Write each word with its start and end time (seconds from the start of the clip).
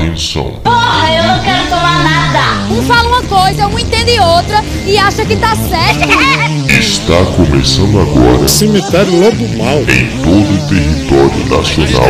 Atenção. 0.00 0.54
Porra, 0.64 1.14
eu 1.14 1.22
não 1.24 1.42
quero 1.44 1.68
tomar 1.68 2.02
nada. 2.02 2.72
Um 2.72 2.82
fala 2.84 3.06
uma 3.06 3.22
coisa, 3.22 3.66
um 3.68 3.78
entende 3.78 4.18
outra 4.18 4.64
e 4.86 4.96
acha 4.96 5.26
que 5.26 5.36
tá 5.36 5.54
certo. 5.54 6.08
Está 6.72 7.22
começando 7.36 8.00
agora 8.00 8.48
Cemitério 8.48 9.20
Lobo 9.20 9.58
Mal. 9.58 9.76
em 9.80 10.08
todo 10.22 10.54
o 10.54 10.68
território 10.68 11.48
nacional. 11.50 12.08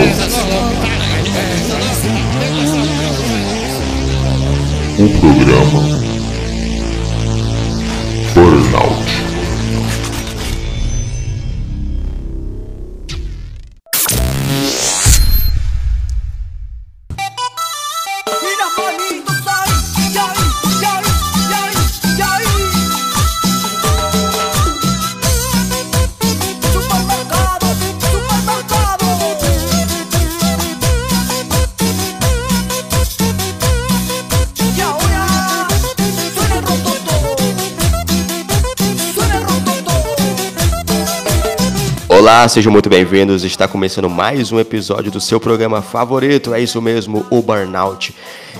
O 4.98 5.08
programa 5.18 5.99
sejam 42.50 42.72
muito 42.72 42.88
bem-vindos. 42.88 43.44
Está 43.44 43.68
começando 43.68 44.10
mais 44.10 44.50
um 44.50 44.58
episódio 44.58 45.08
do 45.12 45.20
seu 45.20 45.38
programa 45.38 45.80
favorito. 45.80 46.52
É 46.52 46.60
isso 46.60 46.82
mesmo, 46.82 47.24
o 47.30 47.40
Burnout. 47.40 48.12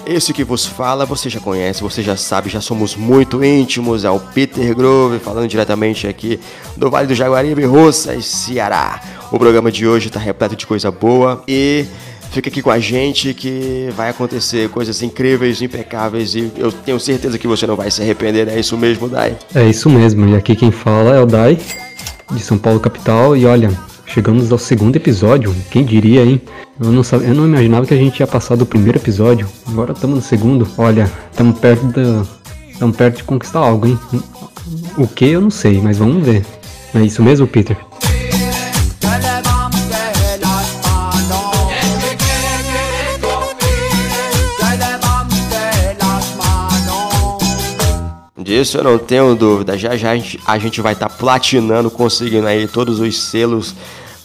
Esse 0.06 0.32
que 0.32 0.44
vos 0.44 0.64
fala, 0.64 1.04
você 1.04 1.28
já 1.28 1.40
conhece, 1.40 1.82
você 1.82 2.00
já 2.00 2.16
sabe, 2.16 2.48
já 2.48 2.60
somos 2.60 2.95
muito 2.95 3.42
íntimos. 3.42 4.04
É 4.04 4.10
o 4.10 4.20
Peter 4.20 4.76
Grove, 4.76 5.18
falando 5.18 5.48
diretamente 5.48 6.06
aqui 6.06 6.38
do 6.76 6.88
Vale 6.88 7.09
do 7.09 7.16
Jaguaribe, 7.16 7.65
Roças, 7.65 8.26
Ceará. 8.26 9.00
O 9.32 9.38
programa 9.40 9.73
de 9.73 9.88
hoje 9.88 10.06
está 10.06 10.20
repleto 10.20 10.54
de 10.54 10.68
coisa 10.68 10.88
boa 10.93 11.43
e 11.48 11.84
fica 12.30 12.48
aqui 12.48 12.62
com 12.62 12.70
a 12.70 12.78
gente 12.78 13.34
que 13.34 13.88
vai 13.96 14.09
acontecer 14.09 14.68
coisas 14.68 15.02
incríveis, 15.02 15.60
impecáveis 15.60 16.37
e 16.37 16.52
eu 16.56 16.70
tenho 16.70 17.00
certeza 17.00 17.37
que 17.40 17.48
você 17.48 17.66
não 17.66 17.74
vai 17.74 17.90
se 17.90 18.00
arrepender. 18.00 18.46
É 18.46 18.60
isso 18.60 18.78
mesmo, 18.78 19.09
Dai? 19.09 19.37
É 19.52 19.68
isso 19.68 19.90
mesmo, 19.90 20.28
e 20.28 20.37
aqui 20.37 20.54
quem 20.54 20.70
fala 20.70 21.16
é 21.16 21.20
o 21.20 21.26
Dai, 21.26 21.59
de 22.32 22.40
São 22.42 22.59
Paulo 22.59 22.80
capital, 22.80 23.36
e 23.36 23.46
olha, 23.46 23.70
chegamos 24.06 24.50
ao 24.50 24.59
segundo 24.59 24.96
episódio, 24.96 25.54
quem 25.70 25.84
diria, 25.84 26.24
hein? 26.24 26.40
Eu 26.80 26.92
não, 26.92 27.02
eu 27.20 27.34
não 27.34 27.45
imaginava 27.46 27.87
que 27.87 27.95
a 27.95 27.96
gente 27.96 28.20
ia 28.20 28.26
passar 28.26 28.56
do 28.56 28.66
primeiro 28.66 28.98
episódio, 28.98 29.46
agora 29.68 29.92
estamos 29.92 30.16
no 30.16 30.22
segundo, 30.22 30.68
olha, 30.78 31.10
estamos 31.30 31.59
perto 31.59 31.87
da... 31.87 32.24
Estamos 32.70 32.96
perto 32.96 33.16
de 33.18 33.24
conquistar 33.24 33.59
algo, 33.59 33.87
hein? 33.87 33.98
O 34.96 35.06
que 35.06 35.26
eu 35.26 35.40
não 35.42 35.50
sei, 35.50 35.82
mas 35.82 35.98
vamos 35.98 36.24
ver. 36.24 36.46
É 36.95 37.02
isso 37.02 37.22
mesmo, 37.22 37.46
Peter? 37.46 37.76
Disso 48.60 48.76
eu 48.76 48.84
não 48.84 48.98
tenho 48.98 49.34
dúvida. 49.34 49.78
Já 49.78 49.96
já 49.96 50.10
a 50.10 50.16
gente, 50.16 50.38
a 50.44 50.58
gente 50.58 50.82
vai 50.82 50.92
estar 50.92 51.08
platinando, 51.08 51.90
conseguindo 51.90 52.46
aí 52.46 52.68
todos 52.68 53.00
os 53.00 53.18
selos, 53.18 53.74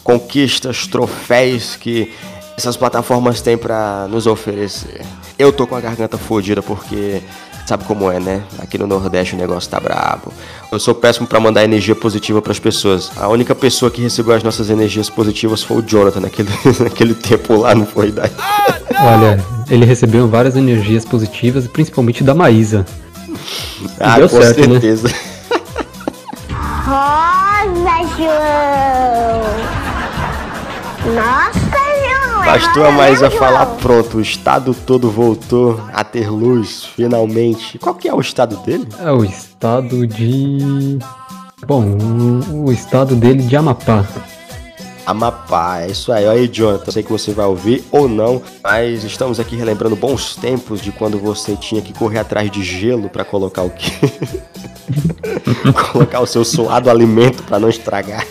conquistas, 0.04 0.86
troféus 0.86 1.74
que 1.74 2.12
essas 2.54 2.76
plataformas 2.76 3.40
têm 3.40 3.56
pra 3.56 4.06
nos 4.10 4.26
oferecer. 4.26 5.00
Eu 5.38 5.54
tô 5.54 5.66
com 5.66 5.74
a 5.74 5.80
garganta 5.80 6.18
fodida 6.18 6.62
porque 6.62 7.22
sabe 7.66 7.84
como 7.84 8.12
é, 8.12 8.20
né? 8.20 8.42
Aqui 8.58 8.76
no 8.76 8.86
Nordeste 8.86 9.34
o 9.34 9.38
negócio 9.38 9.70
tá 9.70 9.80
brabo. 9.80 10.30
Eu 10.70 10.78
sou 10.78 10.94
péssimo 10.94 11.26
pra 11.26 11.40
mandar 11.40 11.64
energia 11.64 11.96
positiva 11.96 12.42
pras 12.42 12.58
pessoas. 12.58 13.10
A 13.16 13.28
única 13.28 13.54
pessoa 13.54 13.90
que 13.90 14.02
recebeu 14.02 14.34
as 14.34 14.42
nossas 14.42 14.68
energias 14.68 15.08
positivas 15.08 15.62
foi 15.62 15.78
o 15.78 15.82
Jonathan 15.82 16.20
naquele, 16.20 16.50
naquele 16.78 17.14
tempo 17.14 17.56
lá, 17.56 17.74
não 17.74 17.86
foi? 17.86 18.12
Daí? 18.12 18.30
Olha, 19.00 19.42
ele 19.70 19.86
recebeu 19.86 20.28
várias 20.28 20.56
energias 20.56 21.06
positivas, 21.06 21.66
principalmente 21.66 22.22
da 22.22 22.34
Maísa. 22.34 22.84
Ah, 24.00 24.16
deu 24.16 24.28
com 24.28 24.40
certo, 24.40 24.60
né? 24.60 24.80
certeza. 24.80 25.08
Rosa, 26.86 27.96
João. 28.16 29.42
Nossa, 31.14 31.76
João. 32.04 32.44
é 32.44 32.46
Bastou 32.46 32.84
a 32.84 32.86
rosa, 32.86 32.96
Maísa 32.96 33.28
né, 33.28 33.36
falar, 33.36 33.66
pronto, 33.66 34.18
o 34.18 34.20
estado 34.20 34.74
todo 34.74 35.10
voltou 35.10 35.80
a 35.92 36.04
ter 36.04 36.30
luz, 36.30 36.84
finalmente. 36.84 37.78
Qual 37.78 37.94
que 37.94 38.08
é 38.08 38.14
o 38.14 38.20
estado 38.20 38.56
dele? 38.58 38.88
É 39.00 39.10
o 39.10 39.24
estado 39.24 40.06
de. 40.06 40.98
Bom, 41.66 41.82
o, 42.52 42.66
o 42.66 42.72
estado 42.72 43.16
dele 43.16 43.42
de 43.42 43.56
Amapá. 43.56 44.04
Amapá, 45.06 45.82
é 45.82 45.90
isso 45.92 46.10
aí. 46.10 46.26
Aí, 46.26 46.48
Jonathan, 46.48 46.90
sei 46.90 47.02
que 47.04 47.12
você 47.12 47.32
vai 47.32 47.46
ouvir 47.46 47.84
ou 47.92 48.08
não, 48.08 48.42
mas 48.62 49.04
estamos 49.04 49.38
aqui 49.38 49.54
relembrando 49.54 49.94
bons 49.94 50.34
tempos 50.34 50.80
de 50.80 50.90
quando 50.90 51.16
você 51.16 51.54
tinha 51.54 51.80
que 51.80 51.92
correr 51.92 52.18
atrás 52.18 52.50
de 52.50 52.64
gelo 52.64 53.08
pra 53.08 53.24
colocar 53.24 53.62
o 53.62 53.70
quê? 53.70 53.92
colocar 55.92 56.20
o 56.20 56.26
seu 56.26 56.44
suado 56.44 56.90
alimento 56.90 57.44
pra 57.44 57.60
não 57.60 57.68
estragar. 57.68 58.26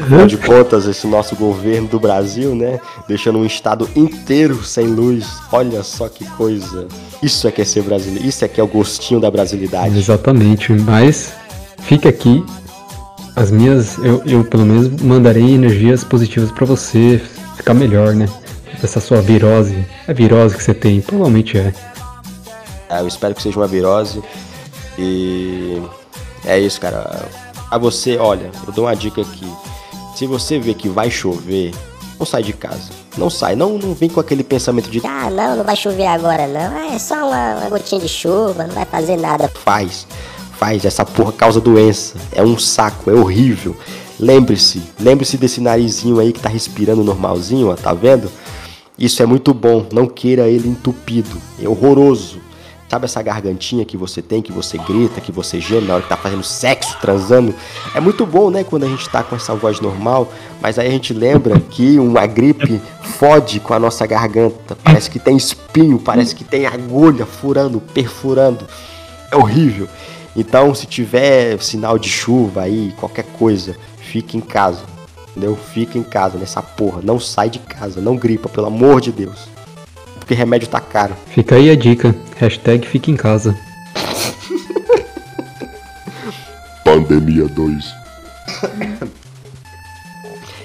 Afinal 0.00 0.26
de 0.26 0.36
contas, 0.36 0.86
esse 0.86 1.06
nosso 1.06 1.36
governo 1.36 1.86
do 1.86 2.00
Brasil, 2.00 2.52
né? 2.54 2.80
Deixando 3.06 3.38
um 3.38 3.46
estado 3.46 3.88
inteiro 3.94 4.64
sem 4.64 4.86
luz. 4.86 5.24
Olha 5.52 5.84
só 5.84 6.08
que 6.08 6.24
coisa. 6.32 6.88
Isso 7.22 7.46
é 7.46 7.52
que 7.52 7.62
é 7.62 7.64
ser 7.64 7.82
brasileiro. 7.82 8.26
Isso 8.26 8.44
é 8.44 8.48
que 8.48 8.60
é 8.60 8.64
o 8.64 8.66
gostinho 8.66 9.20
da 9.20 9.30
brasilidade. 9.30 9.96
Exatamente, 9.96 10.72
mas 10.72 11.32
fica 11.82 12.08
aqui 12.08 12.44
as 13.36 13.50
minhas. 13.50 13.98
Eu, 13.98 14.22
eu 14.24 14.44
pelo 14.44 14.64
menos 14.64 15.00
mandarei 15.02 15.54
energias 15.54 16.04
positivas 16.04 16.50
pra 16.50 16.66
você 16.66 17.20
ficar 17.56 17.74
melhor, 17.74 18.14
né? 18.14 18.28
Essa 18.82 19.00
sua 19.00 19.20
virose. 19.20 19.84
É 20.06 20.12
virose 20.12 20.56
que 20.56 20.62
você 20.62 20.74
tem, 20.74 21.00
provavelmente 21.00 21.58
é. 21.58 21.72
Ah, 22.88 23.00
eu 23.00 23.08
espero 23.08 23.34
que 23.34 23.42
seja 23.42 23.58
uma 23.58 23.66
virose. 23.66 24.22
E 24.98 25.82
é 26.44 26.58
isso, 26.58 26.80
cara. 26.80 27.28
A 27.70 27.78
você, 27.78 28.16
olha, 28.18 28.50
eu 28.66 28.72
dou 28.72 28.84
uma 28.84 28.94
dica 28.94 29.22
aqui. 29.22 29.50
Se 30.14 30.26
você 30.26 30.58
vê 30.58 30.74
que 30.74 30.88
vai 30.88 31.10
chover, 31.10 31.72
não 32.18 32.26
sai 32.26 32.42
de 32.42 32.52
casa. 32.52 32.90
Não 33.16 33.30
sai, 33.30 33.56
não, 33.56 33.78
não 33.78 33.94
vem 33.94 34.08
com 34.08 34.20
aquele 34.20 34.44
pensamento 34.44 34.90
de 34.90 35.00
Ah, 35.04 35.30
não, 35.30 35.56
não 35.56 35.64
vai 35.64 35.76
chover 35.76 36.06
agora 36.06 36.46
não. 36.46 36.94
É 36.94 36.98
só 36.98 37.26
uma, 37.26 37.54
uma 37.56 37.70
gotinha 37.70 38.00
de 38.00 38.08
chuva, 38.08 38.66
não 38.66 38.74
vai 38.74 38.84
fazer 38.84 39.16
nada. 39.16 39.48
faz, 39.48 40.06
faz, 40.64 40.86
essa 40.86 41.04
porra 41.04 41.30
causa 41.30 41.60
doença. 41.60 42.16
É 42.32 42.42
um 42.42 42.58
saco, 42.58 43.10
é 43.10 43.14
horrível. 43.14 43.76
Lembre-se, 44.18 44.82
lembre-se 44.98 45.36
desse 45.36 45.60
narizinho 45.60 46.18
aí 46.18 46.32
que 46.32 46.40
tá 46.40 46.48
respirando 46.48 47.04
normalzinho, 47.04 47.68
ó, 47.68 47.74
tá 47.74 47.92
vendo? 47.92 48.30
Isso 48.98 49.22
é 49.22 49.26
muito 49.26 49.52
bom, 49.52 49.86
não 49.92 50.06
queira 50.06 50.48
ele 50.48 50.68
entupido. 50.68 51.36
É 51.62 51.68
horroroso. 51.68 52.38
Sabe 52.88 53.06
essa 53.06 53.20
gargantinha 53.20 53.84
que 53.84 53.96
você 53.96 54.22
tem, 54.22 54.40
que 54.40 54.52
você 54.52 54.78
grita, 54.78 55.20
que 55.20 55.32
você 55.32 55.60
geme 55.60 55.88
na 55.88 55.94
hora 55.94 56.02
que 56.02 56.08
tá 56.08 56.16
fazendo 56.16 56.44
sexo, 56.44 56.96
transando? 57.00 57.52
É 57.92 58.00
muito 58.00 58.24
bom, 58.24 58.50
né, 58.50 58.62
quando 58.62 58.84
a 58.84 58.88
gente 58.88 59.08
tá 59.10 59.22
com 59.22 59.34
essa 59.34 59.52
voz 59.54 59.80
normal, 59.80 60.32
mas 60.62 60.78
aí 60.78 60.86
a 60.86 60.90
gente 60.90 61.12
lembra 61.12 61.58
que 61.58 61.98
uma 61.98 62.24
gripe 62.24 62.80
fode 63.18 63.58
com 63.58 63.74
a 63.74 63.80
nossa 63.80 64.06
garganta. 64.06 64.76
Parece 64.82 65.10
que 65.10 65.18
tem 65.18 65.36
espinho, 65.36 65.98
parece 65.98 66.34
que 66.34 66.44
tem 66.44 66.66
agulha 66.66 67.26
furando, 67.26 67.80
perfurando. 67.80 68.64
É 69.30 69.36
horrível. 69.36 69.88
Então, 70.36 70.74
se 70.74 70.86
tiver 70.86 71.60
sinal 71.62 71.98
de 71.98 72.08
chuva 72.08 72.62
aí, 72.62 72.92
qualquer 72.98 73.24
coisa, 73.38 73.76
fique 73.98 74.36
em 74.36 74.40
casa. 74.40 74.82
Entendeu? 75.30 75.56
Fica 75.56 75.98
em 75.98 76.02
casa 76.02 76.38
nessa 76.38 76.62
porra. 76.62 77.00
Não 77.02 77.20
sai 77.20 77.50
de 77.50 77.58
casa, 77.58 78.00
não 78.00 78.16
gripa, 78.16 78.48
pelo 78.48 78.66
amor 78.66 79.00
de 79.00 79.12
Deus. 79.12 79.48
Porque 80.18 80.34
remédio 80.34 80.68
tá 80.68 80.80
caro. 80.80 81.14
Fica 81.26 81.56
aí 81.56 81.70
a 81.70 81.76
dica. 81.76 82.14
Hashtag 82.36 82.86
fica 82.86 83.10
em 83.10 83.16
casa. 83.16 83.56
Pandemia 86.84 87.46
2. 87.46 87.84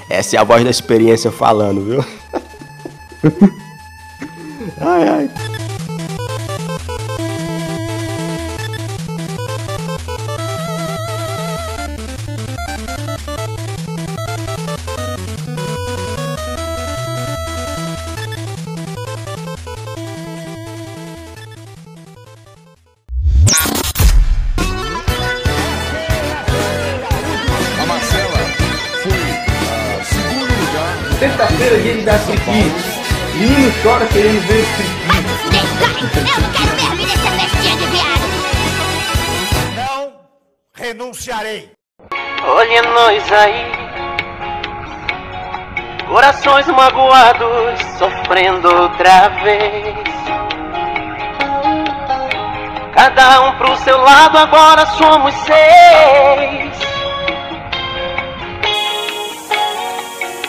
Essa 0.09 0.37
é 0.37 0.39
a 0.39 0.43
voz 0.43 0.63
da 0.63 0.69
experiência 0.69 1.31
falando, 1.31 1.85
viu? 1.85 2.05
ai, 4.81 5.07
ai. 5.07 5.29
Olha 42.59 42.81
nós 42.81 43.31
aí, 43.31 43.71
corações 46.09 46.67
magoados, 46.67 47.79
sofrendo 47.97 48.67
outra 48.67 49.29
vez. 49.29 49.95
Cada 52.93 53.47
um 53.47 53.57
pro 53.57 53.77
seu 53.77 53.97
lado, 53.97 54.37
agora 54.37 54.85
somos 54.87 55.33
seis. 55.35 56.77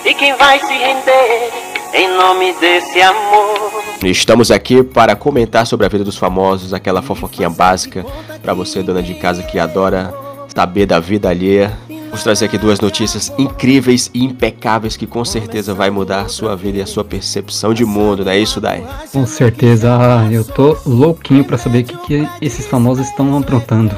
E 0.04 0.12
quem 0.12 0.34
vai 0.34 0.58
se 0.58 0.72
render 0.72 1.52
em 1.94 2.08
nome 2.08 2.54
desse 2.54 3.00
amor? 3.00 3.84
Estamos 4.02 4.50
aqui 4.50 4.82
para 4.82 5.14
comentar 5.14 5.64
sobre 5.64 5.86
a 5.86 5.88
vida 5.88 6.02
dos 6.02 6.18
famosos, 6.18 6.74
aquela 6.74 7.02
fofoquinha 7.02 7.48
básica 7.48 8.04
para 8.42 8.52
você, 8.52 8.82
dona 8.82 9.00
de 9.00 9.14
casa 9.14 9.44
que 9.44 9.60
adora 9.60 10.12
saber 10.52 10.86
da 10.86 10.98
vida 10.98 11.30
alheia. 11.30 11.78
Vamos 12.10 12.24
trazer 12.24 12.46
aqui 12.46 12.58
duas 12.58 12.80
notícias 12.80 13.32
incríveis 13.38 14.10
e 14.12 14.24
impecáveis 14.24 14.96
que 14.96 15.06
com 15.06 15.24
certeza 15.24 15.72
vai 15.72 15.90
mudar 15.90 16.22
a 16.22 16.28
sua 16.28 16.56
vida 16.56 16.78
e 16.78 16.82
a 16.82 16.86
sua 16.86 17.04
percepção 17.04 17.72
de 17.72 17.84
mundo, 17.84 18.24
não 18.24 18.32
é 18.32 18.38
isso, 18.38 18.60
Dai? 18.60 18.84
Com 19.12 19.24
certeza, 19.24 19.96
ah, 19.96 20.28
eu 20.30 20.44
tô 20.44 20.76
louquinho 20.84 21.44
pra 21.44 21.56
saber 21.56 21.82
o 21.82 21.84
que, 21.84 21.96
que 21.98 22.28
esses 22.42 22.66
famosos 22.66 23.06
estão 23.06 23.38
aprontando. 23.38 23.94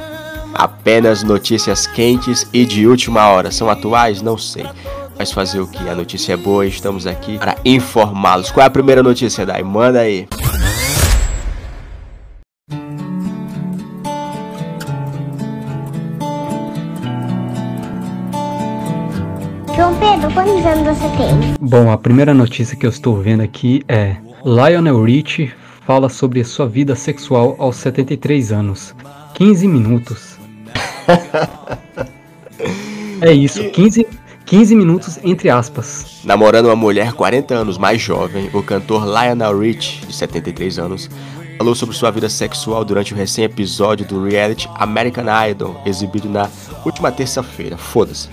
Apenas 0.53 1.23
notícias 1.23 1.87
quentes 1.87 2.47
e 2.53 2.67
de 2.67 2.87
última 2.87 3.27
hora. 3.29 3.51
São 3.51 3.71
atuais? 3.71 4.21
Não 4.21 4.37
sei. 4.37 4.67
Mas 5.19 5.33
fazer 5.33 5.61
o 5.61 5.67
que? 5.67 5.89
A 5.89 5.95
notícia 5.95 6.35
é 6.35 6.37
boa 6.37 6.67
e 6.67 6.69
estamos 6.69 7.07
aqui 7.07 7.39
para 7.39 7.57
informá-los. 7.65 8.51
Qual 8.51 8.63
é 8.63 8.67
a 8.67 8.71
primeira 8.71 9.03
notícia, 9.03 9.47
Dai? 9.47 9.63
Manda 9.63 10.01
aí. 10.01 10.29
Quantos 20.43 20.67
anos 20.67 20.99
você 20.99 21.09
tem? 21.17 21.55
Bom, 21.61 21.93
a 21.93 21.99
primeira 21.99 22.35
notícia 22.35 22.77
que 22.77 22.85
eu 22.85 22.91
estou 22.91 23.17
vendo 23.17 23.43
aqui 23.43 23.83
é 23.87 24.17
Lionel 24.45 25.03
Richie 25.03 25.53
fala 25.87 26.09
sobre 26.09 26.43
sua 26.43 26.67
vida 26.67 26.97
sexual 26.97 27.55
aos 27.59 27.77
73 27.77 28.53
anos. 28.53 28.95
15 29.35 29.69
minutos. 29.69 30.37
é 33.21 33.33
isso, 33.33 33.63
15, 33.71 34.07
15 34.45 34.75
minutos 34.75 35.19
entre 35.23 35.49
aspas. 35.49 36.21
Namorando 36.25 36.67
uma 36.67 36.77
mulher 36.77 37.13
40 37.13 37.55
anos 37.55 37.79
mais 37.79 38.01
jovem, 38.01 38.51
o 38.53 38.63
cantor 38.63 39.07
Lionel 39.07 39.59
Rich, 39.59 40.07
de 40.07 40.15
73 40.15 40.79
anos, 40.79 41.09
falou 41.57 41.75
sobre 41.75 41.95
sua 41.95 42.11
vida 42.11 42.29
sexual 42.29 42.85
durante 42.85 43.15
o 43.15 43.17
recém-episódio 43.17 44.07
do 44.07 44.25
reality 44.25 44.69
American 44.75 45.27
Idol, 45.49 45.81
exibido 45.87 46.29
na 46.29 46.51
última 46.85 47.13
terça-feira. 47.13 47.77
Foda-se. 47.77 48.29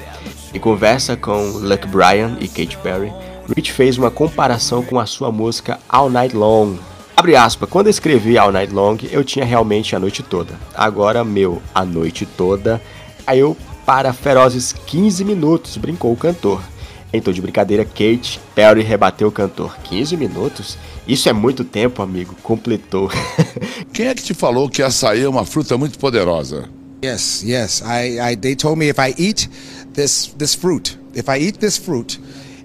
Em 0.54 0.60
conversa 0.60 1.16
com 1.16 1.52
Luke 1.52 1.88
Bryan 1.88 2.36
e 2.40 2.48
Katy 2.48 2.78
Perry, 2.78 3.14
Rich 3.56 3.72
fez 3.72 3.98
uma 3.98 4.10
comparação 4.10 4.84
com 4.84 5.00
a 5.00 5.06
sua 5.06 5.32
música 5.32 5.80
All 5.88 6.10
Night 6.10 6.36
Long. 6.36 6.76
Abre 7.16 7.36
aspas, 7.36 7.70
quando 7.70 7.88
eu 7.88 7.92
escrevi 7.92 8.38
All 8.38 8.52
Night 8.52 8.74
Long, 8.74 8.98
eu 9.12 9.24
tinha 9.24 9.46
realmente 9.46 9.96
a 9.96 10.00
noite 10.00 10.24
toda. 10.24 10.56
Agora, 10.74 11.24
meu, 11.24 11.62
a 11.74 11.86
noite 11.86 12.26
toda, 12.26 12.82
caiu 13.26 13.56
para 13.86 14.12
ferozes 14.12 14.74
15 14.74 15.24
minutos, 15.24 15.78
brincou 15.78 16.12
o 16.12 16.18
cantor. 16.18 16.62
Tom 17.24 17.32
de 17.32 17.42
brincadeira, 17.42 17.84
Kate 17.84 18.40
Perry 18.54 18.82
rebateu 18.82 19.28
o 19.28 19.32
cantor. 19.32 19.76
15 19.84 20.16
minutos? 20.16 20.78
Isso 21.08 21.28
é 21.28 21.34
muito 21.34 21.64
tempo, 21.64 22.02
amigo, 22.02 22.36
completou. 22.44 23.10
Quem 23.92 24.08
é 24.08 24.16
que 24.16 24.24
te 24.24 24.34
falou 24.34 24.70
que 24.70 24.84
açaí 24.84 25.24
é 25.24 25.30
uma 25.30 25.46
fruta 25.46 25.78
muito 25.78 25.98
poderosa? 25.98 26.70
Yes, 27.04 27.44
yes. 27.44 27.82
I, 27.82 28.20
I 28.20 28.36
they 28.36 28.56
told 28.56 28.78
me 28.78 28.90
if 28.90 28.98
I 29.00 29.16
eat 29.18 29.50
this 30.00 30.28
this 30.38 30.56
fruit, 30.56 30.98
if 31.14 31.28
I 31.28 31.38
eat 31.38 31.60
this 31.60 31.78
fruit, 31.78 32.18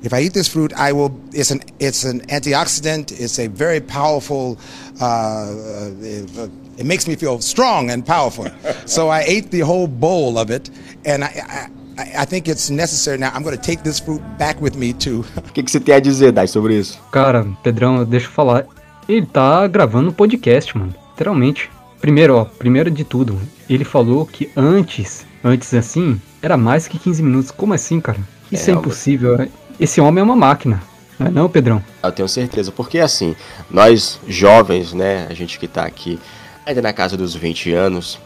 if 0.05 0.13
I 0.13 0.21
eat 0.21 0.35
this 0.35 0.49
fruit, 0.49 0.73
I 0.75 0.93
will. 0.93 1.13
It's 1.33 1.51
an 1.51 1.61
it's 1.81 2.05
an 2.05 2.21
antioxidant. 2.29 3.07
It's 3.19 3.39
a 3.39 3.49
very 3.49 3.81
powerful. 3.81 4.59
Uh, 5.01 5.05
uh, 5.05 6.49
it 6.77 6.87
makes 6.87 7.09
me 7.09 7.17
feel 7.17 7.41
strong 7.41 7.91
and 7.91 8.05
powerful. 8.05 8.47
so 8.87 9.09
I 9.09 9.23
ate 9.27 9.51
the 9.51 9.61
whole 9.61 9.89
bowl 9.89 10.39
of 10.39 10.51
it, 10.51 10.71
and 11.05 11.25
I. 11.25 11.31
I 11.59 11.69
I 11.97 12.25
think 12.25 12.49
it's 12.49 12.71
necessary 12.71 13.19
now. 13.19 13.31
I'm 13.33 13.45
going 13.45 13.57
to 13.57 13.63
take 13.63 13.85
this 13.85 14.01
fruit 14.01 14.21
back 14.37 14.61
with 14.61 14.75
me 14.77 14.93
to 14.95 15.25
O 15.37 15.53
que, 15.53 15.63
que 15.63 15.71
você 15.71 15.79
tem 15.79 15.95
a 15.95 16.01
dizer, 16.01 16.33
Dai, 16.33 16.49
sobre 16.49 16.77
isso? 16.77 16.99
Cara, 17.13 17.47
Pedrão, 17.63 18.05
deixa 18.05 18.27
eu 18.27 18.33
falar. 18.33 18.67
Ele 19.09 19.25
tá 19.25 19.65
gravando 19.69 20.11
um 20.11 20.13
podcast, 20.13 20.77
mano. 20.77 20.93
Literalmente. 21.13 21.71
Primeiro, 22.01 22.35
ó, 22.35 22.45
primeiro 22.45 22.91
de 22.91 23.05
tudo, 23.05 23.41
ele 23.71 23.85
falou 23.85 24.27
que 24.27 24.51
antes, 24.57 25.25
antes 25.45 25.73
assim, 25.73 26.21
era 26.45 26.57
mais 26.57 26.87
que 26.87 26.99
15 26.99 27.23
minutos. 27.23 27.51
Como 27.51 27.73
assim, 27.75 28.01
cara? 28.01 28.19
Isso 28.53 28.71
é, 28.71 28.75
É, 28.75 28.77
impossível. 28.77 29.49
Esse 29.81 30.01
homem 30.01 30.21
é 30.21 30.25
uma 30.25 30.37
máquina. 30.37 30.81
Não 31.19 31.27
é 31.27 31.31
não, 31.31 31.49
Pedrão? 31.49 31.83
Eu 32.03 32.13
tenho 32.13 32.29
certeza, 32.29 32.71
porque 32.73 32.99
assim, 32.99 33.35
nós 33.71 34.21
jovens, 34.27 34.93
né, 34.93 35.27
a 35.31 35.35
gente 35.35 35.59
que 35.59 35.67
tá 35.69 35.85
aqui 35.85 36.19
ainda 36.67 36.83
na 36.83 36.93
casa 36.93 37.17
dos 37.17 37.35
20 37.35 37.73
anos, 37.73 38.19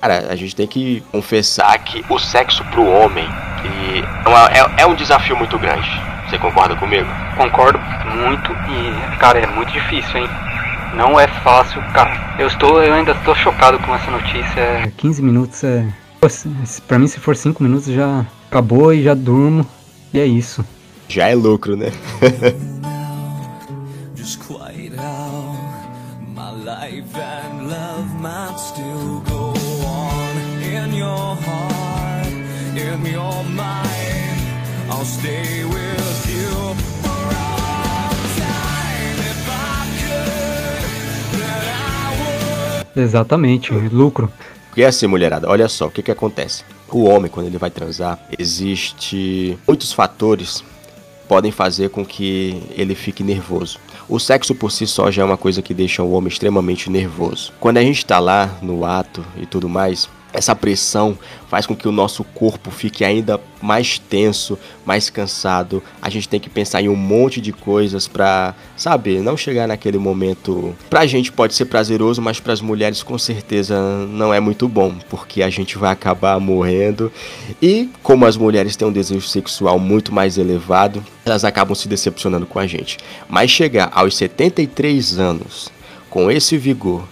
cara, 0.00 0.26
a 0.30 0.36
gente 0.36 0.54
tem 0.54 0.66
que 0.66 1.02
confessar 1.12 1.76
que 1.78 2.04
o 2.08 2.18
sexo 2.18 2.64
pro 2.66 2.84
homem 2.86 3.26
e 3.64 3.98
é, 3.98 4.58
é- 4.60 4.82
é 4.82 4.86
um 4.86 4.94
desafio 4.94 5.36
muito 5.36 5.58
grande. 5.58 5.88
Você 6.28 6.38
concorda 6.38 6.76
comigo? 6.76 7.08
Concordo 7.36 7.78
muito 8.14 8.52
e, 8.52 9.16
cara, 9.18 9.38
é 9.40 9.46
muito 9.46 9.72
difícil, 9.72 10.18
hein? 10.18 10.28
Não 10.94 11.18
é 11.18 11.26
fácil, 11.26 11.82
cara. 11.92 12.36
Eu 12.38 12.46
estou, 12.46 12.82
eu 12.82 12.94
ainda 12.94 13.12
estou 13.12 13.34
chocado 13.34 13.78
com 13.80 13.94
essa 13.94 14.10
notícia. 14.10 14.60
É, 14.60 14.92
15 14.96 15.22
minutos 15.22 15.64
é. 15.64 15.84
Pra 16.20 16.98
mim, 16.98 17.06
se 17.06 17.20
for 17.20 17.36
5 17.36 17.62
minutos, 17.62 17.86
já 17.86 18.26
acabou 18.48 18.92
e 18.92 19.04
já 19.04 19.14
durmo. 19.14 19.64
E 20.12 20.18
é 20.18 20.26
isso. 20.26 20.64
Já 21.08 21.28
é 21.28 21.34
lucro, 21.34 21.76
né? 21.76 21.92
Just 24.16 24.40
quiet 24.40 24.94
how 24.98 25.54
my 26.34 26.50
life 26.64 27.14
and 27.14 27.68
love 27.68 28.14
might 28.20 28.58
still 28.58 29.22
go 29.28 29.52
on 29.86 30.36
in 30.60 30.96
your 30.96 31.36
heart, 31.36 32.26
in 32.74 33.06
your 33.12 33.44
mind. 33.44 34.40
I'll 34.90 35.04
stay 35.04 35.64
with 35.64 36.26
you 36.28 36.74
for 37.02 37.08
all 37.08 38.10
time 38.36 39.18
if 39.20 39.48
I 39.48 39.86
could. 40.00 41.38
Then 41.38 41.62
I 41.68 42.90
would. 42.90 42.98
Exatamente, 42.98 43.72
lucro. 43.92 44.30
Porque 44.78 44.86
assim, 44.86 45.08
mulherada, 45.08 45.50
olha 45.50 45.66
só, 45.66 45.88
o 45.88 45.90
que 45.90 46.04
que 46.04 46.10
acontece? 46.12 46.62
O 46.88 47.02
homem, 47.02 47.28
quando 47.28 47.48
ele 47.48 47.58
vai 47.58 47.68
transar, 47.68 48.16
existe 48.38 49.58
muitos 49.66 49.92
fatores 49.92 50.62
podem 51.26 51.50
fazer 51.50 51.90
com 51.90 52.06
que 52.06 52.62
ele 52.76 52.94
fique 52.94 53.24
nervoso. 53.24 53.80
O 54.08 54.20
sexo 54.20 54.54
por 54.54 54.70
si 54.70 54.86
só 54.86 55.10
já 55.10 55.22
é 55.22 55.24
uma 55.24 55.36
coisa 55.36 55.60
que 55.60 55.74
deixa 55.74 56.00
o 56.00 56.12
homem 56.12 56.28
extremamente 56.28 56.88
nervoso. 56.88 57.52
Quando 57.58 57.78
a 57.78 57.82
gente 57.82 58.06
tá 58.06 58.20
lá 58.20 58.56
no 58.62 58.84
ato 58.84 59.26
e 59.36 59.44
tudo 59.46 59.68
mais, 59.68 60.08
essa 60.32 60.54
pressão 60.54 61.18
faz 61.48 61.66
com 61.66 61.74
que 61.74 61.88
o 61.88 61.92
nosso 61.92 62.22
corpo 62.22 62.70
fique 62.70 63.04
ainda 63.04 63.40
mais 63.62 63.98
tenso, 63.98 64.58
mais 64.84 65.08
cansado. 65.08 65.82
A 66.00 66.10
gente 66.10 66.28
tem 66.28 66.38
que 66.38 66.50
pensar 66.50 66.82
em 66.82 66.88
um 66.88 66.94
monte 66.94 67.40
de 67.40 67.52
coisas 67.52 68.06
pra, 68.06 68.54
sabe, 68.76 69.18
não 69.20 69.36
chegar 69.36 69.66
naquele 69.66 69.96
momento. 69.98 70.76
Pra 70.90 71.06
gente 71.06 71.32
pode 71.32 71.54
ser 71.54 71.64
prazeroso, 71.64 72.20
mas 72.20 72.38
pras 72.38 72.60
mulheres 72.60 73.02
com 73.02 73.16
certeza 73.18 73.80
não 74.08 74.32
é 74.32 74.40
muito 74.40 74.68
bom, 74.68 74.94
porque 75.08 75.42
a 75.42 75.50
gente 75.50 75.78
vai 75.78 75.92
acabar 75.92 76.38
morrendo. 76.38 77.10
E 77.60 77.88
como 78.02 78.26
as 78.26 78.36
mulheres 78.36 78.76
têm 78.76 78.86
um 78.86 78.92
desejo 78.92 79.26
sexual 79.26 79.78
muito 79.78 80.12
mais 80.12 80.36
elevado, 80.36 81.04
elas 81.24 81.44
acabam 81.44 81.74
se 81.74 81.88
decepcionando 81.88 82.46
com 82.46 82.58
a 82.58 82.66
gente. 82.66 82.98
Mas 83.28 83.50
chegar 83.50 83.90
aos 83.92 84.16
73 84.16 85.18
anos 85.18 85.70
com 86.10 86.30
esse 86.30 86.56
vigor 86.56 87.06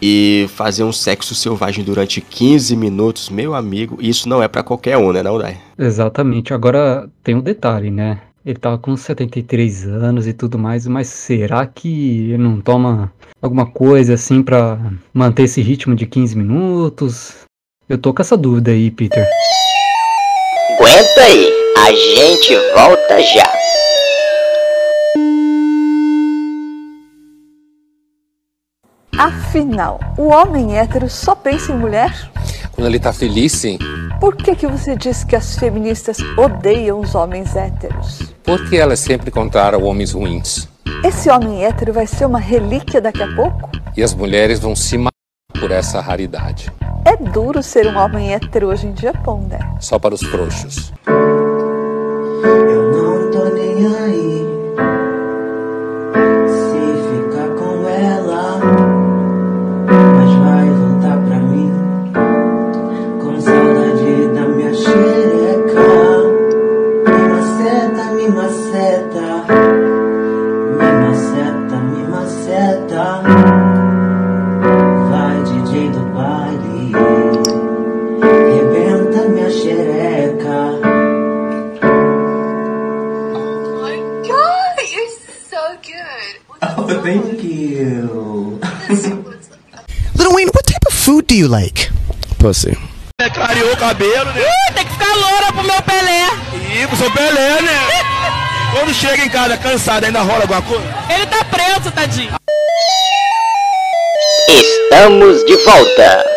e 0.00 0.46
fazer 0.54 0.84
um 0.84 0.92
sexo 0.92 1.34
selvagem 1.34 1.84
durante 1.84 2.20
15 2.20 2.76
minutos, 2.76 3.30
meu 3.30 3.54
amigo, 3.54 3.98
isso 4.00 4.28
não 4.28 4.42
é 4.42 4.48
pra 4.48 4.62
qualquer 4.62 4.96
um, 4.96 5.12
né, 5.12 5.22
não, 5.22 5.38
Dai? 5.38 5.58
Exatamente. 5.78 6.52
Agora 6.52 7.08
tem 7.22 7.34
um 7.34 7.40
detalhe, 7.40 7.90
né? 7.90 8.20
Ele 8.44 8.58
tava 8.58 8.78
com 8.78 8.96
73 8.96 9.88
anos 9.88 10.26
e 10.26 10.32
tudo 10.32 10.56
mais, 10.56 10.86
mas 10.86 11.08
será 11.08 11.66
que 11.66 12.28
ele 12.30 12.38
não 12.38 12.60
toma 12.60 13.12
alguma 13.42 13.66
coisa 13.66 14.14
assim 14.14 14.40
pra 14.42 14.78
manter 15.12 15.44
esse 15.44 15.60
ritmo 15.60 15.96
de 15.96 16.06
15 16.06 16.36
minutos? 16.36 17.34
Eu 17.88 17.98
tô 17.98 18.14
com 18.14 18.22
essa 18.22 18.36
dúvida 18.36 18.70
aí, 18.70 18.90
Peter. 18.90 19.26
Aguenta 20.78 21.20
aí, 21.22 21.52
a 21.78 21.90
gente 21.92 22.54
volta 22.74 23.20
já. 23.20 23.65
Afinal, 29.18 29.98
o 30.18 30.28
homem 30.28 30.78
hétero 30.78 31.08
só 31.08 31.34
pensa 31.34 31.72
em 31.72 31.78
mulher? 31.78 32.30
Quando 32.72 32.86
ele 32.86 33.00
tá 33.00 33.12
feliz, 33.12 33.52
sim. 33.52 33.78
Por 34.20 34.36
que, 34.36 34.54
que 34.54 34.66
você 34.66 34.94
diz 34.94 35.24
que 35.24 35.34
as 35.34 35.56
feministas 35.56 36.18
odeiam 36.36 37.00
os 37.00 37.14
homens 37.14 37.56
héteros? 37.56 38.20
Porque 38.44 38.76
elas 38.76 39.00
sempre 39.00 39.30
encontraram 39.30 39.82
homens 39.82 40.12
ruins. 40.12 40.68
Esse 41.02 41.30
homem 41.30 41.64
hétero 41.64 41.94
vai 41.94 42.06
ser 42.06 42.26
uma 42.26 42.38
relíquia 42.38 43.00
daqui 43.00 43.22
a 43.22 43.34
pouco? 43.34 43.70
E 43.96 44.02
as 44.02 44.14
mulheres 44.14 44.60
vão 44.60 44.76
se 44.76 44.98
matar 44.98 45.60
por 45.60 45.70
essa 45.70 46.00
raridade. 46.00 46.70
É 47.04 47.16
duro 47.16 47.62
ser 47.62 47.86
um 47.86 47.96
homem 47.96 48.34
hétero 48.34 48.68
hoje 48.68 48.86
em 48.86 48.92
dia, 48.92 49.12
Pondé. 49.24 49.60
Só 49.80 49.98
para 49.98 50.14
os 50.14 50.22
frouxos. 50.22 50.92
You 91.46 91.52
like? 91.52 91.90
Pussy. 92.38 92.76
É, 93.20 93.30
clareou 93.30 93.72
o 93.72 93.76
cabelo, 93.76 94.32
né? 94.32 94.42
Uh, 94.42 94.74
tem 94.74 94.84
que 94.84 94.92
ficar 94.92 95.14
loura 95.14 95.52
pro 95.52 95.62
meu 95.62 95.82
Pelé. 95.82 96.28
Ih, 96.82 96.86
pro 96.88 96.96
seu 96.96 97.10
Pelé, 97.10 97.62
né? 97.62 97.78
Quando 98.74 98.92
chega 98.92 99.24
em 99.24 99.28
casa 99.30 99.56
cansado, 99.56 100.04
ainda 100.04 100.20
rola 100.20 100.42
alguma 100.42 100.60
coisa? 100.62 100.84
Ele 101.08 101.26
tá 101.26 101.44
preso, 101.44 101.90
tadinho. 101.92 102.34
Estamos 104.48 105.44
de 105.44 105.56
volta. 105.64 106.35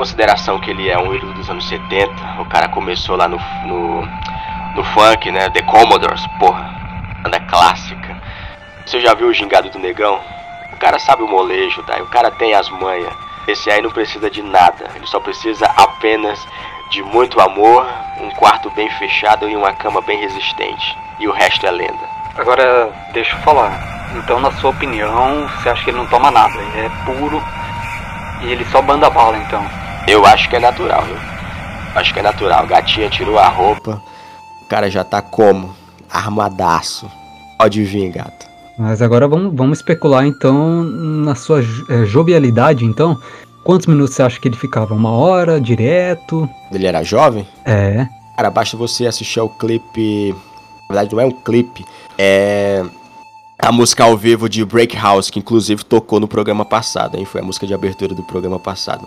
Consideração 0.00 0.58
que 0.58 0.70
ele 0.70 0.88
é 0.88 0.98
um 0.98 1.14
ídolo 1.14 1.34
dos 1.34 1.50
anos 1.50 1.68
70, 1.68 2.10
o 2.40 2.46
cara 2.46 2.68
começou 2.68 3.16
lá 3.16 3.28
no, 3.28 3.38
no, 3.66 4.00
no 4.74 4.82
funk, 4.94 5.30
né? 5.30 5.50
The 5.50 5.60
Commodores, 5.60 6.26
porra, 6.38 6.74
banda 7.22 7.38
clássica. 7.40 8.16
Você 8.86 8.98
já 8.98 9.12
viu 9.12 9.28
o 9.28 9.32
gingado 9.34 9.68
do 9.68 9.78
negão? 9.78 10.18
O 10.72 10.76
cara 10.78 10.98
sabe 10.98 11.22
o 11.22 11.28
molejo, 11.28 11.82
tá? 11.82 11.98
O 11.98 12.06
cara 12.06 12.30
tem 12.30 12.54
as 12.54 12.70
manhas. 12.70 13.12
Esse 13.46 13.70
aí 13.70 13.82
não 13.82 13.90
precisa 13.90 14.30
de 14.30 14.40
nada, 14.40 14.90
ele 14.96 15.06
só 15.06 15.20
precisa 15.20 15.66
apenas 15.76 16.42
de 16.90 17.02
muito 17.02 17.38
amor, 17.38 17.86
um 18.22 18.30
quarto 18.30 18.70
bem 18.70 18.88
fechado 18.92 19.50
e 19.50 19.54
uma 19.54 19.74
cama 19.74 20.00
bem 20.00 20.18
resistente. 20.18 20.96
E 21.18 21.28
o 21.28 21.32
resto 21.32 21.66
é 21.66 21.70
lenda. 21.70 22.08
Agora, 22.38 22.90
deixa 23.12 23.36
eu 23.36 23.40
falar. 23.40 24.08
Então, 24.16 24.40
na 24.40 24.50
sua 24.52 24.70
opinião, 24.70 25.46
você 25.46 25.68
acha 25.68 25.84
que 25.84 25.90
ele 25.90 25.98
não 25.98 26.06
toma 26.06 26.30
nada? 26.30 26.56
Ele 26.56 26.86
é 26.86 26.90
puro 27.04 27.42
e 28.40 28.50
ele 28.50 28.64
só 28.64 28.80
banda 28.80 29.10
bala, 29.10 29.36
então. 29.36 29.79
Eu 30.08 30.24
acho 30.26 30.48
que 30.48 30.56
é 30.56 30.60
natural, 30.60 31.04
viu? 31.04 31.16
Acho 31.94 32.12
que 32.12 32.20
é 32.20 32.22
natural. 32.22 32.66
Gatinha 32.66 33.08
tirou 33.08 33.38
a 33.38 33.48
roupa, 33.48 34.02
o 34.62 34.64
cara 34.66 34.90
já 34.90 35.04
tá 35.04 35.20
como? 35.22 35.74
Armadaço. 36.10 37.10
Pode 37.58 37.82
vir, 37.84 38.10
gato. 38.10 38.46
Mas 38.78 39.02
agora 39.02 39.28
vamos, 39.28 39.54
vamos 39.54 39.78
especular 39.78 40.26
então 40.26 40.82
na 40.82 41.34
sua 41.34 41.60
eh, 41.60 42.06
jovialidade, 42.06 42.84
então. 42.84 43.18
Quantos 43.62 43.86
minutos 43.86 44.14
você 44.14 44.22
acha 44.22 44.40
que 44.40 44.48
ele 44.48 44.56
ficava? 44.56 44.94
Uma 44.94 45.10
hora, 45.10 45.60
direto? 45.60 46.48
Ele 46.72 46.86
era 46.86 47.02
jovem? 47.04 47.46
É. 47.64 48.06
Cara, 48.36 48.50
basta 48.50 48.76
você 48.76 49.06
assistir 49.06 49.38
ao 49.38 49.50
clipe. 49.50 50.34
Na 50.88 50.94
verdade, 50.94 51.14
não 51.14 51.20
é 51.20 51.26
um 51.26 51.30
clipe, 51.30 51.84
é 52.16 52.82
a 53.62 53.70
música 53.70 54.04
ao 54.04 54.16
vivo 54.16 54.48
de 54.48 54.64
Break 54.64 54.96
House, 54.96 55.28
que 55.28 55.38
inclusive 55.38 55.84
tocou 55.84 56.18
no 56.18 56.26
programa 56.26 56.64
passado, 56.64 57.16
hein? 57.16 57.24
Foi 57.24 57.40
a 57.40 57.44
música 57.44 57.66
de 57.66 57.74
abertura 57.74 58.14
do 58.14 58.22
programa 58.22 58.58
passado. 58.58 59.06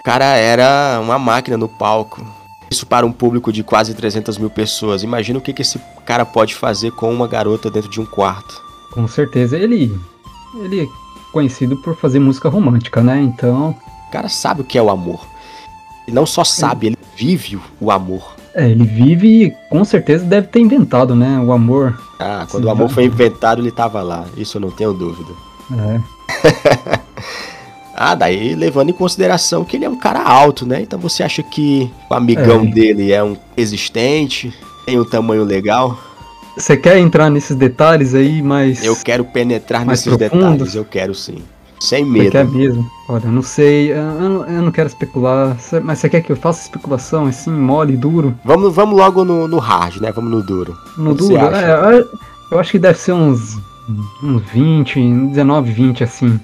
O 0.00 0.02
cara 0.04 0.24
era 0.36 1.00
uma 1.02 1.18
máquina 1.18 1.56
no 1.56 1.68
palco. 1.68 2.24
Isso 2.70 2.86
para 2.86 3.04
um 3.04 3.12
público 3.12 3.52
de 3.52 3.62
quase 3.62 3.94
300 3.94 4.38
mil 4.38 4.50
pessoas. 4.50 5.02
Imagina 5.02 5.38
o 5.38 5.42
que, 5.42 5.52
que 5.52 5.62
esse 5.62 5.80
cara 6.04 6.24
pode 6.24 6.54
fazer 6.54 6.92
com 6.92 7.12
uma 7.12 7.26
garota 7.26 7.70
dentro 7.70 7.90
de 7.90 8.00
um 8.00 8.06
quarto. 8.06 8.62
Com 8.92 9.08
certeza. 9.08 9.56
Ele. 9.56 9.98
Ele 10.62 10.82
é 10.82 10.86
conhecido 11.32 11.76
por 11.76 11.96
fazer 11.96 12.18
música 12.18 12.48
romântica, 12.48 13.02
né? 13.02 13.20
Então. 13.20 13.74
O 14.06 14.10
cara 14.10 14.28
sabe 14.28 14.60
o 14.60 14.64
que 14.64 14.78
é 14.78 14.82
o 14.82 14.90
amor. 14.90 15.26
E 16.06 16.12
não 16.12 16.24
só 16.24 16.44
sabe, 16.44 16.86
ele 16.86 16.98
vive 17.16 17.58
o 17.80 17.90
amor. 17.90 18.37
É, 18.58 18.68
ele 18.68 18.84
vive 18.84 19.44
e 19.44 19.50
com 19.70 19.84
certeza 19.84 20.24
deve 20.24 20.48
ter 20.48 20.58
inventado, 20.60 21.14
né? 21.14 21.38
O 21.38 21.52
amor. 21.52 21.98
Ah, 22.18 22.44
quando 22.50 22.64
o 22.64 22.70
amor 22.70 22.88
foi 22.88 23.04
inventado, 23.04 23.60
ele 23.62 23.70
tava 23.70 24.02
lá. 24.02 24.24
Isso 24.36 24.56
eu 24.56 24.60
não 24.60 24.70
tenho 24.70 24.92
dúvida. 24.92 25.30
É. 25.72 26.98
Ah, 28.00 28.14
daí 28.14 28.54
levando 28.54 28.90
em 28.90 28.92
consideração 28.92 29.64
que 29.64 29.76
ele 29.76 29.84
é 29.84 29.88
um 29.90 29.96
cara 29.98 30.22
alto, 30.22 30.64
né? 30.64 30.80
Então 30.80 31.00
você 31.00 31.24
acha 31.24 31.42
que 31.42 31.90
o 32.08 32.14
amigão 32.14 32.60
É. 32.62 32.66
dele 32.66 33.10
é 33.12 33.24
um 33.24 33.36
existente, 33.56 34.54
tem 34.86 35.00
um 35.00 35.04
tamanho 35.04 35.42
legal? 35.42 35.98
Você 36.56 36.76
quer 36.76 36.96
entrar 36.98 37.28
nesses 37.28 37.56
detalhes 37.56 38.14
aí, 38.14 38.40
mas. 38.40 38.84
Eu 38.84 38.94
quero 38.94 39.24
penetrar 39.24 39.84
Mais 39.84 40.04
nesses 40.06 40.16
profundos? 40.16 40.48
detalhes, 40.48 40.74
eu 40.76 40.84
quero 40.84 41.12
sim. 41.12 41.42
Sem 41.80 42.04
Você 42.04 42.10
medo. 42.10 42.30
quer 42.32 42.44
mesmo? 42.46 42.90
Olha, 43.08 43.24
eu 43.26 43.32
não 43.32 43.42
sei, 43.42 43.92
eu, 43.92 43.96
eu 43.96 44.62
não- 44.62 44.70
quero 44.72 44.88
especular, 44.88 45.56
mas 45.84 45.98
você 45.98 46.08
quer 46.08 46.20
que 46.22 46.32
eu 46.32 46.36
faça 46.36 46.62
especulação 46.62 47.26
assim, 47.26 47.50
mole, 47.50 47.96
duro? 47.96 48.34
Vamos, 48.44 48.74
vamos 48.74 48.96
logo 48.96 49.24
no, 49.24 49.46
no 49.46 49.58
hard, 49.58 50.00
né? 50.00 50.10
Vamos 50.12 50.30
no 50.30 50.42
duro. 50.42 50.76
No 50.96 51.12
O 51.12 51.16
que 51.16 51.22
você 51.22 51.38
duro? 51.38 51.54
É, 51.54 52.04
eu- 52.50 52.58
acho 52.58 52.72
que 52.72 52.78
deve 52.78 52.98
ser 52.98 53.12
uns, 53.12 53.58
uns 54.22 54.42
20, 54.52 55.00
19, 55.28 55.70
20 55.72 56.02
assim, 56.04 56.40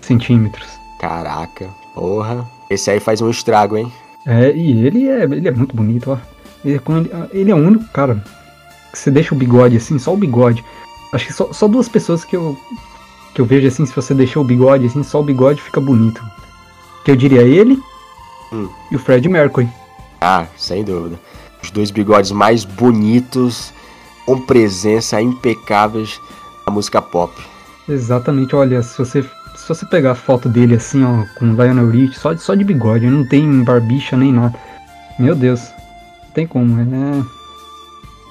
centímetros. 0.00 0.66
Caraca, 1.00 1.68
porra. 1.94 2.44
Esse 2.70 2.90
aí 2.90 3.00
faz 3.00 3.20
um 3.20 3.30
estrago, 3.30 3.76
hein? 3.76 3.92
É, 4.26 4.50
e 4.54 4.86
ele 4.86 5.06
é, 5.08 5.24
ele 5.24 5.46
é 5.48 5.50
muito 5.52 5.76
bonito, 5.76 6.10
ó. 6.10 6.18
Ele, 6.64 6.76
é 6.76 7.28
ele 7.38 7.50
é 7.50 7.54
o 7.54 7.58
único 7.58 7.84
cara 7.92 8.24
que 8.90 8.98
você 8.98 9.10
deixa 9.10 9.34
o 9.34 9.38
bigode 9.38 9.76
assim, 9.76 9.98
só 9.98 10.14
o 10.14 10.16
bigode. 10.16 10.64
Acho 11.12 11.26
que 11.26 11.32
só, 11.32 11.52
só 11.52 11.68
duas 11.68 11.88
pessoas 11.88 12.24
que 12.24 12.34
eu, 12.34 12.56
que 13.34 13.40
eu 13.40 13.44
vejo 13.44 13.66
assim, 13.66 13.84
se 13.84 13.94
você 13.94 14.14
deixar 14.14 14.40
o 14.40 14.44
bigode 14.44 14.86
assim, 14.86 15.02
só 15.02 15.20
o 15.20 15.24
bigode 15.24 15.60
fica 15.60 15.80
bonito. 15.80 16.22
Que 17.04 17.10
eu 17.10 17.16
diria 17.16 17.42
ele 17.42 17.78
Hum. 18.52 18.68
e 18.90 18.96
o 18.96 18.98
Fred 18.98 19.28
Mercury. 19.28 19.68
Ah, 20.20 20.46
sem 20.56 20.84
dúvida. 20.84 21.18
Os 21.62 21.70
dois 21.70 21.90
bigodes 21.90 22.30
mais 22.30 22.64
bonitos, 22.64 23.72
com 24.26 24.40
presença 24.40 25.20
impecáveis 25.20 26.20
da 26.66 26.72
música 26.72 27.02
pop. 27.02 27.32
Exatamente, 27.88 28.54
olha, 28.56 28.82
se 28.82 28.96
você, 28.96 29.22
se 29.22 29.68
você 29.68 29.84
pegar 29.86 30.12
a 30.12 30.14
foto 30.14 30.48
dele 30.48 30.74
assim, 30.76 31.02
ó, 31.04 31.24
com 31.38 31.46
o 31.50 31.52
Lionel 31.54 31.90
Rich, 31.90 32.18
só, 32.18 32.32
de- 32.32 32.40
só 32.42 32.54
de 32.54 32.64
bigode, 32.64 33.06
não 33.10 33.26
tem 33.28 33.62
barbicha 33.62 34.16
nem 34.16 34.32
nada. 34.32 34.54
Meu 35.18 35.34
Deus, 35.34 35.60
não 36.24 36.30
tem 36.34 36.46
como, 36.46 36.80
é... 36.80 37.24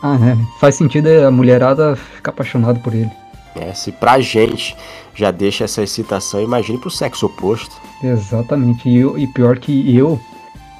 Ah, 0.01 0.17
é, 0.21 0.59
faz 0.59 0.75
sentido 0.75 1.07
a 1.25 1.31
mulherada 1.31 1.95
ficar 1.95 2.31
apaixonada 2.31 2.79
por 2.79 2.93
ele. 2.93 3.09
É, 3.55 3.73
se 3.73 3.91
pra 3.91 4.19
gente 4.19 4.75
já 5.15 5.31
deixa 5.31 5.65
essa 5.65 5.83
excitação, 5.83 6.41
imagine 6.41 6.77
pro 6.77 6.89
sexo 6.89 7.27
oposto. 7.27 7.75
Exatamente, 8.03 8.89
e, 8.89 8.97
eu, 8.97 9.17
e 9.17 9.27
pior 9.27 9.57
que 9.57 9.95
eu, 9.95 10.19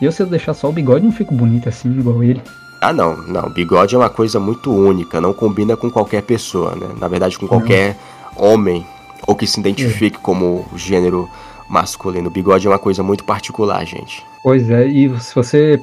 eu 0.02 0.12
se 0.12 0.22
eu 0.22 0.28
deixar 0.28 0.54
só 0.54 0.70
o 0.70 0.74
bigode 0.74 1.06
não 1.06 1.12
fico 1.12 1.34
bonito 1.34 1.70
assim, 1.70 1.90
igual 1.92 2.24
ele. 2.24 2.42
Ah, 2.82 2.92
não, 2.92 3.16
não. 3.16 3.50
Bigode 3.50 3.96
é 3.96 3.98
uma 3.98 4.10
coisa 4.10 4.42
muito 4.42 4.70
única, 4.70 5.22
não 5.22 5.34
combina 5.34 5.78
com 5.78 5.90
qualquer 5.90 6.22
pessoa, 6.22 6.76
né? 6.76 6.90
Na 7.00 7.08
verdade, 7.08 7.40
com 7.40 7.48
qualquer 7.48 7.96
homem 8.36 8.86
ou 9.26 9.36
que 9.36 9.48
se 9.48 9.58
identifique 9.58 10.20
como 10.20 10.66
gênero 10.76 11.30
masculino. 11.70 12.30
Bigode 12.30 12.68
é 12.68 12.70
uma 12.70 12.80
coisa 12.80 13.02
muito 13.02 13.24
particular, 13.24 13.86
gente. 13.86 14.22
Pois 14.44 14.70
é, 14.70 14.86
e 14.86 15.18
se 15.22 15.34
você. 15.34 15.80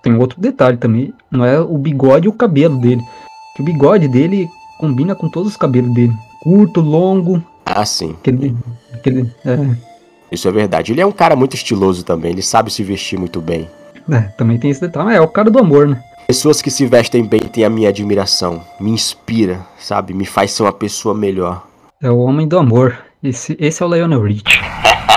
Tem 0.00 0.16
outro 0.16 0.40
detalhe 0.40 0.76
também, 0.76 1.14
não 1.30 1.44
é 1.44 1.58
o 1.58 1.78
bigode 1.78 2.26
e 2.26 2.28
o 2.28 2.32
cabelo 2.32 2.78
dele. 2.78 3.02
Que 3.54 3.62
o 3.62 3.64
bigode 3.64 4.08
dele 4.08 4.48
combina 4.78 5.14
com 5.14 5.28
todos 5.28 5.50
os 5.52 5.56
cabelos 5.56 5.92
dele. 5.94 6.12
Curto, 6.42 6.80
longo, 6.80 7.42
Ah, 7.64 7.84
sim. 7.86 8.14
aquele. 8.20 8.54
aquele 8.92 9.30
é, 9.44 9.58
Isso 10.30 10.46
é 10.48 10.52
verdade. 10.52 10.92
Ele 10.92 11.00
é 11.00 11.06
um 11.06 11.12
cara 11.12 11.34
muito 11.36 11.54
estiloso 11.54 12.04
também, 12.04 12.32
ele 12.32 12.42
sabe 12.42 12.70
se 12.72 12.82
vestir 12.82 13.18
muito 13.18 13.40
bem. 13.40 13.68
é, 14.10 14.20
também 14.36 14.58
tem 14.58 14.70
esse 14.70 14.80
detalhe. 14.80 15.10
É, 15.12 15.16
é 15.16 15.20
o 15.20 15.28
cara 15.28 15.50
do 15.50 15.58
amor, 15.58 15.88
né? 15.88 16.02
Pessoas 16.26 16.62
que 16.62 16.70
se 16.70 16.86
vestem 16.86 17.22
bem 17.24 17.40
têm 17.40 17.64
a 17.64 17.70
minha 17.70 17.90
admiração. 17.90 18.62
Me 18.80 18.90
inspira, 18.90 19.60
sabe? 19.78 20.14
Me 20.14 20.24
faz 20.24 20.52
ser 20.52 20.62
uma 20.62 20.72
pessoa 20.72 21.14
melhor. 21.14 21.66
É 22.02 22.10
o 22.10 22.18
homem 22.18 22.48
do 22.48 22.58
amor. 22.58 22.96
Esse, 23.22 23.56
esse 23.60 23.82
é 23.82 23.86
o 23.86 23.94
Lionel 23.94 24.22
Rich. 24.22 24.42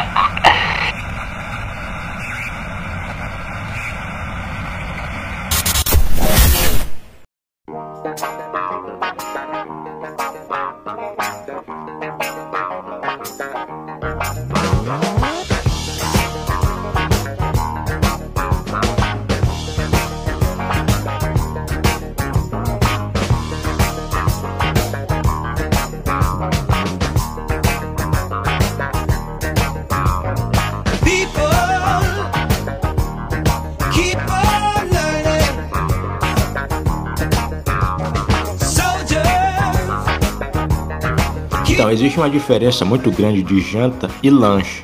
Então, 41.88 41.96
existe 41.96 42.18
uma 42.20 42.30
diferença 42.30 42.84
muito 42.84 43.10
grande 43.10 43.42
de 43.42 43.62
janta 43.62 44.10
e 44.22 44.30
lanche. 44.30 44.84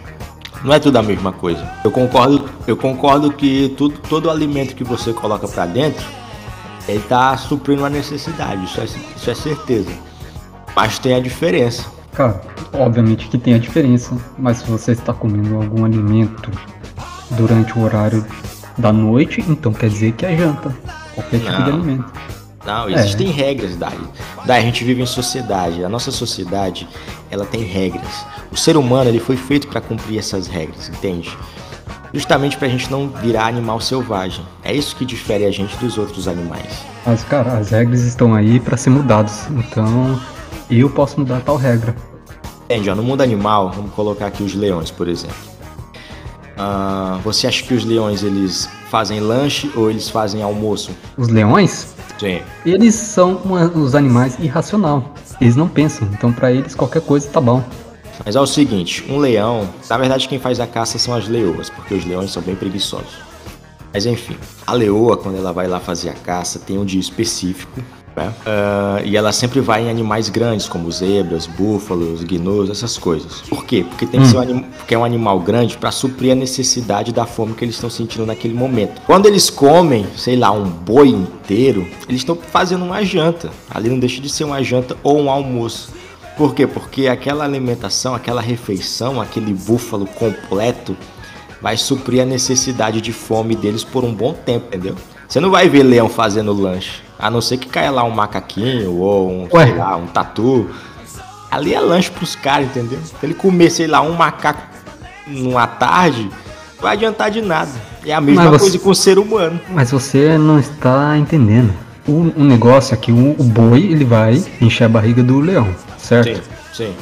Não 0.63 0.73
é 0.73 0.79
tudo 0.79 0.95
a 0.95 1.03
mesma 1.03 1.33
coisa. 1.33 1.69
Eu 1.83 1.91
concordo, 1.91 2.49
eu 2.65 2.77
concordo 2.77 3.29
que 3.33 3.73
tudo, 3.77 3.99
todo 4.07 4.29
alimento 4.31 4.73
que 4.73 4.85
você 4.85 5.11
coloca 5.11 5.45
pra 5.45 5.65
dentro, 5.65 6.05
ele 6.87 7.01
tá 7.01 7.35
suprindo 7.35 7.81
uma 7.81 7.89
necessidade, 7.89 8.63
isso 8.63 8.79
é, 8.79 8.85
isso 8.85 9.29
é 9.29 9.35
certeza. 9.35 9.91
Mas 10.73 10.97
tem 10.97 11.13
a 11.13 11.19
diferença. 11.19 11.85
Cara, 12.13 12.39
obviamente 12.71 13.27
que 13.27 13.37
tem 13.37 13.53
a 13.53 13.59
diferença, 13.59 14.15
mas 14.37 14.59
se 14.59 14.71
você 14.71 14.93
está 14.93 15.11
comendo 15.13 15.57
algum 15.57 15.83
alimento 15.83 16.49
durante 17.31 17.77
o 17.77 17.83
horário 17.83 18.25
da 18.77 18.93
noite, 18.93 19.43
então 19.45 19.73
quer 19.73 19.89
dizer 19.89 20.13
que 20.13 20.25
é 20.25 20.37
janta. 20.37 20.73
Qualquer 21.15 21.39
tipo 21.39 21.51
de 21.51 21.59
Não. 21.59 21.67
alimento. 21.67 22.13
Não, 22.65 22.87
É. 22.87 22.93
existem 22.93 23.27
regras, 23.27 23.75
Dai. 23.75 23.97
Dai, 24.45 24.59
a 24.59 24.61
gente 24.61 24.83
vive 24.83 25.01
em 25.01 25.05
sociedade. 25.05 25.83
A 25.83 25.89
nossa 25.89 26.11
sociedade, 26.11 26.87
ela 27.31 27.45
tem 27.45 27.63
regras. 27.63 28.25
O 28.51 28.57
ser 28.57 28.75
humano, 28.75 29.09
ele 29.09 29.19
foi 29.19 29.37
feito 29.37 29.67
para 29.67 29.79
cumprir 29.79 30.19
essas 30.19 30.47
regras, 30.47 30.89
entende? 30.89 31.35
Justamente 32.13 32.57
pra 32.57 32.67
gente 32.67 32.91
não 32.91 33.07
virar 33.07 33.47
animal 33.47 33.79
selvagem. 33.79 34.45
É 34.63 34.73
isso 34.73 34.95
que 34.95 35.05
difere 35.05 35.45
a 35.45 35.51
gente 35.51 35.75
dos 35.77 35.97
outros 35.97 36.27
animais. 36.27 36.83
Mas, 37.05 37.23
cara, 37.23 37.57
as 37.57 37.71
regras 37.71 38.01
estão 38.01 38.35
aí 38.35 38.59
para 38.59 38.77
ser 38.77 38.91
mudadas. 38.91 39.47
Então, 39.49 40.19
eu 40.69 40.89
posso 40.89 41.19
mudar 41.19 41.41
tal 41.41 41.55
regra. 41.55 41.95
Entende? 42.65 42.89
Ó, 42.89 42.95
no 42.95 43.03
mundo 43.03 43.21
animal, 43.21 43.71
vamos 43.71 43.91
colocar 43.93 44.27
aqui 44.27 44.43
os 44.43 44.53
leões, 44.53 44.91
por 44.91 45.07
exemplo. 45.07 45.35
Ah, 46.57 47.19
você 47.23 47.47
acha 47.47 47.63
que 47.63 47.73
os 47.73 47.83
leões, 47.83 48.23
eles 48.23 48.69
fazem 48.89 49.19
lanche 49.19 49.71
ou 49.75 49.89
eles 49.89 50.07
fazem 50.07 50.43
almoço? 50.43 50.91
Os 51.17 51.27
leões, 51.27 51.92
Sim. 52.19 52.41
eles 52.65 52.95
são 52.95 53.35
uma- 53.43 53.65
os 53.67 53.95
animais 53.95 54.37
irracional. 54.39 55.13
Eles 55.41 55.55
não 55.55 55.67
pensam, 55.67 56.07
então 56.13 56.31
para 56.31 56.51
eles 56.51 56.73
qualquer 56.75 57.01
coisa 57.01 57.27
tá 57.29 57.41
bom. 57.41 57.63
Mas 58.25 58.35
é 58.35 58.39
o 58.39 58.45
seguinte, 58.47 59.03
um 59.09 59.17
leão, 59.17 59.67
na 59.89 59.97
verdade 59.97 60.27
quem 60.27 60.39
faz 60.39 60.59
a 60.59 60.67
caça 60.67 60.97
são 60.99 61.13
as 61.15 61.27
leoas, 61.27 61.69
porque 61.69 61.93
os 61.93 62.05
leões 62.05 62.31
são 62.31 62.41
bem 62.43 62.55
preguiçosos. 62.55 63.17
Mas 63.91 64.05
enfim, 64.05 64.37
a 64.65 64.73
leoa, 64.73 65.17
quando 65.17 65.37
ela 65.37 65.51
vai 65.51 65.67
lá 65.67 65.79
fazer 65.79 66.09
a 66.09 66.13
caça, 66.13 66.59
tem 66.59 66.77
um 66.77 66.85
dia 66.85 66.99
específico, 67.01 67.81
né? 68.15 68.33
Ah, 68.45 69.01
e 69.03 69.15
ela 69.17 69.31
sempre 69.31 69.59
vai 69.59 69.83
em 69.85 69.89
animais 69.89 70.29
grandes, 70.29 70.67
como 70.67 70.91
zebras, 70.91 71.47
búfalos, 71.47 72.23
gnus, 72.23 72.69
essas 72.69 72.97
coisas. 72.97 73.41
Por 73.49 73.65
quê? 73.65 73.85
Porque 73.87 74.05
tem 74.05 74.19
que 74.21 74.27
Hum. 74.27 74.29
ser 74.29 74.37
um, 74.37 74.41
anim- 74.41 74.65
porque 74.77 74.93
é 74.93 74.97
um 74.97 75.03
animal 75.05 75.39
grande 75.39 75.77
para 75.77 75.91
suprir 75.91 76.31
a 76.31 76.35
necessidade 76.35 77.11
da 77.11 77.25
fome 77.25 77.53
que 77.53 77.63
eles 77.65 77.75
estão 77.75 77.89
sentindo 77.89 78.25
naquele 78.25 78.53
momento. 78.53 79.01
Quando 79.05 79.25
eles 79.25 79.49
comem, 79.49 80.05
sei 80.15 80.35
lá, 80.35 80.51
um 80.51 80.63
boi 80.65 81.09
inteiro, 81.09 81.87
eles 82.07 82.21
estão 82.21 82.35
fazendo 82.35 82.85
uma 82.85 83.03
janta. 83.03 83.49
Ali 83.69 83.89
não 83.89 83.99
deixa 83.99 84.21
de 84.21 84.29
ser 84.29 84.43
uma 84.43 84.63
janta 84.63 84.95
ou 85.03 85.19
um 85.19 85.29
almoço. 85.29 85.89
Por 86.37 86.53
quê? 86.55 86.65
Porque 86.65 87.07
aquela 87.07 87.43
alimentação, 87.43 88.15
aquela 88.15 88.41
refeição, 88.41 89.21
aquele 89.21 89.53
búfalo 89.53 90.05
completo 90.07 90.95
vai 91.61 91.77
suprir 91.77 92.21
a 92.21 92.25
necessidade 92.25 92.99
de 92.99 93.13
fome 93.13 93.55
deles 93.55 93.83
por 93.83 94.03
um 94.03 94.13
bom 94.13 94.33
tempo, 94.33 94.65
entendeu? 94.67 94.95
Você 95.27 95.39
não 95.39 95.49
vai 95.49 95.69
ver 95.69 95.83
leão 95.83 96.09
fazendo 96.09 96.51
lanche, 96.51 97.01
a 97.23 97.29
não 97.29 97.39
ser 97.39 97.55
que 97.55 97.69
caia 97.69 97.89
lá 97.89 98.03
um 98.03 98.09
macaquinho 98.09 98.97
ou 98.99 99.31
um, 99.31 99.47
Ué. 99.53 99.67
sei 99.67 99.75
lá, 99.77 99.95
um 99.95 100.07
tatu. 100.07 100.69
Ali 101.49 101.73
é 101.73 101.79
lanche 101.79 102.11
pros 102.11 102.35
caras, 102.35 102.65
entendeu? 102.67 102.99
Se 103.01 103.13
ele 103.23 103.33
comer, 103.33 103.69
sei 103.69 103.87
lá, 103.87 104.01
um 104.01 104.11
macaco 104.11 104.61
numa 105.25 105.65
tarde, 105.65 106.23
não 106.75 106.81
vai 106.81 106.93
adiantar 106.95 107.31
de 107.31 107.41
nada. 107.41 107.71
É 108.05 108.13
a 108.13 108.19
mesma 108.19 108.49
você- 108.49 108.59
coisa 108.59 108.79
com 108.79 108.89
o 108.89 108.95
ser 108.95 109.17
humano. 109.17 109.57
Mas 109.69 109.89
você 109.89 110.37
não 110.37 110.59
está 110.59 111.17
entendendo. 111.17 111.73
O, 112.05 112.29
o 112.35 112.43
negócio 112.43 112.93
é 112.93 112.97
que 112.97 113.13
o, 113.13 113.31
o 113.39 113.43
boi 113.45 113.79
ele 113.83 114.03
vai 114.03 114.43
encher 114.59 114.83
a 114.83 114.89
barriga 114.89 115.23
do 115.23 115.39
leão, 115.39 115.73
certo? 115.97 116.43
Sim, 116.73 116.91
sim. 116.91 116.95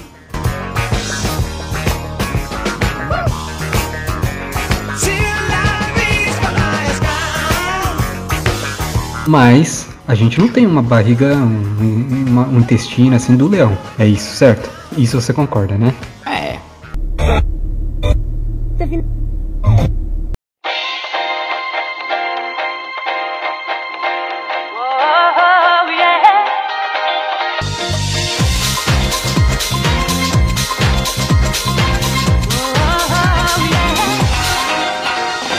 Mas 9.27 9.87
a 10.07 10.15
gente 10.15 10.39
não 10.39 10.47
tem 10.47 10.65
uma 10.65 10.81
barriga, 10.81 11.35
um, 11.35 12.25
uma- 12.27 12.47
um 12.47 12.59
intestino 12.59 13.15
assim 13.15 13.35
do 13.35 13.47
leão. 13.47 13.77
É 13.97 14.05
isso, 14.05 14.35
certo? 14.35 14.69
Isso 14.97 15.19
você 15.19 15.33
concorda, 15.33 15.77
né? 15.77 15.93
É. 16.25 16.59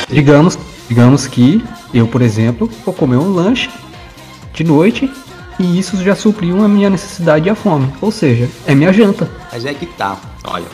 Digamos, 0.09 0.59
digamos 0.89 1.27
que 1.27 1.65
eu, 1.95 2.07
por 2.07 2.21
exemplo, 2.21 2.69
vou 2.85 2.93
comer 2.95 3.17
um 3.17 3.33
lanche 3.33 3.71
de 4.53 4.65
noite 4.65 5.11
e 5.59 5.79
isso 5.79 5.97
já 6.03 6.15
supriu 6.15 6.63
a 6.65 6.69
minha 6.69 6.91
necessidade 6.91 7.47
e 7.47 7.51
a 7.51 7.55
fome. 7.55 7.93
Ou 8.01 8.11
seja, 8.11 8.49
é 8.67 8.75
minha 8.75 8.93
janta. 8.93 9.31
Mas 9.53 9.65
é 9.65 9.75
que 9.75 9.87
tá, 9.87 10.19
olha, 10.45 10.67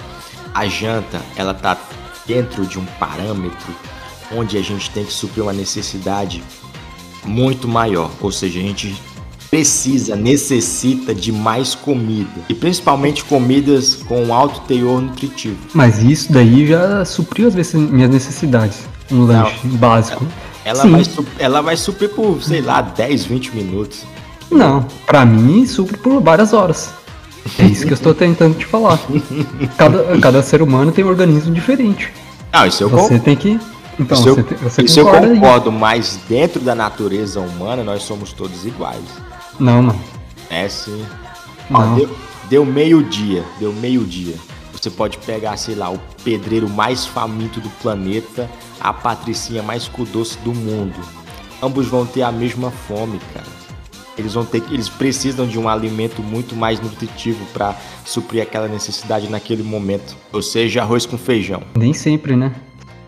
a 0.54 0.66
janta, 0.66 1.20
ela 1.36 1.54
tá 1.54 1.76
dentro 2.26 2.66
de 2.66 2.78
um 2.78 2.84
parâmetro 2.98 3.74
onde 4.34 4.58
a 4.58 4.62
gente 4.62 4.90
tem 4.90 5.04
que 5.04 5.12
suprir 5.12 5.42
uma 5.42 5.52
necessidade 5.52 6.42
muito 7.24 7.66
maior, 7.66 8.10
ou 8.20 8.30
seja, 8.30 8.58
a 8.58 8.62
gente 8.62 8.94
precisa, 9.50 10.14
necessita 10.14 11.14
de 11.14 11.32
mais 11.32 11.74
comida, 11.74 12.30
e 12.48 12.54
principalmente 12.54 13.24
comidas 13.24 13.94
com 13.94 14.32
alto 14.34 14.60
teor 14.60 15.00
nutritivo. 15.00 15.56
Mas 15.72 16.02
isso 16.02 16.30
daí 16.30 16.66
já 16.66 17.04
supriu 17.04 17.48
as 17.48 17.54
minhas 17.74 18.10
necessidades. 18.10 18.80
Um 19.10 19.24
lanche 19.24 19.66
básico. 19.68 20.26
Ela 20.64 20.82
Sim. 20.82 20.90
vai, 20.90 21.02
ela 21.38 21.60
vai 21.62 21.76
suprir 21.76 22.10
por, 22.10 22.42
sei 22.42 22.60
lá, 22.60 22.80
10, 22.82 23.24
20 23.24 23.54
minutos. 23.56 24.02
Não, 24.50 24.86
pra 25.06 25.24
mim 25.24 25.66
supre 25.66 25.96
por 25.96 26.20
várias 26.22 26.52
horas. 26.52 26.90
É 27.58 27.64
isso 27.64 27.86
que 27.86 27.92
eu 27.92 27.96
estou 27.96 28.14
tentando 28.14 28.56
te 28.58 28.66
falar. 28.66 28.98
Cada, 29.78 30.18
cada 30.20 30.42
ser 30.42 30.60
humano 30.62 30.92
tem 30.92 31.04
um 31.04 31.08
organismo 31.08 31.54
diferente. 31.54 32.12
Não, 32.52 32.66
isso 32.66 32.82
eu 32.84 32.88
Você 32.90 33.18
tem 33.18 33.36
que. 33.36 33.58
Então, 33.98 34.18
isso 34.18 34.28
eu, 34.28 34.34
você, 34.36 34.42
te- 34.42 34.54
você 34.56 34.82
isso 34.82 35.00
eu 35.00 35.04
concorda 35.06 35.26
aí. 35.26 35.34
concordo, 35.34 35.72
mas 35.72 36.18
dentro 36.28 36.60
da 36.60 36.74
natureza 36.74 37.40
humana 37.40 37.82
nós 37.82 38.02
somos 38.02 38.32
todos 38.32 38.64
iguais. 38.66 39.02
Não, 39.58 39.82
mano. 39.82 40.00
É 40.50 40.68
sim. 40.68 41.04
Ó, 41.72 41.82
deu, 41.94 42.10
deu 42.48 42.64
meio-dia, 42.64 43.42
deu 43.58 43.72
meio-dia. 43.72 44.34
Você 44.80 44.90
pode 44.90 45.18
pegar, 45.18 45.56
sei 45.56 45.74
lá, 45.74 45.90
o 45.90 45.98
pedreiro 46.24 46.68
mais 46.68 47.04
faminto 47.06 47.60
do 47.60 47.68
planeta, 47.82 48.48
a 48.80 48.92
patricinha 48.92 49.62
mais 49.62 49.88
com 49.88 50.04
doce 50.04 50.38
do 50.38 50.54
mundo. 50.54 50.94
Ambos 51.62 51.86
vão 51.88 52.06
ter 52.06 52.22
a 52.22 52.30
mesma 52.30 52.70
fome, 52.70 53.18
cara. 53.34 53.46
Eles 54.16 54.34
vão 54.34 54.44
ter, 54.44 54.62
eles 54.70 54.88
precisam 54.88 55.46
de 55.46 55.58
um 55.58 55.68
alimento 55.68 56.22
muito 56.22 56.54
mais 56.56 56.80
nutritivo 56.80 57.44
para 57.52 57.74
suprir 58.04 58.42
aquela 58.42 58.66
necessidade 58.68 59.28
naquele 59.28 59.62
momento. 59.62 60.16
Ou 60.32 60.42
seja, 60.42 60.82
arroz 60.82 61.06
com 61.06 61.16
feijão. 61.18 61.62
Nem 61.76 61.92
sempre, 61.92 62.34
né? 62.36 62.52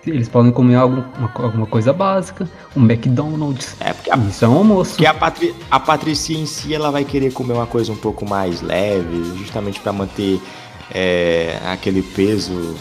Eles 0.07 0.29
podem 0.29 0.51
comer 0.51 0.77
algo, 0.77 1.05
uma 1.19 1.29
co- 1.29 1.43
alguma 1.43 1.67
coisa 1.67 1.93
básica, 1.93 2.49
um 2.77 2.83
McDonald's. 2.85 3.77
É, 3.81 3.93
porque 3.93 4.11
a, 4.11 4.17
Isso 4.17 4.45
é 4.45 4.49
um 4.49 4.57
almoço. 4.57 4.93
porque 4.93 5.07
a, 5.07 5.13
patri, 5.15 5.55
a 5.71 5.79
patricinha 5.79 6.41
em 6.41 6.47
si, 6.47 6.75
ela 6.75 6.91
vai 6.91 7.05
querer 7.05 7.33
comer 7.33 7.53
uma 7.53 7.67
coisa 7.67 7.93
um 7.93 7.97
pouco 7.97 8.27
mais 8.27 8.63
leve, 8.63 9.37
justamente 9.37 9.79
para 9.81 9.93
manter 9.93 10.41
é, 10.93 11.59
aquele 11.67 12.03
peso. 12.03 12.75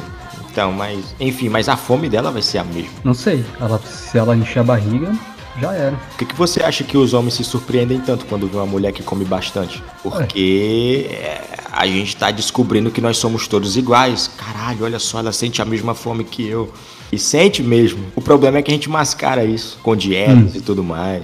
Então, 0.52 0.72
mas 0.72 1.16
enfim, 1.20 1.50
mas 1.50 1.70
a 1.70 1.78
fome 1.78 2.10
dela 2.10 2.32
vai 2.32 2.42
ser 2.42 2.58
a 2.58 2.64
mesma. 2.64 2.92
Não 3.04 3.14
sei. 3.14 3.46
Ela, 3.60 3.80
se 3.80 4.18
ela 4.18 4.36
encher 4.36 4.60
a 4.60 4.64
barriga, 4.64 5.12
já 5.60 5.74
era. 5.74 5.96
Por 5.96 6.18
que, 6.18 6.26
que 6.26 6.36
você 6.36 6.64
acha 6.64 6.84
que 6.84 6.98
os 6.98 7.14
homens 7.14 7.36
se 7.36 7.44
surpreendem 7.44 8.00
tanto 8.00 8.26
quando 8.26 8.48
vê 8.48 8.58
uma 8.58 8.66
mulher 8.66 8.92
que 8.92 9.04
come 9.04 9.26
bastante? 9.26 9.84
Porque 10.02 11.08
é, 11.12 11.42
a 11.72 11.86
gente 11.86 12.16
tá 12.16 12.32
descobrindo 12.32 12.92
que 12.92 13.02
nós 13.02 13.18
somos 13.18 13.48
todos 13.48 13.78
iguais. 13.78 14.30
Caralho, 14.38 14.86
olha 14.86 15.00
só, 15.00 15.20
ela 15.20 15.32
sente 15.32 15.62
a 15.62 15.66
mesma 15.66 15.94
fome 15.94 16.24
que 16.24 16.48
eu. 16.48 16.72
E 17.12 17.18
sente 17.18 17.64
mesmo. 17.64 18.04
O 18.16 18.22
problema 18.22 18.58
é 18.58 18.62
que 18.62 18.72
a 18.72 18.74
gente 18.74 18.90
mascara 18.90 19.44
isso 19.44 19.80
com 19.82 19.96
dietas 19.96 20.56
e 20.56 20.62
tudo 20.62 20.84
mais. 20.84 21.24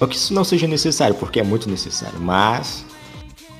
Não 0.00 0.08
que 0.08 0.16
isso 0.16 0.32
não 0.32 0.44
seja 0.44 0.66
necessário, 0.66 1.14
porque 1.14 1.40
é 1.40 1.42
muito 1.42 1.68
necessário. 1.68 2.18
Mas 2.20 2.84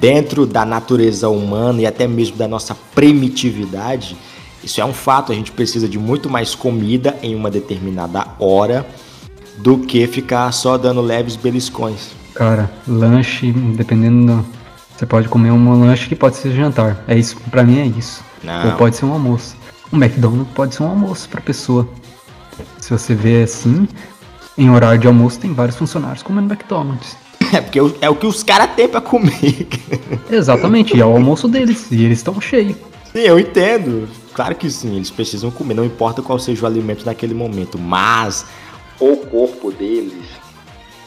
dentro 0.00 0.46
da 0.46 0.64
natureza 0.64 1.28
humana 1.28 1.82
e 1.82 1.86
até 1.86 2.08
mesmo 2.08 2.36
da 2.36 2.48
nossa 2.48 2.74
primitividade, 2.94 4.16
isso 4.64 4.80
é 4.80 4.84
um 4.84 4.94
fato. 4.94 5.30
A 5.30 5.34
gente 5.34 5.52
precisa 5.52 5.88
de 5.88 5.98
muito 5.98 6.28
mais 6.30 6.54
comida 6.54 7.16
em 7.22 7.34
uma 7.34 7.50
determinada 7.50 8.26
hora 8.38 8.86
do 9.58 9.78
que 9.78 10.06
ficar 10.06 10.50
só 10.52 10.78
dando 10.78 11.02
leves 11.02 11.36
beliscões. 11.36 12.12
Cara, 12.34 12.70
lanche, 12.88 13.52
dependendo 13.52 14.32
do... 14.32 14.46
Você 14.96 15.06
pode 15.06 15.28
comer 15.28 15.50
um 15.50 15.80
lanche 15.80 16.08
que 16.08 16.14
pode 16.14 16.36
ser 16.36 16.52
jantar. 16.52 17.02
É 17.08 17.18
isso, 17.18 17.36
pra 17.50 17.62
mim 17.62 17.78
é 17.78 17.86
isso. 17.86 18.22
Não. 18.42 18.70
Ou 18.70 18.76
pode 18.76 18.96
ser 18.96 19.04
um 19.06 19.12
almoço. 19.12 19.56
Um 19.92 19.96
McDonald's 19.96 20.52
pode 20.54 20.74
ser 20.74 20.82
um 20.82 20.88
almoço 20.88 21.28
pra 21.28 21.40
pessoa. 21.40 21.88
Se 22.78 22.90
você 22.90 23.14
vê 23.14 23.42
assim, 23.42 23.88
em 24.58 24.70
horário 24.70 25.00
de 25.00 25.06
almoço 25.06 25.38
tem 25.38 25.54
vários 25.54 25.76
funcionários 25.76 26.22
comendo 26.22 26.52
McDonald's. 26.52 27.16
É 27.52 27.60
porque 27.60 27.80
é 28.00 28.08
o 28.08 28.14
que 28.14 28.26
os 28.26 28.42
caras 28.42 28.74
têm 28.74 28.88
pra 28.88 29.00
comer. 29.00 29.66
Exatamente, 30.30 30.96
e 30.96 31.00
é 31.00 31.04
o 31.04 31.12
almoço 31.12 31.48
deles, 31.48 31.90
e 31.90 32.04
eles 32.04 32.18
estão 32.18 32.40
cheios. 32.40 32.76
Sim, 33.12 33.20
eu 33.20 33.38
entendo. 33.38 34.08
Claro 34.32 34.54
que 34.54 34.70
sim, 34.70 34.96
eles 34.96 35.10
precisam 35.10 35.50
comer, 35.50 35.74
não 35.74 35.84
importa 35.84 36.22
qual 36.22 36.38
seja 36.38 36.62
o 36.62 36.66
alimento 36.66 37.04
naquele 37.04 37.34
momento, 37.34 37.76
mas 37.78 38.46
o 39.00 39.16
corpo 39.16 39.72
deles, 39.72 40.26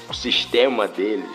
o 0.09 0.13
sistema 0.13 0.87
deles, 0.87 1.31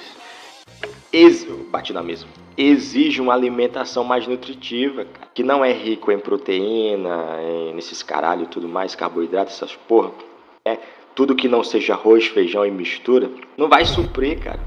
ex... 1.10 1.46
bate 1.70 1.92
na 1.94 2.02
mesa, 2.02 2.26
exige 2.56 3.20
uma 3.20 3.32
alimentação 3.32 4.04
mais 4.04 4.26
nutritiva, 4.26 5.06
cara, 5.06 5.28
que 5.32 5.42
não 5.42 5.64
é 5.64 5.72
rico 5.72 6.12
em 6.12 6.18
proteína, 6.18 7.38
em, 7.40 7.74
nesses 7.74 8.02
caralho 8.02 8.42
e 8.42 8.48
tudo 8.48 8.68
mais, 8.68 8.94
carboidrato, 8.94 9.50
essas 9.50 9.74
porra. 9.74 10.10
É, 10.66 10.76
tudo 11.14 11.34
que 11.34 11.48
não 11.48 11.64
seja 11.64 11.94
arroz, 11.94 12.26
feijão 12.26 12.66
e 12.66 12.70
mistura, 12.70 13.30
não 13.56 13.68
vai 13.68 13.84
suprir, 13.86 14.38
cara. 14.38 14.60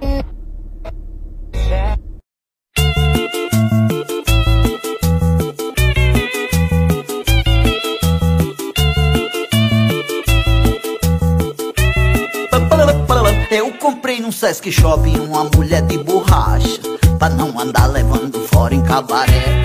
Comprei 13.82 14.20
num 14.20 14.32
Sesc 14.32 14.72
Shopping 14.72 15.18
uma 15.20 15.44
mulher 15.56 15.82
de 15.82 15.98
borracha 15.98 16.80
Pra 17.18 17.30
não 17.30 17.60
andar 17.60 17.88
levando 17.88 18.40
fora 18.48 18.76
em 18.76 18.84
cabaré 18.84 19.64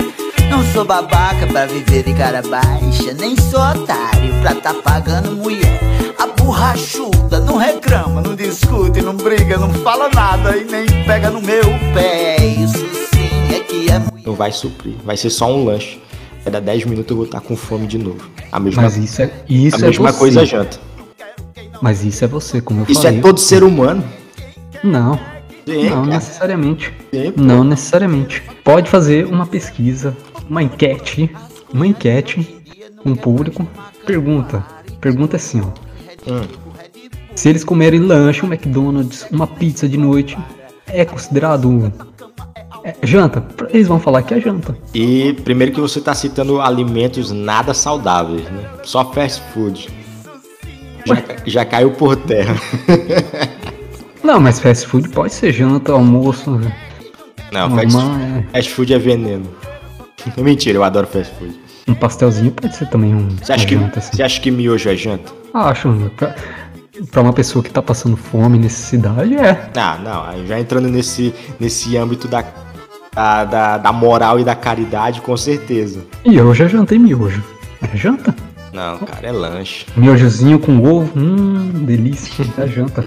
Não 0.49 0.65
sou 0.73 0.85
babaca 0.85 1.47
pra 1.47 1.67
viver 1.67 2.03
de 2.03 2.15
cara 2.15 2.41
baixa 2.43 3.13
Nem 3.13 3.37
sou 3.37 3.61
otário 3.61 4.35
pra 4.41 4.55
tá 4.55 4.75
pagando 4.83 5.33
mulher 5.33 5.81
A 6.19 6.27
borrachuda 6.29 7.41
não 7.41 7.59
reclama, 7.59 8.23
não 8.23 8.35
discute, 8.35 9.03
não 9.03 9.15
briga, 9.15 9.59
não 9.59 9.73
fala 9.75 10.09
nada 10.09 10.57
E 10.57 10.65
nem 10.65 10.87
pega 11.05 11.31
no 11.31 11.43
meu 11.43 11.65
pé 11.93 12.39
Isso 12.39 12.79
sim 12.79 13.55
é 13.55 13.61
que 13.61 13.91
é 13.91 14.03
Não 14.25 14.35
vai 14.35 14.51
suprir, 14.51 14.95
vai 15.05 15.17
ser 15.17 15.31
só 15.31 15.55
um 15.55 15.65
lanche. 15.67 16.01
Vai 16.43 16.53
dar 16.53 16.61
10 16.61 16.85
minutos 16.85 17.11
eu 17.11 17.17
vou 17.17 17.27
estar 17.27 17.41
com 17.41 17.57
fome 17.57 17.89
de 17.89 17.99
novo. 17.99 18.31
A 18.53 18.61
mesma, 18.61 18.83
Mas 18.83 18.97
isso 18.97 19.21
é, 19.21 19.31
isso 19.49 19.77
a 19.77 19.81
é 19.81 19.83
mesma 19.91 20.13
coisa 20.13 20.47
janta. 20.47 20.79
Mas 21.81 22.05
isso 22.05 22.25
é 22.25 22.29
você, 22.29 22.61
como 22.61 22.81
eu 22.81 22.87
Isso 22.89 23.03
falei. 23.03 23.19
é 23.19 23.23
todo 23.23 23.39
ser 23.39 23.63
humano. 23.63 24.03
Não. 24.83 25.19
Sim, 25.67 25.91
não 25.91 25.97
cara. 25.97 26.07
necessariamente. 26.07 26.95
Sim, 27.13 27.33
não 27.37 27.65
necessariamente. 27.65 28.43
Pode 28.63 28.89
fazer 28.89 29.27
uma 29.27 29.47
pesquisa, 29.47 30.17
uma 30.49 30.63
enquete, 30.63 31.31
uma 31.73 31.87
enquete 31.87 32.63
com 33.03 33.13
o 33.13 33.17
público. 33.17 33.67
Pergunta. 34.05 34.65
Pergunta 35.01 35.37
assim, 35.37 35.61
ó. 35.61 36.31
Hum. 36.31 36.47
Se 37.35 37.49
eles 37.49 37.65
comerem 37.65 38.01
lanche, 38.01 38.45
um 38.45 38.53
McDonald's, 38.53 39.27
uma 39.31 39.47
pizza 39.47 39.89
de 39.89 39.99
noite, 39.99 40.39
é 40.87 41.05
considerado 41.05 41.93
é, 42.87 42.95
janta? 43.03 43.45
Eles 43.71 43.89
vão 43.89 43.99
falar 43.99 44.23
que 44.23 44.33
é 44.33 44.41
janta. 44.41 44.77
E 44.95 45.33
primeiro 45.45 45.73
que 45.73 45.81
você 45.81 45.99
está 45.99 46.15
citando 46.15 46.61
alimentos 46.61 47.33
nada 47.33 47.75
saudáveis, 47.75 48.45
né? 48.45 48.71
Só 48.85 49.13
fast 49.13 49.43
food. 49.53 49.89
Já, 51.07 51.23
já 51.47 51.65
caiu 51.65 51.91
por 51.93 52.17
terra. 52.17 52.55
Não, 54.23 54.41
mas 54.41 54.59
fast 54.59 54.87
food 54.87 55.09
pode 55.11 55.33
ser 55.33 55.53
janta, 55.53 55.93
almoço. 55.93 56.61
Não, 57.53 57.69
Uma- 57.69 57.83
fast, 57.83 57.99
fast 58.53 58.71
food 58.75 58.95
é 58.95 58.99
veneno. 58.99 59.47
Mentira, 60.37 60.77
eu 60.79 60.85
adoro 60.85 61.07
fast 61.07 61.33
food. 61.39 61.55
Um 61.87 61.95
pastelzinho 61.95 62.51
pode 62.51 62.75
ser 62.75 62.87
também 62.89 63.15
um 63.15 63.29
Você 63.41 63.53
acha, 63.53 63.65
que, 63.67 63.75
janta, 63.77 64.01
assim. 64.01 64.17
você 64.17 64.23
acha 64.25 64.41
que 64.41 64.51
miojo 64.51 64.89
é 64.91 64.97
janta? 64.97 65.33
Acho, 65.55 65.89
né? 65.89 66.11
pra, 66.17 66.35
pra 67.13 67.23
uma 67.23 67.33
pessoa 67.33 67.63
que 67.63 67.71
tá 67.71 67.81
passando 67.81 68.17
fome, 68.17 68.59
necessidade, 68.59 69.37
é. 69.37 69.71
Ah, 69.77 69.97
não, 70.03 70.45
já 70.47 70.59
entrando 70.59 70.89
nesse, 70.89 71.33
nesse 71.61 71.97
âmbito 71.97 72.27
da, 72.27 72.45
da, 73.15 73.45
da, 73.45 73.79
da 73.79 73.93
moral 73.93 74.41
e 74.41 74.45
da 74.45 74.57
caridade, 74.57 75.21
com 75.21 75.37
certeza. 75.37 76.05
E 76.25 76.35
eu 76.37 76.53
já 76.53 76.67
jantei 76.67 76.99
miojo. 76.99 77.45
É 77.81 77.97
janta? 77.97 78.35
Não, 78.77 78.99
cara, 78.99 79.27
é 79.27 79.33
lanche. 79.33 79.87
Miojozinho 79.97 80.59
com 80.59 80.83
ovo, 80.83 81.11
hum, 81.19 81.71
delícia, 81.87 82.45
é 82.63 82.67
janta. 82.67 83.03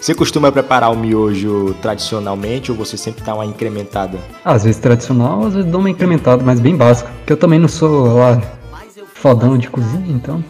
Você 0.00 0.14
costuma 0.14 0.50
preparar 0.50 0.90
o 0.90 0.96
miojo 0.96 1.76
tradicionalmente 1.82 2.72
ou 2.72 2.78
você 2.78 2.96
sempre 2.96 3.22
dá 3.22 3.34
uma 3.34 3.44
incrementada? 3.44 4.18
Às 4.42 4.64
vezes 4.64 4.80
tradicional, 4.80 5.44
às 5.44 5.52
vezes 5.52 5.70
dou 5.70 5.80
uma 5.80 5.90
incrementada, 5.90 6.42
mas 6.42 6.58
bem 6.58 6.74
básica. 6.74 7.10
Porque 7.18 7.34
eu 7.34 7.36
também 7.36 7.58
não 7.58 7.68
sou 7.68 8.14
lá 8.14 8.40
fodão 9.12 9.58
de 9.58 9.68
cozinha, 9.68 10.08
então. 10.08 10.42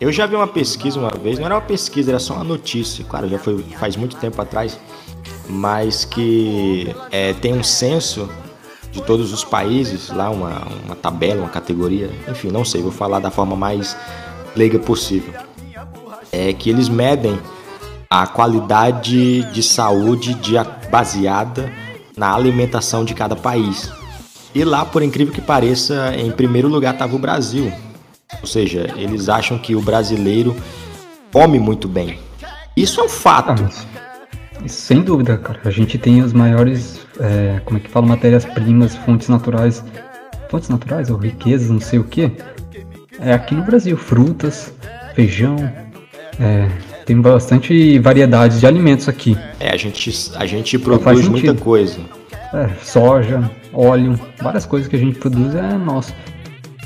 Eu 0.00 0.10
já 0.10 0.24
vi 0.24 0.34
uma 0.34 0.48
pesquisa 0.48 0.98
uma 0.98 1.10
vez, 1.22 1.38
não 1.38 1.44
era 1.44 1.56
uma 1.56 1.60
pesquisa, 1.60 2.12
era 2.12 2.18
só 2.18 2.32
uma 2.32 2.44
notícia, 2.44 3.04
claro, 3.04 3.28
já 3.28 3.38
foi 3.38 3.62
faz 3.78 3.94
muito 3.94 4.16
tempo 4.16 4.40
atrás, 4.40 4.80
mas 5.50 6.06
que 6.06 6.96
é, 7.10 7.34
tem 7.34 7.52
um 7.52 7.62
censo 7.62 8.26
de 8.96 9.02
todos 9.02 9.30
os 9.30 9.44
países, 9.44 10.08
lá 10.08 10.30
uma, 10.30 10.62
uma 10.86 10.96
tabela, 10.96 11.42
uma 11.42 11.50
categoria, 11.50 12.10
enfim, 12.26 12.48
não 12.48 12.64
sei, 12.64 12.80
vou 12.80 12.90
falar 12.90 13.20
da 13.20 13.30
forma 13.30 13.54
mais 13.54 13.94
leiga 14.56 14.78
possível. 14.78 15.34
É 16.32 16.52
que 16.54 16.70
eles 16.70 16.88
medem 16.88 17.38
a 18.08 18.26
qualidade 18.26 19.42
de 19.52 19.62
saúde 19.62 20.32
de, 20.34 20.54
baseada 20.90 21.70
na 22.16 22.34
alimentação 22.34 23.04
de 23.04 23.12
cada 23.12 23.36
país. 23.36 23.90
E 24.54 24.64
lá, 24.64 24.86
por 24.86 25.02
incrível 25.02 25.34
que 25.34 25.42
pareça, 25.42 26.14
em 26.16 26.30
primeiro 26.30 26.66
lugar 26.66 26.94
estava 26.94 27.14
o 27.14 27.18
Brasil. 27.18 27.70
Ou 28.40 28.46
seja, 28.46 28.90
eles 28.96 29.28
acham 29.28 29.58
que 29.58 29.76
o 29.76 29.82
brasileiro 29.82 30.56
come 31.30 31.58
muito 31.58 31.86
bem. 31.86 32.18
Isso 32.74 32.98
é 33.00 33.04
um 33.04 33.08
fato. 33.10 33.68
Sem 34.66 35.02
dúvida, 35.02 35.36
cara. 35.36 35.60
A 35.64 35.70
gente 35.70 35.98
tem 35.98 36.20
as 36.20 36.32
maiores, 36.32 37.06
é, 37.20 37.60
como 37.64 37.78
é 37.78 37.80
que 37.80 37.90
fala, 37.90 38.06
matérias-primas, 38.06 38.96
fontes 38.96 39.28
naturais. 39.28 39.84
Fontes 40.48 40.68
naturais 40.68 41.10
ou 41.10 41.16
riquezas, 41.16 41.70
não 41.70 41.80
sei 41.80 41.98
o 41.98 42.04
que. 42.04 42.30
É 43.20 43.32
aqui 43.32 43.54
no 43.54 43.62
Brasil. 43.62 43.96
Frutas, 43.96 44.72
feijão. 45.14 45.56
É, 46.38 46.68
tem 47.04 47.20
bastante 47.20 47.98
variedade 47.98 48.58
de 48.58 48.66
alimentos 48.66 49.08
aqui. 49.08 49.36
É, 49.60 49.70
a 49.70 49.76
gente, 49.76 50.12
a 50.34 50.46
gente 50.46 50.78
produz 50.78 51.28
muita 51.28 51.54
coisa. 51.54 51.98
É, 52.52 52.68
soja, 52.82 53.50
óleo, 53.72 54.18
várias 54.40 54.66
coisas 54.66 54.88
que 54.88 54.96
a 54.96 54.98
gente 54.98 55.18
produz 55.18 55.54
é 55.54 55.72
nosso. 55.74 56.14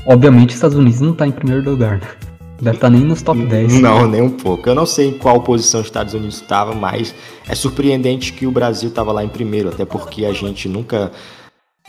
Obviamente, 0.07 0.55
Estados 0.55 0.77
Unidos 0.77 1.01
não 1.01 1.15
tá 1.15 1.27
em 1.27 1.33
primeiro 1.33 1.69
lugar. 1.71 1.99
né? 1.99 2.30
Deve 2.61 2.77
estar 2.77 2.91
nem 2.91 3.01
nos 3.01 3.23
top 3.23 3.41
10. 3.41 3.81
Não, 3.81 4.07
nem 4.07 4.21
um 4.21 4.31
pouco. 4.31 4.69
Eu 4.69 4.75
não 4.75 4.85
sei 4.85 5.09
em 5.09 5.19
qual 5.19 5.41
posição 5.41 5.81
os 5.81 5.87
Estados 5.87 6.13
Unidos 6.13 6.37
estava, 6.37 6.75
mas 6.75 7.15
é 7.49 7.55
surpreendente 7.55 8.33
que 8.33 8.47
o 8.47 8.51
Brasil 8.51 8.91
estava 8.91 9.13
lá 9.13 9.25
em 9.25 9.29
primeiro, 9.29 9.71
até 9.71 9.87
porque 9.87 10.27
a 10.27 10.33
gente 10.33 10.69
nunca 10.69 11.11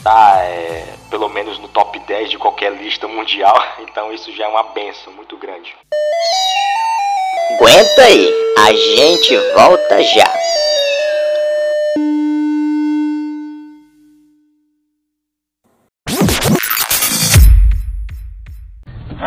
tá, 0.02 0.38
é, 0.44 0.96
pelo 1.10 1.28
menos 1.30 1.60
no 1.60 1.68
top 1.68 2.00
10 2.00 2.32
de 2.32 2.38
qualquer 2.38 2.74
lista 2.82 3.08
mundial, 3.08 3.56
então 3.84 4.14
isso 4.14 4.32
já 4.36 4.46
é 4.46 4.48
uma 4.48 4.64
benção 4.64 5.12
muito 5.14 5.38
grande. 5.38 5.76
Aguenta 7.56 8.02
aí, 8.04 8.34
a 8.58 8.74
gente 8.74 9.38
volta 9.54 10.02
já. 10.04 10.34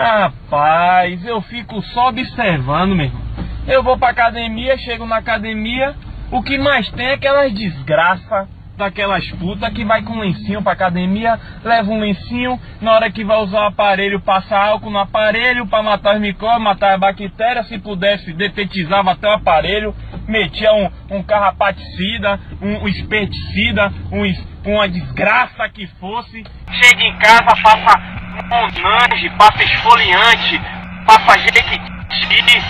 Rapaz, 0.04 1.24
eu 1.24 1.40
fico 1.40 1.80
só 1.80 2.08
observando, 2.08 2.94
meu 2.94 3.06
irmão. 3.06 3.22
Eu 3.66 3.82
vou 3.82 3.96
pra 3.96 4.10
academia, 4.10 4.76
chego 4.76 5.06
na 5.06 5.16
academia, 5.16 5.94
o 6.30 6.42
que 6.42 6.58
mais 6.58 6.86
tem 6.90 7.06
é 7.06 7.14
aquelas 7.14 7.50
desgraça, 7.54 8.46
daquelas 8.76 9.26
putas 9.30 9.72
que 9.72 9.82
vai 9.82 10.02
com 10.02 10.18
lencinho 10.18 10.62
pra 10.62 10.72
academia, 10.72 11.40
leva 11.64 11.90
um 11.90 12.00
lencinho, 12.00 12.60
na 12.82 12.92
hora 12.92 13.10
que 13.10 13.24
vai 13.24 13.38
usar 13.38 13.60
o 13.62 13.68
aparelho, 13.68 14.20
passa 14.20 14.54
álcool 14.54 14.90
no 14.90 14.98
aparelho 14.98 15.66
pra 15.66 15.82
matar 15.82 16.16
os 16.16 16.20
micróbios, 16.20 16.62
matar 16.62 16.92
as 16.92 17.00
bactérias, 17.00 17.66
se 17.68 17.78
pudesse, 17.78 18.34
detetizava 18.34 19.12
até 19.12 19.26
o 19.26 19.32
aparelho, 19.32 19.94
metia 20.28 20.74
um, 20.74 21.16
um 21.16 21.22
carrapaticida, 21.22 22.38
um, 22.60 22.84
um 22.84 22.88
esperticida, 22.88 23.90
um, 24.12 24.70
uma 24.70 24.86
desgraça 24.86 25.66
que 25.70 25.86
fosse. 25.98 26.44
Chega 26.70 27.04
em 27.04 27.16
casa, 27.16 27.54
passa 27.62 28.23
monange, 28.42 29.30
passa 29.38 29.62
esfoliante, 29.62 30.60
passa 31.06 31.38
jequiti, 31.38 32.62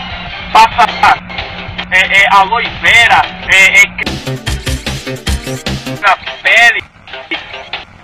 passa 0.53 0.87
é, 1.91 2.23
é, 2.23 2.27
aloe 2.35 2.65
vera, 2.81 3.23
é, 3.49 3.81
é, 3.81 3.85
na 6.01 6.17
pele, 6.43 6.83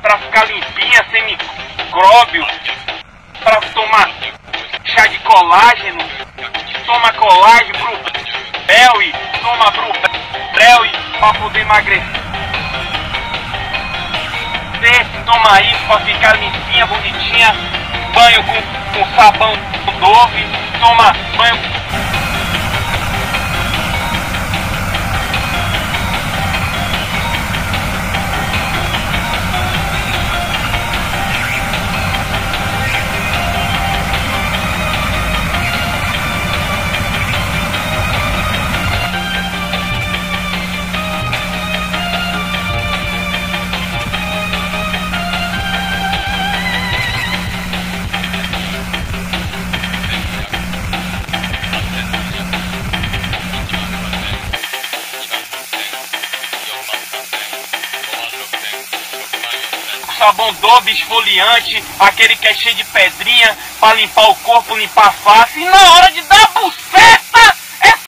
pra 0.01 0.19
ficar 0.19 0.45
limpinha, 0.47 1.05
sem 1.11 1.25
micróbio, 1.25 2.47
pra 3.43 3.61
tomar 3.73 4.11
chá 4.85 5.07
de 5.07 5.19
colágeno, 5.19 5.99
toma 6.87 7.13
colágeno, 7.15 7.79
e 9.03 9.13
toma 9.43 9.73
e 10.85 10.91
pra 11.19 11.35
poder 11.35 11.61
emagrecer. 11.61 12.30
Toma 15.27 15.61
isso 15.61 15.85
pra 15.87 16.01
ficar 16.01 16.37
limpinha, 16.39 16.87
bonitinha, 16.87 17.55
banho 18.15 18.43
com, 18.45 18.99
com 18.99 19.15
sabão 19.15 19.53
Dove, 20.01 20.47
toma 20.81 21.15
banho 21.37 21.59
sabão 60.21 60.53
Dove 60.61 60.91
esfoliante, 60.93 61.83
aquele 61.99 62.37
que 62.37 62.47
é 62.47 62.53
cheio 62.53 62.75
de 62.75 62.85
pedrinha, 62.85 63.57
pra 63.81 63.95
limpar 63.95 64.29
o 64.29 64.35
corpo, 64.37 64.77
limpar 64.77 65.07
a 65.09 65.13
face. 65.13 65.59
E 65.59 65.65
na 65.65 65.93
hora 65.95 66.13
de 66.13 66.21
dar 66.25 66.47
buceta, 66.53 67.57
essa 67.81 68.05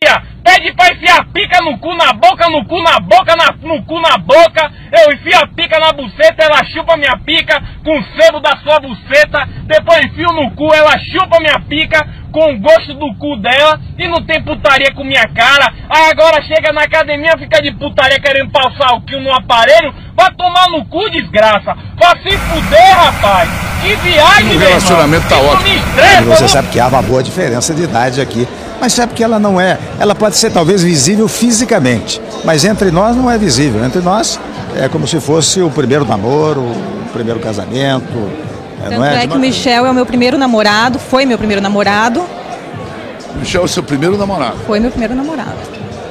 putaria. 0.00 0.34
Pede 0.42 0.72
pra 0.74 0.92
enfiar 0.92 1.26
pica 1.26 1.60
no 1.62 1.78
cu, 1.78 1.92
na 1.94 2.12
boca, 2.14 2.48
no 2.48 2.64
cu, 2.64 2.82
na 2.82 2.98
boca, 3.00 3.36
na- 3.36 3.52
no 3.60 3.84
cu, 3.84 4.00
na 4.00 4.16
boca. 4.16 4.72
Eu 4.96 5.12
enfio 5.12 5.38
a 5.38 5.46
pica 5.48 5.78
na 5.80 5.92
buceta, 5.92 6.44
ela 6.44 6.64
chupa 6.66 6.96
minha 6.96 7.16
pica 7.18 7.60
com 7.84 7.98
o 7.98 8.04
sebo 8.16 8.38
da 8.40 8.56
sua 8.58 8.78
buceta. 8.78 9.48
Depois 9.64 10.04
enfio 10.04 10.28
no 10.32 10.50
cu, 10.52 10.72
ela 10.72 10.96
chupa 10.98 11.40
minha 11.40 11.58
pica 11.68 12.06
com 12.30 12.52
o 12.52 12.58
gosto 12.60 12.94
do 12.94 13.14
cu 13.16 13.36
dela. 13.36 13.80
E 13.98 14.06
não 14.06 14.24
tem 14.24 14.42
putaria 14.42 14.92
com 14.94 15.02
minha 15.02 15.26
cara. 15.28 15.72
Aí 15.88 16.10
agora 16.10 16.42
chega 16.42 16.72
na 16.72 16.82
academia, 16.82 17.36
fica 17.38 17.60
de 17.60 17.72
putaria 17.72 18.20
querendo 18.20 18.50
passar 18.50 18.94
o 18.94 19.00
quilo 19.00 19.22
no 19.22 19.32
aparelho. 19.32 19.92
Vai 20.16 20.32
tomar 20.34 20.68
no 20.70 20.84
cu, 20.86 21.10
desgraça. 21.10 21.76
Vai 21.96 22.22
se 22.22 22.36
fuder, 22.38 22.96
rapaz. 22.96 23.48
Que 23.82 23.96
viagem, 23.96 24.56
O 24.56 24.58
relacionamento 24.58 25.28
tá. 25.28 25.36
Isso 25.36 25.44
ótimo. 25.44 25.76
estressa, 25.76 26.22
E 26.22 26.24
você 26.24 26.48
sabe 26.48 26.68
que 26.68 26.80
há 26.80 26.86
uma 26.86 27.02
boa 27.02 27.22
diferença 27.22 27.74
de 27.74 27.82
idade 27.82 28.20
aqui. 28.20 28.46
Mas 28.80 28.92
sabe 28.92 29.12
que 29.12 29.22
ela 29.24 29.38
não 29.38 29.60
é. 29.60 29.78
Ela 29.98 30.14
pode 30.14 30.36
ser 30.36 30.50
talvez 30.50 30.82
visível 30.82 31.28
fisicamente. 31.28 32.20
Mas 32.44 32.64
entre 32.64 32.90
nós 32.90 33.16
não 33.16 33.30
é 33.30 33.36
visível. 33.36 33.84
Entre 33.84 34.00
nós 34.00 34.38
é 34.76 34.88
como 34.88 35.06
se 35.06 35.20
fosse 35.20 35.60
o 35.60 35.70
primeiro 35.70 36.04
namoro, 36.04 36.60
o 36.60 37.08
primeiro 37.12 37.40
casamento. 37.40 38.30
é, 38.80 38.88
Tanto 38.88 38.98
não 38.98 39.04
é, 39.04 39.24
é? 39.24 39.26
que 39.26 39.36
o 39.36 39.40
Michel 39.40 39.86
é 39.86 39.90
o 39.90 39.94
meu 39.94 40.06
primeiro 40.06 40.36
namorado, 40.38 40.98
foi 40.98 41.24
meu 41.24 41.38
primeiro 41.38 41.62
namorado, 41.62 42.24
Michel 43.36 43.62
é 43.62 43.64
o 43.64 43.68
seu 43.68 43.82
primeiro 43.82 44.16
namorado. 44.16 44.56
foi 44.66 44.80
meu 44.80 44.90
primeiro 44.90 45.14
namorado. 45.14 45.56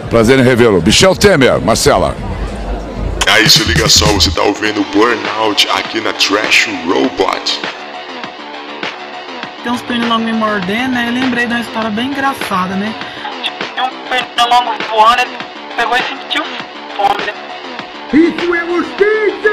Prazer 0.10 0.38
em 0.40 0.44
revê-lo. 0.44 0.82
Michel 0.82 1.16
Temer, 1.16 1.60
Marcela. 1.62 2.16
Aí 3.32 3.50
se 3.50 3.64
liga 3.64 3.90
só, 3.90 4.06
você 4.08 4.30
tá 4.30 4.44
ouvindo 4.44 4.86
Burnout 4.94 5.68
aqui 5.76 6.00
na 6.02 6.14
Trash 6.14 6.70
Robot. 6.86 7.60
Tem 9.64 9.72
uns 9.72 9.82
pernilongos 9.82 10.26
me 10.26 10.34
mordendo, 10.34 10.94
né? 10.94 11.06
Eu 11.08 11.14
lembrei 11.14 11.48
de 11.48 11.54
uma 11.54 11.62
história 11.62 11.90
bem 11.90 12.08
engraçada, 12.08 12.76
né? 12.76 12.94
Tinha 13.74 13.86
um 13.86 13.90
pernilongo 14.10 14.74
voando, 14.92 15.22
ele 15.22 15.32
pegou 15.76 15.98
e 15.98 16.02
sentiu 16.04 16.44
fome, 16.96 17.26
né? 17.26 17.34
Isso 18.14 18.54
é 18.54 18.64
mosquito! 18.66 19.50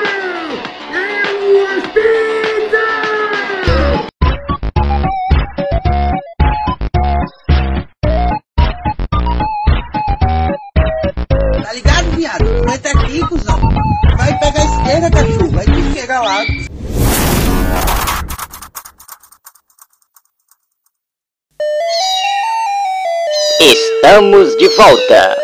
É 0.93 1.33
mosquito! 1.33 2.11
Tá 11.65 11.73
ligado, 11.73 12.11
viado? 12.17 12.65
Vai 12.67 12.79
tá 12.79 12.91
aqui, 12.91 13.21
cuzão. 13.29 13.59
Vai 14.19 14.39
pegar 14.39 14.61
a 14.61 14.65
esquerda, 14.65 15.11
cachorro. 15.11 15.51
Vai 15.53 15.65
que 15.65 15.99
chega 15.99 16.21
lá. 16.21 16.45
Estamos 23.59 24.55
de 24.59 24.69
volta. 24.77 25.40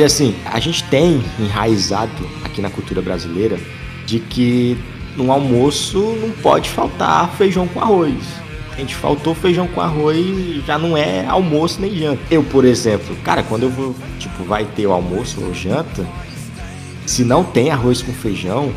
Mas 0.00 0.14
assim, 0.14 0.34
a 0.46 0.58
gente 0.58 0.82
tem 0.84 1.22
enraizado 1.38 2.26
aqui 2.42 2.62
na 2.62 2.70
cultura 2.70 3.02
brasileira 3.02 3.58
de 4.06 4.18
que 4.18 4.74
no 5.14 5.30
almoço 5.30 6.16
não 6.22 6.30
pode 6.30 6.70
faltar 6.70 7.30
feijão 7.32 7.68
com 7.68 7.82
arroz. 7.82 8.14
A 8.72 8.76
gente 8.76 8.94
faltou 8.94 9.34
feijão 9.34 9.68
com 9.68 9.78
arroz 9.78 10.64
já 10.66 10.78
não 10.78 10.96
é 10.96 11.26
almoço 11.26 11.82
nem 11.82 11.94
janta. 11.94 12.18
Eu, 12.30 12.42
por 12.42 12.64
exemplo, 12.64 13.14
cara, 13.22 13.42
quando 13.42 13.64
eu 13.64 13.68
vou, 13.68 13.94
tipo, 14.18 14.42
vai 14.42 14.64
ter 14.64 14.86
o 14.86 14.92
almoço 14.92 15.38
ou 15.44 15.52
janta, 15.52 16.08
se 17.04 17.22
não 17.22 17.44
tem 17.44 17.68
arroz 17.68 18.00
com 18.00 18.10
feijão, 18.10 18.72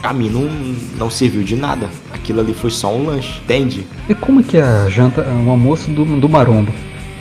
pra 0.00 0.12
mim 0.12 0.28
não, 0.28 0.50
não 0.98 1.08
serviu 1.08 1.44
de 1.44 1.54
nada. 1.54 1.88
Aquilo 2.12 2.40
ali 2.40 2.52
foi 2.52 2.72
só 2.72 2.92
um 2.92 3.06
lanche, 3.06 3.40
entende? 3.44 3.86
E 4.08 4.16
como 4.16 4.42
que 4.42 4.56
é 4.56 4.64
a 4.64 4.88
janta, 4.88 5.22
o 5.22 5.48
almoço 5.48 5.92
do, 5.92 6.04
do 6.04 6.28
maromba? 6.28 6.72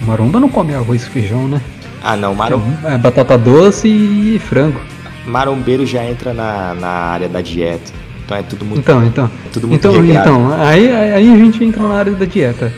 O 0.02 0.06
maromba 0.06 0.40
não 0.40 0.50
come 0.50 0.74
arroz 0.74 1.04
e 1.04 1.10
feijão, 1.12 1.48
né? 1.48 1.62
Ah 2.08 2.16
não, 2.16 2.36
marom... 2.36 2.62
É 2.84 3.00
batata 3.00 3.36
doce 3.36 3.88
e 3.88 4.38
frango. 4.38 4.80
marombeiro 5.26 5.88
já 5.88 6.06
entra 6.06 6.36
na, 6.36 6.76
na 6.76 6.88
área 6.88 7.28
da 7.28 7.42
dieta. 7.42 7.92
Então 8.24 8.38
é 8.38 8.44
tudo 8.44 8.64
muito. 8.64 8.80
Então, 8.80 9.04
então. 9.04 9.26
é 9.26 9.50
tudo 9.50 9.68
muito 9.68 9.80
então, 9.80 10.00
regrado. 10.00 10.30
então 10.30 10.54
aí, 10.54 10.92
aí 10.92 11.34
a 11.34 11.36
gente 11.36 11.64
entra 11.64 11.82
na 11.82 11.96
área 11.96 12.12
da 12.12 12.26
dieta. 12.26 12.72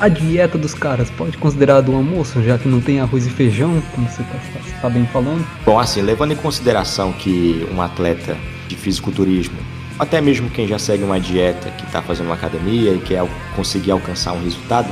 A 0.00 0.08
dieta 0.08 0.56
dos 0.56 0.72
caras 0.72 1.10
pode 1.10 1.36
considerar 1.36 1.82
do 1.82 1.94
almoço, 1.94 2.42
já 2.42 2.56
que 2.56 2.66
não 2.66 2.80
tem 2.80 2.98
arroz 2.98 3.26
e 3.26 3.30
feijão, 3.30 3.82
como 3.94 4.08
você 4.08 4.22
tá, 4.22 4.38
tá 4.80 4.88
bem 4.88 5.06
falando? 5.12 5.46
Bom, 5.66 5.78
assim, 5.78 6.00
levando 6.00 6.32
em 6.32 6.36
consideração 6.36 7.12
que 7.12 7.66
um 7.74 7.82
atleta 7.82 8.38
de 8.68 8.74
fisiculturismo, 8.74 9.56
até 9.98 10.18
mesmo 10.18 10.48
quem 10.48 10.66
já 10.66 10.78
segue 10.78 11.04
uma 11.04 11.20
dieta, 11.20 11.70
que 11.72 11.84
está 11.84 12.00
fazendo 12.00 12.26
uma 12.26 12.36
academia 12.36 12.92
e 12.92 13.00
quer 13.00 13.22
conseguir 13.54 13.90
alcançar 13.90 14.32
um 14.32 14.42
resultado, 14.42 14.88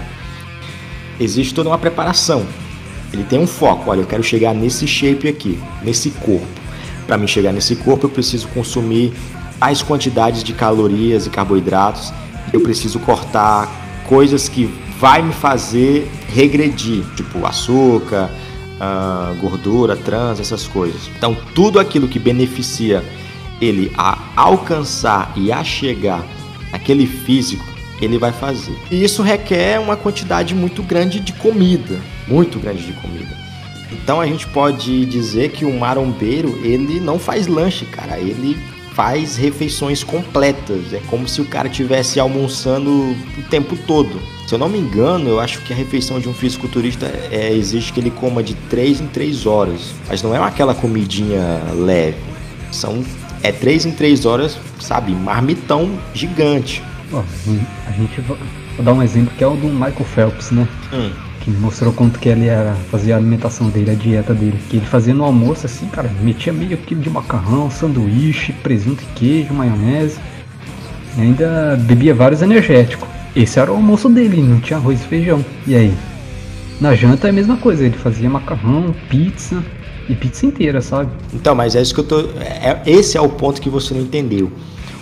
existe 1.18 1.54
toda 1.54 1.70
uma 1.70 1.78
preparação. 1.78 2.46
Ele 3.14 3.24
tem 3.24 3.38
um 3.38 3.46
foco, 3.46 3.90
olha, 3.90 4.00
eu 4.00 4.06
quero 4.06 4.22
chegar 4.22 4.52
nesse 4.52 4.86
shape 4.86 5.28
aqui, 5.28 5.58
nesse 5.82 6.10
corpo. 6.10 6.46
Para 7.06 7.16
mim 7.16 7.26
chegar 7.26 7.52
nesse 7.52 7.76
corpo, 7.76 8.06
eu 8.06 8.10
preciso 8.10 8.48
consumir 8.48 9.12
tais 9.58 9.80
quantidades 9.80 10.44
de 10.44 10.52
calorias 10.52 11.26
e 11.26 11.30
carboidratos 11.30 12.12
eu 12.52 12.60
preciso 12.60 12.98
cortar 13.00 13.68
coisas 14.06 14.48
que 14.48 14.66
vai 14.98 15.22
me 15.22 15.32
fazer 15.32 16.10
regredir, 16.28 17.04
tipo 17.16 17.44
açúcar, 17.44 18.30
ah, 18.80 19.34
gordura, 19.40 19.96
trans, 19.96 20.40
essas 20.40 20.66
coisas. 20.68 21.08
Então, 21.16 21.36
tudo 21.54 21.80
aquilo 21.80 22.08
que 22.08 22.18
beneficia 22.18 23.04
ele 23.60 23.90
a 23.96 24.18
alcançar 24.36 25.32
e 25.36 25.50
a 25.50 25.64
chegar 25.64 26.24
naquele 26.70 27.06
físico, 27.06 27.64
ele 28.00 28.18
vai 28.18 28.32
fazer. 28.32 28.76
E 28.90 29.02
isso 29.02 29.22
requer 29.22 29.80
uma 29.80 29.96
quantidade 29.96 30.54
muito 30.54 30.82
grande 30.82 31.20
de 31.20 31.32
comida, 31.32 31.98
muito 32.28 32.58
grande 32.58 32.84
de 32.84 32.92
comida. 32.94 33.36
Então 33.92 34.20
a 34.20 34.26
gente 34.26 34.46
pode 34.48 35.04
dizer 35.06 35.50
que 35.50 35.64
o 35.64 35.72
marombeiro, 35.78 36.58
ele 36.64 36.98
não 37.00 37.18
faz 37.18 37.46
lanche, 37.46 37.84
cara, 37.86 38.18
ele 38.18 38.58
faz 38.94 39.36
refeições 39.36 40.02
completas. 40.02 40.92
É 40.92 41.00
como 41.08 41.26
se 41.28 41.40
o 41.40 41.44
cara 41.44 41.68
tivesse 41.68 42.18
almoçando 42.20 42.90
o 43.38 43.42
tempo 43.50 43.76
todo. 43.86 44.20
Se 44.46 44.54
eu 44.54 44.58
não 44.58 44.68
me 44.68 44.78
engano, 44.78 45.28
eu 45.28 45.40
acho 45.40 45.60
que 45.62 45.72
a 45.72 45.76
refeição 45.76 46.20
de 46.20 46.28
um 46.28 46.34
fisiculturista 46.34 47.06
é, 47.30 47.52
exige 47.52 47.92
que 47.92 47.98
ele 48.00 48.10
coma 48.10 48.42
de 48.42 48.54
3 48.54 49.00
em 49.00 49.06
3 49.06 49.46
horas. 49.46 49.92
Mas 50.08 50.22
não 50.22 50.34
é 50.34 50.38
aquela 50.38 50.74
comidinha 50.74 51.60
leve. 51.74 52.16
São 52.70 53.04
é 53.42 53.50
3 53.52 53.86
em 53.86 53.90
3 53.92 54.24
horas, 54.26 54.56
sabe, 54.80 55.12
marmitão 55.12 55.98
gigante. 56.14 56.82
Ó, 57.12 57.22
a 57.86 57.92
gente 57.92 58.20
va- 58.22 58.36
vou 58.76 58.84
dar 58.84 58.92
um 58.92 59.02
exemplo 59.02 59.32
que 59.36 59.42
é 59.44 59.46
o 59.46 59.54
do 59.56 59.68
Michael 59.68 60.04
Phelps, 60.14 60.50
né? 60.50 60.66
Hum. 60.92 61.10
Que 61.44 61.50
mostrou 61.50 61.92
quanto 61.92 62.18
que 62.18 62.28
ele 62.28 62.46
era, 62.46 62.74
fazia 62.90 63.14
a 63.14 63.18
alimentação 63.18 63.68
dele, 63.68 63.90
a 63.90 63.94
dieta 63.94 64.32
dele. 64.32 64.58
Que 64.70 64.78
ele 64.78 64.86
fazia 64.86 65.12
no 65.12 65.24
almoço 65.24 65.66
assim, 65.66 65.86
cara, 65.88 66.10
metia 66.22 66.52
meio 66.52 66.78
quilo 66.78 67.02
de 67.02 67.10
macarrão, 67.10 67.70
sanduíche, 67.70 68.52
presunto 68.52 69.02
e 69.02 69.06
queijo, 69.14 69.52
maionese. 69.52 70.18
E 71.18 71.20
ainda 71.20 71.76
bebia 71.82 72.14
vários 72.14 72.40
energéticos. 72.40 73.06
Esse 73.36 73.60
era 73.60 73.70
o 73.70 73.74
almoço 73.74 74.08
dele, 74.08 74.40
não 74.40 74.58
tinha 74.58 74.78
arroz 74.78 75.00
e 75.02 75.06
feijão. 75.06 75.44
E 75.66 75.74
aí? 75.74 75.94
Na 76.80 76.94
janta 76.94 77.28
é 77.28 77.30
a 77.30 77.32
mesma 77.32 77.56
coisa, 77.56 77.84
ele 77.84 77.96
fazia 77.96 78.28
macarrão, 78.30 78.94
pizza 79.08 79.62
e 80.08 80.14
pizza 80.14 80.46
inteira, 80.46 80.80
sabe? 80.80 81.10
Então, 81.32 81.54
mas 81.54 81.76
é 81.76 81.82
isso 81.82 81.94
que 81.94 82.00
eu 82.00 82.04
tô. 82.04 82.20
é- 82.40 82.80
esse 82.86 83.16
é 83.16 83.20
o 83.20 83.28
ponto 83.28 83.60
que 83.60 83.68
você 83.68 83.92
não 83.92 84.00
entendeu. 84.00 84.50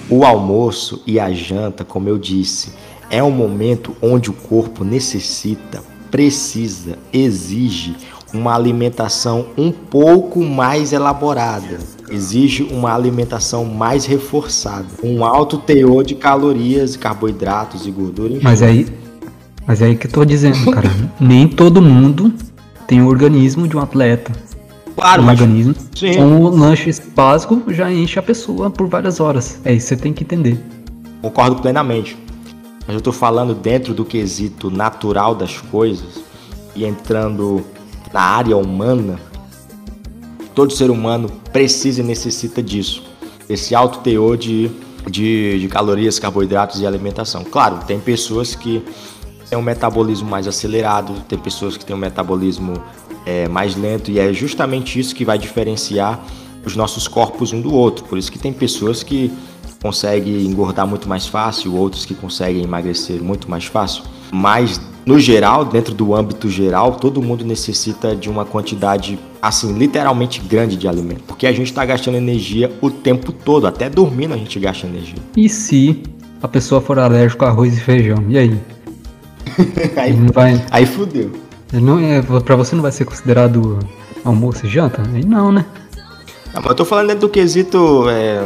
O 0.08 0.24
almoço 0.24 1.02
e 1.06 1.20
a 1.20 1.30
janta, 1.32 1.84
como 1.84 2.08
eu 2.08 2.18
disse, 2.18 2.72
é 3.10 3.22
um 3.22 3.30
momento 3.30 3.96
onde 4.02 4.30
o 4.30 4.32
corpo 4.32 4.84
necessita, 4.84 5.82
precisa, 6.12 6.98
exige 7.12 7.96
uma 8.34 8.54
alimentação 8.54 9.46
um 9.56 9.72
pouco 9.72 10.44
mais 10.44 10.92
elaborada. 10.92 11.78
Exige 12.10 12.62
uma 12.70 12.94
alimentação 12.94 13.64
mais 13.64 14.04
reforçada. 14.04 14.86
Um 15.02 15.24
alto 15.24 15.56
teor 15.56 16.04
de 16.04 16.14
calorias, 16.14 16.96
carboidratos 16.96 17.86
e 17.86 17.90
gordura. 17.90 18.34
enfim. 18.34 18.44
Mas 18.44 18.62
aí. 18.62 18.86
Mas 19.66 19.80
é 19.80 19.86
aí 19.86 19.96
que 19.96 20.06
eu 20.06 20.10
tô 20.10 20.24
dizendo, 20.24 20.70
cara. 20.70 20.90
nem 21.18 21.48
todo 21.48 21.80
mundo 21.80 22.32
tem 22.86 23.00
o 23.00 23.06
organismo 23.08 23.66
de 23.66 23.76
um 23.76 23.80
atleta. 23.80 24.32
Claro, 24.94 25.22
um 25.22 25.26
mas- 25.26 25.40
organismo. 25.40 25.74
Sim. 25.96 26.18
O 26.22 26.48
lanche 26.50 26.90
básico 27.16 27.62
já 27.68 27.90
enche 27.90 28.18
a 28.18 28.22
pessoa 28.22 28.70
por 28.70 28.86
várias 28.86 29.18
horas. 29.18 29.58
É 29.64 29.72
isso 29.72 29.88
que 29.88 29.94
você 29.94 30.02
tem 30.02 30.12
que 30.12 30.24
entender. 30.24 30.60
Concordo 31.22 31.56
plenamente. 31.62 32.18
Mas 32.86 32.96
eu 32.96 33.00
tô 33.00 33.12
falando 33.12 33.54
dentro 33.54 33.94
do 33.94 34.04
quesito 34.04 34.70
natural 34.70 35.34
das 35.34 35.58
coisas 35.58 36.20
e 36.74 36.84
entrando 36.84 37.64
na 38.12 38.20
área 38.20 38.56
humana. 38.56 39.18
Todo 40.54 40.72
ser 40.72 40.90
humano 40.90 41.30
precisa 41.52 42.00
e 42.00 42.04
necessita 42.04 42.62
disso. 42.62 43.02
Esse 43.48 43.74
alto 43.74 44.00
teor 44.00 44.36
de, 44.36 44.70
de, 45.08 45.58
de 45.60 45.68
calorias, 45.68 46.18
carboidratos 46.18 46.80
e 46.80 46.86
alimentação. 46.86 47.44
Claro, 47.44 47.78
tem 47.86 47.98
pessoas 47.98 48.54
que 48.54 48.82
têm 49.48 49.58
um 49.58 49.62
metabolismo 49.62 50.28
mais 50.28 50.46
acelerado, 50.46 51.14
tem 51.28 51.38
pessoas 51.38 51.76
que 51.76 51.84
têm 51.84 51.94
um 51.94 51.98
metabolismo 51.98 52.74
é, 53.24 53.48
mais 53.48 53.76
lento 53.76 54.10
e 54.10 54.18
é 54.18 54.32
justamente 54.32 54.98
isso 54.98 55.14
que 55.14 55.24
vai 55.24 55.38
diferenciar 55.38 56.22
os 56.64 56.76
nossos 56.76 57.08
corpos 57.08 57.52
um 57.52 57.60
do 57.60 57.72
outro. 57.72 58.04
Por 58.04 58.18
isso 58.18 58.30
que 58.30 58.38
tem 58.38 58.52
pessoas 58.52 59.02
que 59.02 59.32
conseguem 59.82 60.46
engordar 60.46 60.86
muito 60.86 61.08
mais 61.08 61.26
fácil, 61.26 61.74
outros 61.74 62.04
que 62.04 62.14
conseguem 62.14 62.62
emagrecer 62.62 63.20
muito 63.20 63.50
mais 63.50 63.64
fácil. 63.66 64.04
Mas 64.30 64.80
no 65.04 65.18
geral, 65.18 65.64
dentro 65.64 65.92
do 65.92 66.14
âmbito 66.14 66.48
geral, 66.48 66.92
todo 66.92 67.20
mundo 67.20 67.44
necessita 67.44 68.14
de 68.14 68.30
uma 68.30 68.44
quantidade 68.44 69.18
assim 69.40 69.76
literalmente 69.76 70.40
grande 70.40 70.76
de 70.76 70.86
alimento, 70.86 71.24
porque 71.26 71.48
a 71.48 71.52
gente 71.52 71.66
está 71.66 71.84
gastando 71.84 72.16
energia 72.16 72.70
o 72.80 72.88
tempo 72.88 73.32
todo, 73.32 73.66
até 73.66 73.90
dormindo 73.90 74.32
a 74.32 74.36
gente 74.36 74.58
gasta 74.60 74.86
energia. 74.86 75.18
E 75.36 75.48
se 75.48 76.00
a 76.40 76.46
pessoa 76.46 76.80
for 76.80 76.98
alérgica 76.98 77.46
a 77.46 77.48
arroz 77.48 77.76
e 77.76 77.80
feijão? 77.80 78.24
E 78.28 78.38
aí? 78.38 78.56
aí, 79.96 80.12
não 80.12 80.28
vai. 80.32 80.64
aí 80.70 80.86
fudeu. 80.86 81.32
Não 81.72 81.98
é, 81.98 82.22
pra 82.22 82.54
você 82.54 82.76
não 82.76 82.82
vai 82.82 82.92
ser 82.92 83.04
considerado 83.04 83.80
almoço 84.24 84.64
e 84.66 84.68
janta? 84.68 85.02
Aí 85.12 85.24
não, 85.24 85.50
né? 85.50 85.66
Ah, 86.54 86.60
mas 86.60 86.66
eu 86.66 86.74
tô 86.74 86.84
falando 86.84 87.08
dentro 87.08 87.22
do 87.22 87.28
quesito, 87.30 88.08
é, 88.10 88.40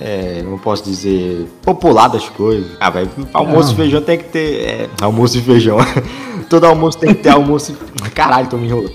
é, 0.00 0.42
eu 0.44 0.58
posso 0.58 0.84
dizer, 0.84 1.46
popular 1.62 2.08
das 2.08 2.28
coisas. 2.28 2.70
Ah, 2.80 2.90
velho, 2.90 3.10
almoço 3.32 3.68
Não. 3.68 3.72
e 3.74 3.76
feijão 3.76 4.00
tem 4.02 4.18
que 4.18 4.24
ter. 4.24 4.60
é, 4.68 4.90
almoço 5.00 5.38
e 5.38 5.42
feijão. 5.42 5.78
Todo 6.48 6.64
almoço 6.66 6.98
tem 6.98 7.14
que 7.14 7.22
ter 7.22 7.30
almoço. 7.30 7.72
e- 8.04 8.10
Caralho, 8.10 8.48
tô 8.48 8.56
me 8.56 8.66
enrolando. 8.66 8.92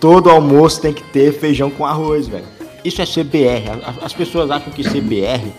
Todo 0.00 0.30
almoço 0.30 0.80
tem 0.80 0.92
que 0.92 1.02
ter 1.04 1.32
feijão 1.32 1.70
com 1.70 1.84
arroz, 1.86 2.26
velho. 2.28 2.44
Isso 2.84 3.00
é 3.00 3.04
CBR. 3.06 3.70
As, 3.86 4.04
as 4.06 4.12
pessoas 4.12 4.50
acham 4.50 4.72
que 4.72 4.82
CBR 4.82 5.52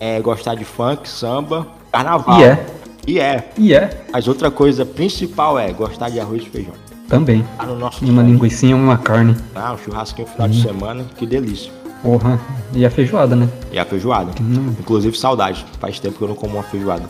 é 0.00 0.20
gostar 0.20 0.54
de 0.54 0.64
funk, 0.64 1.08
samba, 1.08 1.66
carnaval. 1.92 2.40
E 2.40 2.44
é. 2.44 2.66
E 3.06 3.20
é. 3.20 3.48
E 3.58 3.74
é. 3.74 4.04
Mas 4.12 4.26
outra 4.28 4.50
coisa 4.50 4.84
principal 4.86 5.58
é 5.58 5.72
gostar 5.72 6.08
de 6.10 6.18
arroz 6.20 6.42
e 6.42 6.48
feijão. 6.50 6.72
Também. 7.08 7.44
Tá 7.58 7.66
no 7.66 7.76
nosso 7.78 8.04
E 8.04 8.08
uma 8.10 8.22
linguicinha, 8.22 8.74
uma 8.74 8.96
carne. 8.96 9.36
Ah, 9.54 9.74
um 9.74 9.78
churrasquinho 9.78 10.26
no 10.26 10.32
final 10.32 10.48
de 10.48 10.58
Hum. 10.58 10.62
semana, 10.62 11.04
que 11.16 11.26
delícia. 11.26 11.70
Porra. 12.04 12.38
E 12.74 12.84
a 12.84 12.90
feijoada, 12.90 13.34
né? 13.34 13.48
E 13.72 13.78
a 13.78 13.84
feijoada. 13.86 14.30
Inclusive, 14.78 15.16
saudade. 15.16 15.64
Faz 15.80 15.98
tempo 15.98 16.18
que 16.18 16.22
eu 16.22 16.28
não 16.28 16.34
como 16.34 16.56
uma 16.56 16.62
feijoada. 16.62 17.08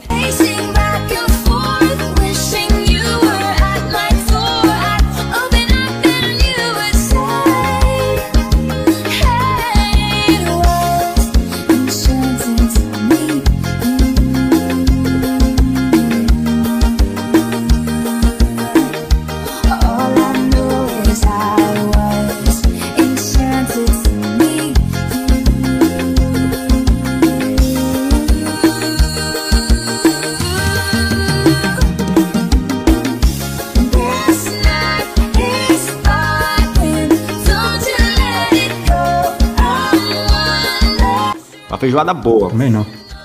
Feijoada 41.95 42.13
boa. 42.15 42.51
Também 42.51 42.71
não. 42.71 42.85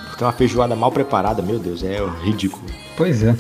Porque 0.10 0.24
uma 0.24 0.32
feijoada 0.32 0.76
mal 0.76 0.92
preparada, 0.92 1.42
meu 1.42 1.58
Deus, 1.58 1.84
é 1.84 2.00
ridículo. 2.24 2.64
Pois 2.96 3.24
é. 3.24 3.36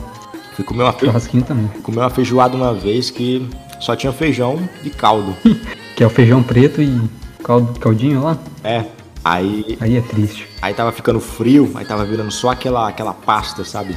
Fui 0.55 0.65
comer 0.65 0.83
uma, 0.83 0.93
fe... 0.93 1.05
Churrasquinho 1.05 1.43
também. 1.43 1.67
Comer 1.83 1.99
uma 1.99 2.09
feijoada 2.09 2.55
uma 2.55 2.73
vez 2.73 3.11
que 3.11 3.47
só 3.79 3.95
tinha 3.95 4.11
feijão 4.11 4.59
e 4.83 4.89
caldo. 4.89 5.35
Que 5.95 6.03
é 6.05 6.07
o 6.07 6.09
feijão 6.09 6.41
preto 6.41 6.81
e 6.81 7.09
caldo, 7.43 7.77
caldinho 7.77 8.23
lá. 8.23 8.37
é. 8.63 8.85
Aí. 9.21 9.77
Aí 9.81 9.97
é 9.97 10.01
triste. 10.01 10.47
Aí 10.61 10.73
tava 10.73 10.93
ficando 10.93 11.19
frio, 11.19 11.69
aí 11.75 11.83
tava 11.83 12.05
virando 12.05 12.31
só 12.31 12.51
aquela, 12.51 12.87
aquela 12.87 13.13
pasta, 13.13 13.65
sabe? 13.65 13.93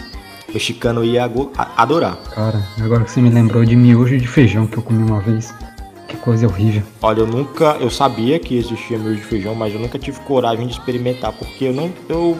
O 0.49 0.53
mexicano 0.53 1.05
ia 1.05 1.31
adorar. 1.77 2.17
Cara, 2.35 2.61
agora 2.81 3.05
que 3.05 3.11
você 3.13 3.21
me 3.21 3.31
lembrou 3.31 3.65
de 3.65 3.77
miojo 3.77 4.19
de 4.19 4.27
feijão 4.27 4.67
que 4.67 4.77
eu 4.77 4.83
comi 4.83 5.09
uma 5.09 5.21
vez. 5.21 5.55
Coisa 6.23 6.47
horrível. 6.47 6.85
Olha, 7.03 7.21
eu 7.21 7.27
nunca. 7.27 7.77
Eu 7.81 7.91
sabia 7.91 8.39
que 8.39 8.57
existia 8.57 8.97
miojo 8.97 9.17
de 9.17 9.27
feijão, 9.27 9.57
mas 9.57 9.75
eu 9.75 9.81
nunca 9.81 9.99
tive 9.99 10.21
coragem 10.21 10.69
de 10.69 10.73
experimentar, 10.73 11.33
porque 11.33 11.65
eu 11.65 11.73
não. 11.73 11.93
Eu. 12.09 12.39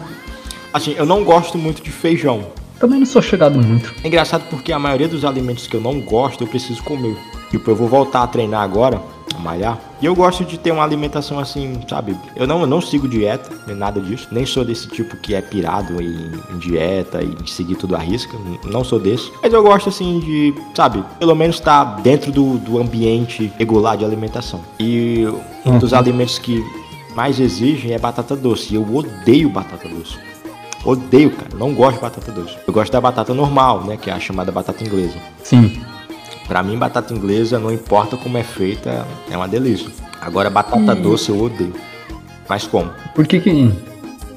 Assim, 0.73 0.95
eu 0.97 1.05
não 1.05 1.23
gosto 1.23 1.57
muito 1.57 1.83
de 1.83 1.91
feijão. 1.91 2.47
Também 2.79 2.99
não 2.99 3.05
sou 3.05 3.21
chegado 3.21 3.61
muito. 3.61 3.93
É 4.01 4.07
engraçado 4.07 4.47
porque 4.49 4.71
a 4.71 4.79
maioria 4.79 5.09
dos 5.09 5.25
alimentos 5.25 5.67
que 5.67 5.75
eu 5.75 5.81
não 5.81 5.99
gosto, 5.99 6.45
eu 6.45 6.47
preciso 6.47 6.81
comer. 6.81 7.17
Tipo, 7.53 7.69
eu 7.69 7.75
vou 7.75 7.87
voltar 7.87 8.23
a 8.23 8.27
treinar 8.27 8.63
agora, 8.63 8.99
a 9.35 9.37
malhar. 9.39 9.77
E 10.01 10.07
eu 10.07 10.15
gosto 10.15 10.43
de 10.43 10.57
ter 10.57 10.71
uma 10.71 10.83
alimentação 10.83 11.37
assim, 11.37 11.79
sabe? 11.87 12.17
Eu 12.35 12.47
não, 12.47 12.61
eu 12.61 12.65
não 12.65 12.81
sigo 12.81 13.07
dieta, 13.07 13.47
nem 13.67 13.75
nada 13.75 14.01
disso. 14.01 14.27
Nem 14.31 14.43
sou 14.43 14.65
desse 14.65 14.87
tipo 14.87 15.15
que 15.17 15.35
é 15.35 15.41
pirado 15.41 16.01
em, 16.01 16.31
em 16.51 16.57
dieta 16.57 17.21
e 17.21 17.27
em 17.27 17.45
seguir 17.45 17.75
tudo 17.75 17.95
à 17.95 17.99
risca. 17.99 18.35
Não 18.65 18.83
sou 18.83 18.99
desse. 18.99 19.31
Mas 19.43 19.53
eu 19.53 19.61
gosto 19.61 19.89
assim 19.89 20.19
de, 20.19 20.51
sabe? 20.73 21.03
Pelo 21.19 21.35
menos 21.35 21.57
estar 21.57 21.83
dentro 22.01 22.31
do, 22.31 22.57
do 22.57 22.79
ambiente 22.79 23.53
regular 23.59 23.95
de 23.97 24.03
alimentação. 24.03 24.59
E 24.79 25.27
um 25.63 25.77
dos 25.77 25.91
Uhum. 25.91 25.97
alimentos 25.99 26.39
que 26.39 26.65
mais 27.15 27.39
exigem 27.39 27.91
é 27.93 27.99
batata 27.99 28.35
doce. 28.35 28.73
E 28.73 28.77
eu 28.77 28.95
odeio 28.95 29.47
batata 29.47 29.87
doce. 29.87 30.17
Odeio, 30.83 31.29
cara. 31.29 31.51
Não 31.55 31.71
gosto 31.75 31.97
de 31.97 32.01
batata 32.01 32.31
doce. 32.31 32.55
Eu 32.67 32.73
gosto 32.73 32.91
da 32.91 32.99
batata 32.99 33.31
normal, 33.31 33.83
né? 33.83 33.95
Que 33.95 34.09
é 34.09 34.13
a 34.13 34.19
chamada 34.19 34.51
batata 34.51 34.83
inglesa. 34.83 35.19
Sim. 35.43 35.79
Pra 36.47 36.61
mim, 36.61 36.77
batata 36.77 37.13
inglesa, 37.13 37.57
não 37.57 37.71
importa 37.71 38.17
como 38.17 38.37
é 38.37 38.43
feita, 38.43 39.05
é 39.29 39.37
uma 39.37 39.47
delícia. 39.47 39.89
Agora, 40.21 40.49
batata 40.49 40.93
E- 40.93 41.01
doce 41.01 41.29
eu 41.29 41.41
odeio. 41.41 41.73
Mas 42.47 42.65
como? 42.67 42.91
Por 43.15 43.25
que 43.25 43.39
que. 43.39 43.73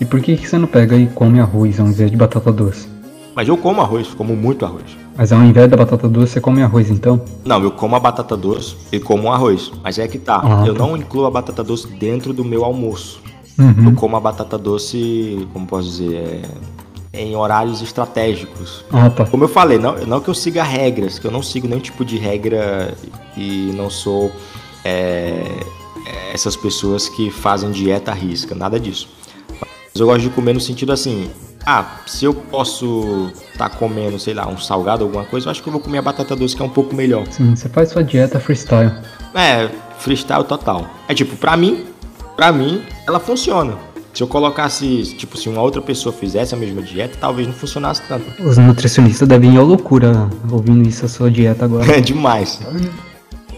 E 0.01 0.05
por 0.05 0.21
que 0.21 0.37
que 0.37 0.49
você 0.49 0.59
não 0.59 0.69
pega 0.69 0.97
e 0.97 1.07
come 1.07 1.41
arroz 1.41 1.81
ao 1.81 1.87
invés 1.87 2.11
de 2.11 2.17
batata 2.17 2.53
doce? 2.53 2.89
Mas 3.35 3.49
eu 3.49 3.57
como 3.57 3.81
arroz, 3.81 4.09
como 4.09 4.35
muito 4.37 4.65
arroz. 4.65 4.97
Mas 5.17 5.33
ao 5.33 5.43
invés 5.43 5.69
da 5.71 5.77
batata 5.77 6.09
doce, 6.09 6.33
você 6.35 6.41
come 6.41 6.63
arroz 6.63 6.91
então? 6.91 7.21
Não, 7.45 7.63
eu 7.63 7.71
como 7.71 7.97
a 7.97 8.01
batata 8.01 8.37
doce 8.37 8.77
e 8.93 9.01
como 9.01 9.29
o 9.29 9.33
arroz. 9.33 9.73
Mas 9.83 9.99
é 9.99 10.07
que 10.07 10.19
tá. 10.19 10.41
Ah, 10.43 10.65
eu 10.67 10.75
tá. 10.75 10.79
não 10.87 10.97
incluo 10.97 11.27
a 11.27 11.31
batata 11.31 11.65
doce 11.65 11.87
dentro 11.89 12.33
do 12.33 12.45
meu 12.45 12.65
almoço. 12.65 13.21
Uhum. 13.59 13.87
Eu 13.89 13.93
como 13.95 14.17
a 14.17 14.21
batata 14.21 14.59
doce, 14.59 15.47
como 15.53 15.67
posso 15.67 15.89
dizer, 15.89 16.15
é, 16.15 16.43
em 17.17 17.35
horários 17.35 17.83
estratégicos. 17.83 18.85
Ah, 18.93 19.11
tá. 19.11 19.25
Como 19.25 19.45
eu 19.45 19.49
falei, 19.49 19.79
não, 19.79 19.97
não 20.07 20.21
que 20.21 20.29
eu 20.29 20.35
siga 20.35 20.63
regras, 20.63 21.19
que 21.19 21.27
eu 21.27 21.31
não 21.31 21.43
sigo 21.43 21.67
nenhum 21.67 21.81
tipo 21.81 22.05
de 22.05 22.17
regra 22.19 22.95
e 23.37 23.73
não 23.75 23.89
sou 23.91 24.31
é, 24.85 25.43
essas 26.33 26.55
pessoas 26.57 27.09
que 27.09 27.31
fazem 27.31 27.71
dieta 27.71 28.11
à 28.11 28.15
risca, 28.15 28.55
nada 28.55 28.79
disso. 28.79 29.09
Mas 29.61 30.01
eu 30.01 30.07
gosto 30.07 30.21
de 30.21 30.31
comer 30.31 30.53
no 30.53 30.61
sentido 30.61 30.93
assim, 30.93 31.31
ah, 31.65 31.97
se 32.07 32.25
eu 32.25 32.33
posso 32.33 33.33
estar 33.53 33.71
comendo, 33.71 34.19
sei 34.21 34.35
lá, 34.35 34.47
um 34.47 34.59
salgado, 34.59 35.03
alguma 35.03 35.25
coisa, 35.25 35.47
eu 35.47 35.51
acho 35.51 35.63
que 35.63 35.69
eu 35.69 35.73
vou 35.73 35.81
comer 35.81 35.99
a 35.99 36.03
batata 36.03 36.37
doce 36.37 36.55
que 36.55 36.63
é 36.63 36.65
um 36.65 36.71
pouco 36.71 36.95
melhor. 36.95 37.27
Sim, 37.31 37.57
você 37.57 37.69
faz 37.69 37.91
sua 37.91 38.05
dieta 38.05 38.39
freestyle. 38.39 38.93
É, 39.35 39.69
freestyle 39.99 40.45
total. 40.45 40.89
É 41.09 41.15
tipo, 41.15 41.37
pra 41.37 41.57
mim, 41.57 41.85
pra 42.37 42.53
mim, 42.53 42.83
ela 43.07 43.19
funciona. 43.19 43.86
Se 44.17 44.23
eu 44.23 44.27
colocasse, 44.27 45.15
tipo, 45.19 45.37
se 45.37 45.47
uma 45.47 45.61
outra 45.61 45.83
pessoa 45.83 46.11
fizesse 46.11 46.55
a 46.55 46.57
mesma 46.57 46.81
dieta, 46.81 47.19
talvez 47.21 47.47
não 47.47 47.53
funcionasse 47.53 48.01
tanto. 48.09 48.43
Os 48.43 48.57
nutricionistas 48.57 49.29
devem 49.29 49.55
ir 49.55 49.59
à 49.59 49.63
loucura 49.63 50.31
ouvindo 50.51 50.89
isso, 50.89 51.05
a 51.05 51.09
sua 51.09 51.31
dieta 51.31 51.67
agora. 51.67 51.85
É 51.95 52.01
demais. 52.01 52.59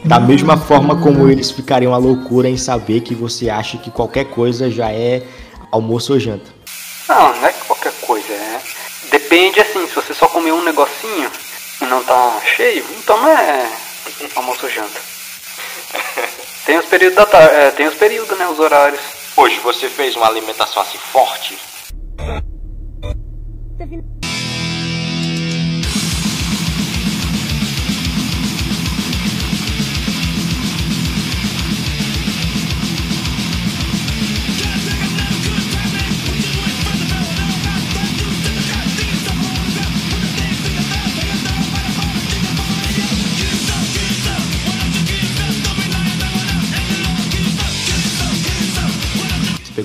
Da 0.04 0.18
mesma 0.18 0.56
forma 0.56 1.00
como 1.00 1.30
eles 1.30 1.52
ficariam 1.52 1.94
à 1.94 1.96
loucura 1.96 2.48
em 2.48 2.56
saber 2.56 3.02
que 3.02 3.14
você 3.14 3.48
acha 3.48 3.78
que 3.78 3.88
qualquer 3.88 4.24
coisa 4.24 4.68
já 4.68 4.90
é 4.90 5.22
almoço 5.70 6.14
ou 6.14 6.18
janta. 6.18 6.50
Não, 7.08 7.36
não 7.36 7.46
é 7.46 7.52
qualquer 7.52 7.92
coisa, 8.00 8.32
é. 8.32 8.60
Depende 9.12 9.60
assim, 9.60 9.86
se 9.86 9.94
você 9.94 10.12
só 10.12 10.26
comer 10.26 10.50
um 10.50 10.64
negocinho 10.64 11.30
e 11.80 11.84
não 11.84 12.02
tá 12.02 12.40
cheio, 12.56 12.84
então 12.98 13.16
não 13.22 13.28
é 13.28 13.64
almoço 14.34 14.66
ou 14.66 14.72
janta. 14.72 14.98
Tem 16.66 16.76
os 16.76 16.86
períodos 16.86 17.16
da 17.16 17.26
tarde, 17.26 17.54
é, 17.54 17.70
tem 17.70 17.86
os 17.86 17.94
períodos, 17.94 18.36
né, 18.36 18.46
os 18.48 18.58
horários. 18.58 19.17
Hoje 19.40 19.60
você 19.60 19.88
fez 19.88 20.16
uma 20.16 20.26
alimentação 20.26 20.82
assim 20.82 20.98
forte? 20.98 21.56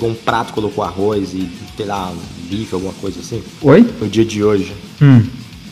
Pegou 0.03 0.09
um 0.09 0.13
prato, 0.13 0.53
colocou 0.53 0.83
arroz 0.83 1.33
e, 1.33 1.47
sei 1.77 1.85
lá, 1.85 2.11
um 2.11 2.47
bife, 2.49 2.73
alguma 2.73 2.93
coisa 2.93 3.21
assim? 3.21 3.41
Oi? 3.61 3.87
No 4.01 4.07
dia 4.07 4.25
de 4.25 4.43
hoje. 4.43 4.73
Hum. 5.01 5.23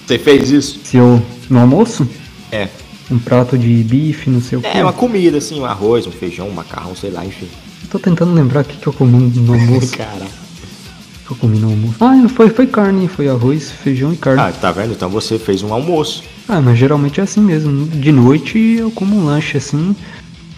Você 0.05 0.17
fez 0.17 0.49
isso? 0.49 0.79
Se 0.83 0.97
eu. 0.97 1.21
No 1.49 1.59
almoço? 1.59 2.07
É. 2.51 2.69
Um 3.09 3.19
prato 3.19 3.57
de 3.57 3.67
bife, 3.83 4.29
não 4.29 4.41
sei 4.41 4.57
o 4.57 4.61
quê. 4.61 4.69
É, 4.73 4.83
uma 4.83 4.93
comida, 4.93 5.37
assim, 5.37 5.59
um 5.59 5.65
arroz, 5.65 6.07
um 6.07 6.11
feijão, 6.11 6.47
um 6.47 6.53
macarrão, 6.53 6.95
sei 6.95 7.11
lá, 7.11 7.25
enfim. 7.25 7.47
Tô 7.89 7.99
tentando 7.99 8.33
lembrar 8.33 8.61
o 8.61 8.63
que, 8.63 8.77
que 8.77 8.87
eu 8.87 8.93
comi 8.93 9.19
no 9.37 9.51
almoço. 9.53 9.97
Cara. 9.97 10.25
O 10.25 11.27
que 11.27 11.31
eu 11.31 11.35
comi 11.35 11.59
no 11.59 11.69
almoço? 11.69 11.95
Ah, 11.99 12.29
foi, 12.29 12.49
foi 12.49 12.67
carne, 12.67 13.09
foi 13.09 13.27
arroz, 13.27 13.69
feijão 13.71 14.13
e 14.13 14.17
carne. 14.17 14.41
Ah, 14.41 14.51
tá 14.53 14.71
vendo? 14.71 14.93
Então 14.93 15.09
você 15.09 15.37
fez 15.37 15.61
um 15.61 15.73
almoço. 15.73 16.23
Ah, 16.47 16.61
mas 16.61 16.77
geralmente 16.79 17.19
é 17.19 17.23
assim 17.23 17.41
mesmo. 17.41 17.85
De 17.87 18.11
noite 18.13 18.57
eu 18.57 18.91
como 18.91 19.15
um 19.17 19.25
lanche 19.25 19.57
assim, 19.57 19.93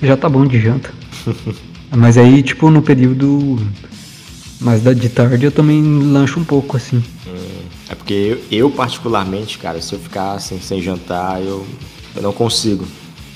já 0.02 0.16
tá 0.16 0.30
bom 0.30 0.46
de 0.46 0.60
janta. 0.60 0.94
mas 1.96 2.18
aí, 2.18 2.44
tipo, 2.44 2.70
no 2.70 2.82
período 2.82 3.58
mais 4.60 4.82
da 4.82 4.94
de 4.94 5.10
tarde 5.10 5.46
eu 5.46 5.52
também 5.52 5.82
lancho 6.12 6.40
um 6.40 6.44
pouco 6.44 6.78
assim. 6.78 7.04
É 7.90 7.96
porque 7.96 8.14
eu, 8.50 8.66
eu, 8.66 8.72
particularmente, 8.72 9.58
cara, 9.58 9.82
se 9.82 9.94
eu 9.94 10.00
ficar 10.00 10.34
assim, 10.34 10.60
sem 10.60 10.82
jantar, 10.82 11.42
eu, 11.42 11.66
eu 12.16 12.22
não 12.22 12.32
consigo. 12.32 12.86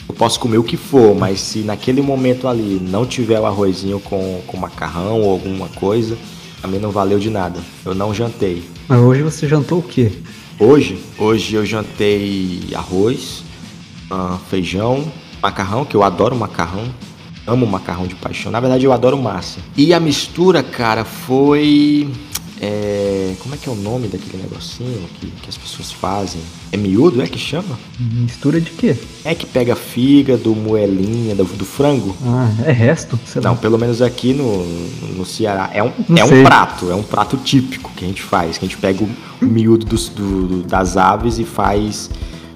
Eu 0.08 0.16
posso 0.16 0.40
comer 0.40 0.58
o 0.58 0.64
que 0.64 0.78
for, 0.78 1.14
mas 1.16 1.42
se 1.42 1.60
naquele 1.60 2.02
momento 2.02 2.48
ali 2.48 2.80
não 2.82 3.06
tiver 3.06 3.40
o 3.40 3.46
arrozinho 3.46 4.00
com, 4.00 4.42
com 4.48 4.58
macarrão 4.58 5.22
ou 5.22 5.32
alguma 5.32 5.68
coisa, 5.68 6.18
a 6.64 6.68
mim 6.68 6.80
não 6.80 6.92
valeu 6.92 7.20
de 7.20 7.30
nada. 7.30 7.60
Eu 7.86 7.94
não 7.94 8.14
jantei. 8.14 8.64
Mas 8.88 9.00
hoje 9.00 9.22
você 9.22 9.48
jantou 9.48 9.80
o 9.80 9.84
quê? 9.84 10.12
Hoje, 10.58 10.98
hoje 11.20 11.56
eu 11.56 11.66
jantei 11.66 12.70
arroz, 12.74 13.44
ah, 14.10 14.40
feijão, 14.50 15.12
macarrão, 15.42 15.84
que 15.84 15.96
eu 15.96 16.04
adoro 16.04 16.36
macarrão. 16.36 16.86
Amo 17.48 17.66
macarrão 17.66 18.06
de 18.06 18.16
paixão. 18.16 18.52
Na 18.52 18.60
verdade, 18.60 18.84
eu 18.86 18.92
adoro 18.94 19.18
massa. 19.18 19.60
E 19.78 19.94
a 19.94 20.00
mistura, 20.00 20.62
cara, 20.62 21.06
foi. 21.06 22.10
é, 22.62 23.34
como 23.40 23.56
é 23.56 23.58
que 23.58 23.70
é 23.70 23.72
o 23.72 23.76
nome 23.76 24.08
daquele 24.10 24.42
negocinho 24.44 25.08
que, 25.20 25.28
que 25.28 25.50
as 25.50 25.58
pessoas 25.58 25.92
fazem? 25.92 26.42
É 26.72 26.78
miúdo, 26.78 27.22
é 27.22 27.28
que 27.28 27.40
chama? 27.40 27.80
Mistura 28.00 28.60
de 28.60 28.72
quê? 28.72 28.96
É 29.24 29.34
que 29.34 29.46
pega 29.46 29.76
fígado, 29.76 30.54
moelinha 30.54 31.34
do, 31.36 31.46
do 31.46 31.64
frango. 31.64 32.16
Ah, 32.26 32.50
é 32.66 32.72
resto? 32.74 33.18
Sei 33.26 33.42
lá. 33.42 33.50
Não, 33.52 33.56
pelo 33.58 33.78
menos 33.78 34.02
aqui 34.02 34.34
no, 34.34 34.66
no 35.16 35.26
Ceará. 35.26 35.70
É 35.74 35.82
um, 35.82 35.92
Não 36.10 36.18
é 36.18 36.26
um 36.26 36.44
prato, 36.44 36.92
é 36.92 36.96
um 36.96 37.04
prato 37.04 37.38
típico 37.38 37.92
que 37.96 38.04
a 38.04 38.08
gente 38.08 38.22
faz. 38.22 38.58
Que 38.58 38.66
a 38.66 38.68
gente 38.68 38.78
pega 38.78 39.02
o, 39.04 39.10
o 39.42 39.46
miúdo 39.46 39.86
dos- 39.86 40.10
do- 40.10 40.48
do- 40.48 40.64
das 40.64 40.98
aves 40.98 41.40
e 41.40 41.46
faz, 41.46 42.10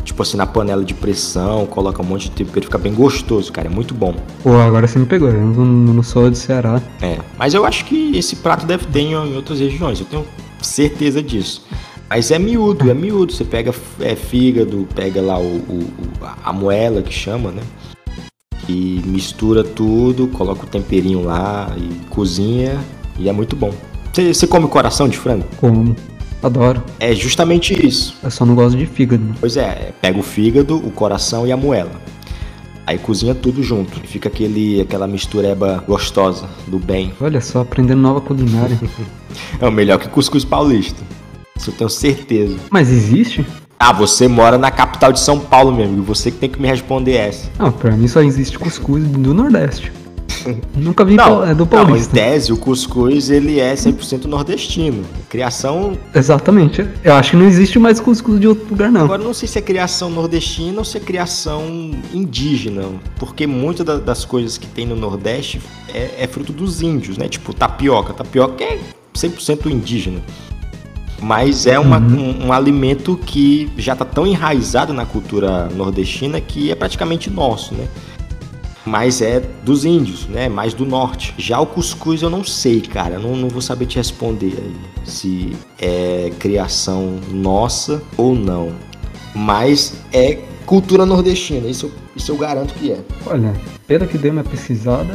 tipo 0.04 0.22
assim, 0.22 0.38
na 0.38 0.46
panela 0.46 0.84
de 0.84 0.94
pressão, 0.94 1.66
coloca 1.66 2.02
um 2.02 2.06
monte 2.06 2.24
de 2.24 2.32
tempero, 2.32 2.66
fica 2.66 2.78
bem 2.78 2.94
gostoso, 2.94 3.52
cara. 3.52 3.68
É 3.68 3.72
muito 3.72 3.94
bom. 3.94 4.14
Pô, 4.44 4.56
agora 4.56 4.88
você 4.88 4.98
me 5.00 5.06
pegou. 5.06 5.30
Eu 5.30 5.40
não, 5.42 5.66
não 5.66 6.04
sou 6.04 6.30
de 6.30 6.38
Ceará. 6.38 6.82
É, 7.02 7.18
mas 7.38 7.54
eu 7.54 7.66
acho 7.66 7.86
que 7.86 8.16
esse 8.18 8.38
prato 8.38 8.66
deve 8.66 8.86
ter 8.88 9.00
em, 9.02 9.12
em 9.14 9.36
outras 9.36 9.60
regiões, 9.60 10.00
eu 10.00 10.06
tenho 10.06 10.26
certeza 10.62 11.22
disso. 11.22 11.66
Mas 12.10 12.30
é 12.30 12.38
miúdo, 12.38 12.92
é 12.92 12.94
miúdo. 12.94 13.32
Você 13.32 13.46
pega 13.46 13.74
é, 14.02 14.16
fígado, 14.16 14.86
pega 14.94 15.22
lá 15.22 15.40
o, 15.40 15.44
o- 15.44 15.90
o- 15.98 16.26
a 16.44 16.52
moela 16.52 17.02
que 17.02 17.14
chama, 17.14 17.52
né? 17.52 17.62
E 18.68 19.02
mistura 19.06 19.64
tudo, 19.64 20.28
coloca 20.28 20.64
o 20.66 20.68
temperinho 20.68 21.24
lá 21.24 21.74
e 21.78 22.06
cozinha 22.10 22.80
e 23.18 23.28
é 23.28 23.32
muito 23.32 23.56
bom. 23.56 23.72
Você, 24.14 24.34
você 24.34 24.46
come 24.46 24.68
coração 24.68 25.08
de 25.10 25.18
frango? 25.18 25.46
Como? 25.58 25.96
Adoro. 26.42 26.82
É 27.00 27.14
justamente 27.14 27.74
isso. 27.86 28.16
Eu 28.24 28.32
só 28.32 28.46
não 28.46 28.56
gosto 28.56 28.78
de 28.78 28.86
fígado. 28.86 29.24
né? 29.24 29.36
Pois 29.40 29.58
é, 29.58 29.94
pega 30.02 30.20
o 30.20 30.24
fígado, 30.24 30.76
o 30.78 30.92
coração 30.92 31.46
e 31.46 31.52
a 31.52 31.58
moela. 31.58 31.92
Aí 32.86 32.98
cozinha 32.98 33.36
tudo 33.36 33.62
junto. 33.62 34.02
E 34.04 34.08
fica 34.08 34.28
aquele, 34.28 34.82
aquela 34.82 35.08
mistureba 35.08 35.84
gostosa, 35.88 36.48
do 36.68 36.80
bem. 36.80 37.14
Olha 37.22 37.40
só, 37.40 37.62
aprendendo 37.62 38.02
nova 38.02 38.20
culinária. 38.22 38.78
É 39.60 39.68
o 39.68 39.72
melhor 39.72 40.00
que 40.00 40.10
cuscuz 40.10 40.44
paulista. 40.44 41.02
Isso 41.56 41.70
eu 41.70 41.74
tenho 41.76 41.90
certeza. 41.90 42.58
Mas 42.72 42.90
existe? 42.90 43.46
Ah, 43.80 43.94
você 43.94 44.28
mora 44.28 44.58
na 44.58 44.70
capital 44.72 45.12
de 45.14 45.20
São 45.20 45.40
Paulo, 45.40 45.72
meu 45.72 45.86
amigo. 45.86 46.04
Você 46.04 46.32
que 46.32 46.38
tem 46.38 46.50
que 46.50 46.62
me 46.62 46.68
responder 46.68 47.14
essa. 47.14 47.50
Não, 47.58 47.72
pra 47.72 47.92
mim 47.92 48.08
só 48.08 48.22
existe 48.22 48.58
cuscuz 48.60 49.04
do 49.06 49.34
Nordeste. 49.34 49.92
Nunca 50.76 51.04
vi 51.06 51.16
Não, 51.16 51.44
é 51.44 51.54
do 51.54 51.60
não, 51.60 51.66
em 51.66 51.86
Paulista. 51.86 52.14
tese, 52.14 52.52
o 52.54 52.58
cuscuz 52.58 53.30
ele 53.30 53.60
é 53.60 53.74
100% 53.74 54.26
nordestino. 54.26 55.04
Criação. 55.30 55.98
Exatamente. 56.14 56.88
Eu 57.04 57.14
acho 57.14 57.32
que 57.32 57.38
não 57.38 57.46
existe 57.46 57.78
mais 57.80 58.00
cuscuz 58.00 58.40
de 58.40 58.48
outro 58.48 58.68
lugar, 58.70 58.92
não. 58.92 59.02
Agora, 59.06 59.24
não 59.24 59.34
sei 59.34 59.48
se 59.48 59.58
é 59.58 59.62
criação 59.62 60.10
nordestina 60.10 60.80
ou 60.80 60.86
se 60.86 60.98
é 60.98 61.00
criação 61.00 61.92
indígena. 62.14 62.84
Porque 63.18 63.46
muitas 63.48 63.86
da- 63.86 63.98
das 63.98 64.26
coisas 64.26 64.58
que 64.58 64.68
tem 64.68 64.86
no 64.86 64.96
Nordeste 64.96 65.62
é, 65.94 66.12
é 66.20 66.28
fruto 66.28 66.52
dos 66.54 66.82
índios, 66.82 67.18
né? 67.18 67.28
Tipo 67.28 67.54
tapioca. 67.54 68.14
Tapioca 68.14 68.64
é 68.64 68.80
100% 69.14 69.70
indígena. 69.70 70.20
Mas 71.24 71.68
é 71.68 71.78
uma- 71.78 72.00
um, 72.00 72.48
um 72.48 72.54
alimento 72.54 73.16
que 73.26 73.70
já 73.78 73.94
está 73.94 74.04
tão 74.04 74.26
enraizado 74.26 74.92
na 74.92 75.06
cultura 75.06 75.68
nordestina 75.76 76.42
que 76.42 76.72
é 76.72 76.76
praticamente 76.76 77.30
nosso, 77.30 77.76
né? 77.76 77.86
Mas 78.86 79.22
é 79.22 79.40
dos 79.64 79.86
índios, 79.86 80.26
né? 80.28 80.50
Mais 80.50 80.74
do 80.74 80.86
norte. 80.86 81.34
Já 81.38 81.60
o 81.60 81.66
cuscuz 81.68 82.22
eu 82.22 82.30
não 82.30 82.44
sei, 82.44 82.82
cara. 82.82 83.20
Não, 83.20 83.36
não 83.36 83.48
vou 83.48 83.62
saber 83.62 83.86
te 83.86 83.98
responder 83.98 84.54
aí. 84.58 84.76
Se 85.06 85.56
é 85.80 86.32
criação 86.40 87.20
nossa 87.32 88.02
ou 88.18 88.34
não. 88.36 88.72
Mas 89.36 89.94
é 90.12 90.40
cultura 90.66 91.06
nordestina. 91.06 91.68
Isso, 91.68 91.86
eu- 91.86 91.92
isso 92.16 92.32
eu 92.32 92.38
garanto 92.38 92.74
que 92.74 92.92
é. 92.92 93.00
Olha, 93.26 93.54
pelo 93.88 94.08
que 94.08 94.18
dei 94.18 94.32
uma 94.32 94.44
pesquisada, 94.44 95.14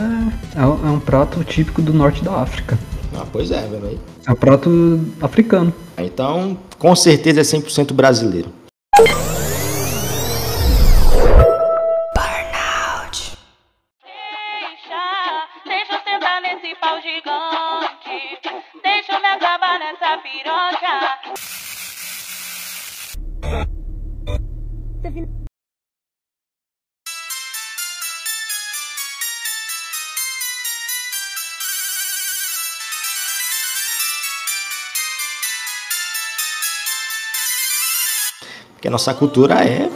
é, 0.54 0.60
é 0.60 0.90
um 0.90 1.00
prato 1.00 1.42
típico 1.44 1.82
do 1.82 1.92
norte 1.92 2.22
da 2.22 2.40
África. 2.42 2.78
Ah, 3.14 3.24
pois 3.32 3.50
é, 3.50 3.58
aí. 3.58 3.98
É 4.26 4.32
um 4.32 4.36
prato 4.36 5.00
africano. 5.20 5.72
Então, 5.98 6.56
com 6.78 6.94
certeza 6.94 7.40
é 7.40 7.44
100% 7.44 7.92
brasileiro. 7.94 8.48
Porque 38.74 38.88
a 38.88 38.90
nossa 38.90 39.14
cultura 39.14 39.54
é, 39.64 39.88
é, 39.88 39.90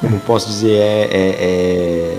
como 0.00 0.18
posso 0.20 0.46
dizer, 0.48 0.76
é, 0.78 1.08
é, 1.10 2.18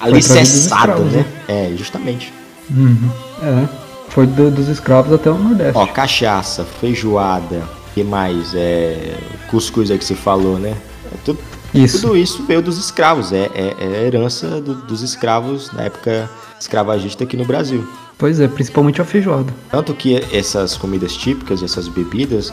alicerçada, 0.00 0.92
escravos, 0.92 1.12
né? 1.12 1.26
É, 1.48 1.72
justamente. 1.76 2.32
Uhum. 2.70 3.10
É. 3.42 3.68
Foi 4.08 4.26
do- 4.26 4.50
dos 4.50 4.68
escravos 4.68 5.12
até 5.12 5.30
o 5.30 5.34
Nordeste. 5.36 5.76
Ó, 5.76 5.86
cachaça, 5.88 6.64
feijoada, 6.64 7.62
que 7.94 8.04
mais? 8.04 8.54
É, 8.54 9.18
cuscuz 9.50 9.90
aí 9.90 9.98
que 9.98 10.04
você 10.04 10.14
falou, 10.14 10.58
né? 10.58 10.76
Tudo, 11.24 11.38
Isso. 11.74 12.00
tudo 12.00 12.16
isso 12.16 12.42
veio 12.44 12.62
dos 12.62 12.78
escravos, 12.78 13.32
é, 13.32 13.50
é, 13.54 13.74
é 13.78 14.06
herança 14.06 14.60
do- 14.60 14.74
dos 14.74 15.02
escravos 15.02 15.72
na 15.72 15.82
época 15.82 16.28
escravagista 16.60 17.24
aqui 17.24 17.36
no 17.36 17.44
Brasil. 17.44 17.86
Pois 18.18 18.40
é, 18.40 18.48
principalmente 18.48 19.00
a 19.00 19.04
feijoada. 19.04 19.52
Tanto 19.70 19.92
que 19.94 20.24
essas 20.32 20.76
comidas 20.76 21.14
típicas, 21.14 21.62
essas 21.62 21.86
bebidas, 21.88 22.52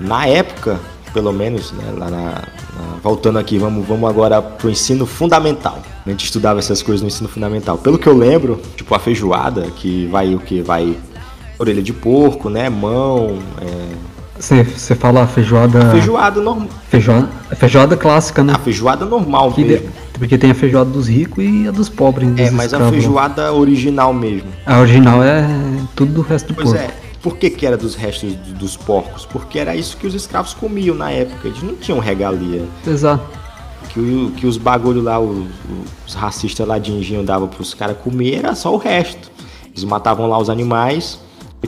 na 0.00 0.26
época, 0.26 0.80
pelo 1.12 1.32
menos, 1.32 1.70
né, 1.72 1.84
lá 1.96 2.10
na, 2.10 2.20
na- 2.20 2.42
voltando 3.02 3.38
aqui, 3.38 3.58
vamos, 3.58 3.86
vamos 3.86 4.08
agora 4.10 4.42
pro 4.42 4.68
ensino 4.68 5.06
fundamental. 5.06 5.80
A 6.04 6.10
gente 6.10 6.24
estudava 6.24 6.58
essas 6.58 6.82
coisas 6.82 7.00
no 7.00 7.06
ensino 7.08 7.28
fundamental. 7.28 7.78
Pelo 7.78 7.96
que 7.98 8.08
eu 8.08 8.16
lembro, 8.16 8.60
tipo 8.76 8.92
a 8.94 8.98
feijoada, 8.98 9.62
que 9.76 10.06
vai 10.06 10.34
o 10.34 10.40
que 10.40 10.60
vai 10.62 10.96
orelha 11.58 11.82
de 11.82 11.92
porco, 11.92 12.48
né, 12.50 12.68
mão, 12.68 13.38
é, 13.60 14.17
Você 14.38 14.94
fala 14.94 15.26
feijoada. 15.26 15.90
feijoada 15.90 16.40
normal, 16.40 16.68
Feijoada, 16.88 17.28
feijoada 17.56 17.96
clássica, 17.96 18.44
né? 18.44 18.52
a 18.54 18.58
feijoada 18.58 19.04
normal 19.04 19.52
Que 19.52 19.64
mesmo. 19.64 19.86
de- 19.88 20.08
Porque 20.18 20.36
tem 20.38 20.50
a 20.50 20.54
feijoada 20.54 20.90
dos 20.90 21.08
ricos 21.08 21.44
e 21.44 21.68
a 21.68 21.70
dos 21.70 21.88
pobres. 21.88 22.28
Dos 22.30 22.40
É, 22.40 22.50
mas 22.50 22.72
a 22.72 22.76
escravos. 22.76 22.90
feijoada 22.90 23.52
original 23.52 24.12
mesmo. 24.12 24.48
A 24.66 24.78
original 24.80 25.22
é 25.22 25.46
tudo 25.94 26.12
do 26.12 26.22
resto 26.22 26.48
do 26.48 26.54
Pois 26.54 26.70
porco. 26.70 26.84
é. 26.84 26.90
Por 27.22 27.36
que, 27.36 27.50
que 27.50 27.66
era 27.66 27.76
dos 27.76 27.94
restos 27.96 28.32
do- 28.34 28.54
dos 28.54 28.76
porcos? 28.76 29.26
Porque 29.26 29.58
era 29.58 29.74
isso 29.76 29.96
que 29.96 30.06
os 30.06 30.14
escravos 30.14 30.54
comiam 30.54 30.94
na 30.94 31.10
época. 31.10 31.46
Eles 31.48 31.62
não 31.62 31.74
tinham 31.74 31.98
regalia. 32.00 32.64
Exato. 32.86 33.24
Que, 33.90 34.32
que 34.36 34.46
os 34.46 34.56
bagulho 34.56 35.02
lá, 35.02 35.18
os, 35.18 35.46
os 36.06 36.14
racistas 36.14 36.66
lá 36.66 36.78
de 36.78 36.92
engenho 36.92 37.22
davam 37.24 37.48
pros 37.48 37.74
caras 37.74 37.96
comer, 38.02 38.36
era 38.38 38.54
só 38.54 38.72
o 38.72 38.76
resto. 38.76 39.30
Eles 39.66 39.84
matavam 39.84 40.28
lá 40.28 40.38
os 40.38 40.48
animais, 40.50 41.18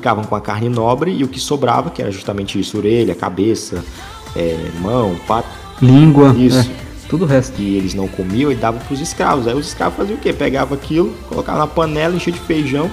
ficavam 0.01 0.25
com 0.25 0.35
a 0.35 0.41
carne 0.41 0.69
nobre 0.69 1.13
e 1.13 1.23
o 1.23 1.29
que 1.29 1.39
sobrava, 1.39 1.91
que 1.91 2.01
era 2.01 2.11
justamente 2.11 2.59
isso, 2.59 2.79
orelha, 2.79 3.15
cabeça, 3.15 3.85
é, 4.35 4.57
mão, 4.81 5.15
pato. 5.29 5.49
Língua. 5.81 6.35
Isso. 6.37 6.59
é, 6.71 7.09
tudo 7.09 7.25
o 7.25 7.29
resto. 7.29 7.61
E 7.61 7.77
eles 7.77 7.95
não 7.95 8.09
comiam 8.09 8.51
e 8.51 8.55
davam 8.55 8.81
pros 8.81 9.01
escravos. 9.01 9.47
Aí 9.47 9.55
os 9.55 9.69
escravos 9.69 9.97
faziam 9.97 10.17
o 10.17 10.21
quê? 10.21 10.33
Pegavam 10.33 10.77
aquilo, 10.77 11.15
colocavam 11.29 11.61
na 11.61 11.67
panela, 11.67 12.17
enchia 12.17 12.33
de 12.33 12.41
feijão, 12.41 12.91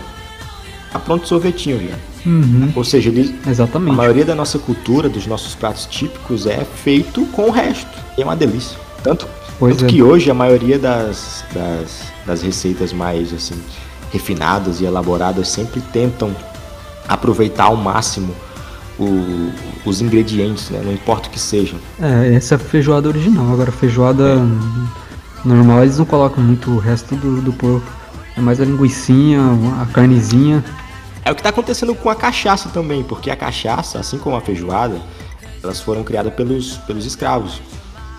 tá 0.92 1.00
pronto 1.00 1.24
o 1.24 1.28
sorvetinho 1.28 1.80
já. 1.80 1.96
Uhum. 2.30 2.74
Ou 2.76 2.84
seja, 2.84 3.10
eles, 3.10 3.34
a 3.46 3.50
Exatamente. 3.50 3.96
maioria 3.96 4.26
da 4.26 4.36
nossa 4.36 4.60
cultura, 4.60 5.08
dos 5.08 5.26
nossos 5.26 5.56
pratos 5.56 5.86
típicos, 5.86 6.46
é 6.46 6.66
feito 6.66 7.26
com 7.28 7.44
o 7.44 7.52
resto. 7.52 7.98
E 8.18 8.22
é 8.22 8.26
uma 8.26 8.36
delícia. 8.36 8.78
Tanto, 9.02 9.28
tanto 9.60 9.86
é. 9.86 9.88
que 9.88 10.04
hoje 10.04 10.30
a 10.30 10.34
maioria 10.34 10.78
das, 10.78 11.46
das, 11.54 12.12
das 12.26 12.42
receitas 12.42 12.92
mais 12.92 13.34
assim 13.34 13.56
refinadas 14.12 14.82
e 14.82 14.86
elaboradas 14.86 15.50
sempre 15.50 15.82
tentam 15.82 16.36
aproveitar 17.08 17.66
ao 17.66 17.76
máximo 17.76 18.34
o- 19.00 19.52
os 19.86 20.02
ingredientes, 20.02 20.70
né? 20.70 20.82
não 20.84 20.92
importa 20.94 21.28
o 21.28 21.32
que 21.32 21.40
sejam. 21.40 21.80
É, 22.02 22.34
essa 22.34 22.56
é 22.56 22.58
a 22.58 22.60
feijoada 22.60 23.08
original. 23.08 23.52
Agora, 23.54 23.70
a 23.70 23.74
feijoada 23.74 24.38
normal, 25.46 25.84
eles 25.84 25.98
não 25.98 26.06
colocam 26.06 26.44
muito 26.44 26.72
o 26.72 26.78
resto 26.80 27.16
do, 27.16 27.42
do 27.42 27.54
porco. 27.54 27.88
É 28.36 28.42
mais 28.42 28.60
a 28.62 28.66
linguiçinha, 28.66 29.40
a 29.82 29.86
carnezinha. 29.88 30.64
É 31.24 31.32
o 31.32 31.36
que 31.36 31.42
está 31.42 31.50
acontecendo 31.50 31.94
com 31.96 32.10
a 32.10 32.16
cachaça 32.16 32.70
também, 32.70 33.04
porque 33.04 33.30
a 33.30 33.36
cachaça, 33.36 34.00
assim 34.00 34.18
como 34.18 34.36
a 34.36 34.42
feijoada, 34.42 35.00
elas 35.64 35.82
foram 35.82 36.04
criadas 36.04 36.34
pelos, 36.34 36.78
pelos 36.78 37.06
escravos. 37.06 37.62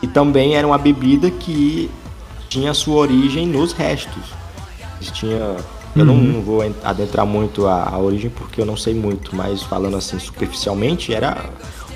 E 0.02 0.06
também 0.06 0.54
era 0.54 0.66
uma 0.66 0.78
bebida 0.78 1.30
que 1.30 1.90
tinha 2.48 2.72
sua 2.74 2.96
origem 2.96 3.46
nos 3.46 3.72
restos. 3.72 4.22
Tinha, 5.12 5.56
eu 5.98 6.04
não, 6.06 6.14
Uhum. 6.14 6.32
não 6.34 6.40
vou 6.42 6.64
en- 6.64 6.74
adentrar 6.84 7.26
muito 7.26 7.66
a, 7.66 7.88
a 7.90 7.98
origem 7.98 8.30
porque 8.30 8.60
eu 8.60 8.66
não 8.66 8.76
sei 8.76 8.94
muito, 8.94 9.34
mas 9.34 9.62
falando 9.62 9.96
assim 9.96 10.18
superficialmente, 10.18 11.12
era 11.12 11.36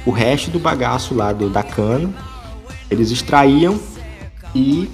o 0.04 0.10
resto 0.10 0.50
do 0.50 0.58
bagaço 0.58 1.14
lá 1.14 1.32
do, 1.32 1.48
da 1.48 1.62
cana. 1.62 2.10
Eles 2.90 3.10
extraíam 3.10 3.78
e 4.54 4.90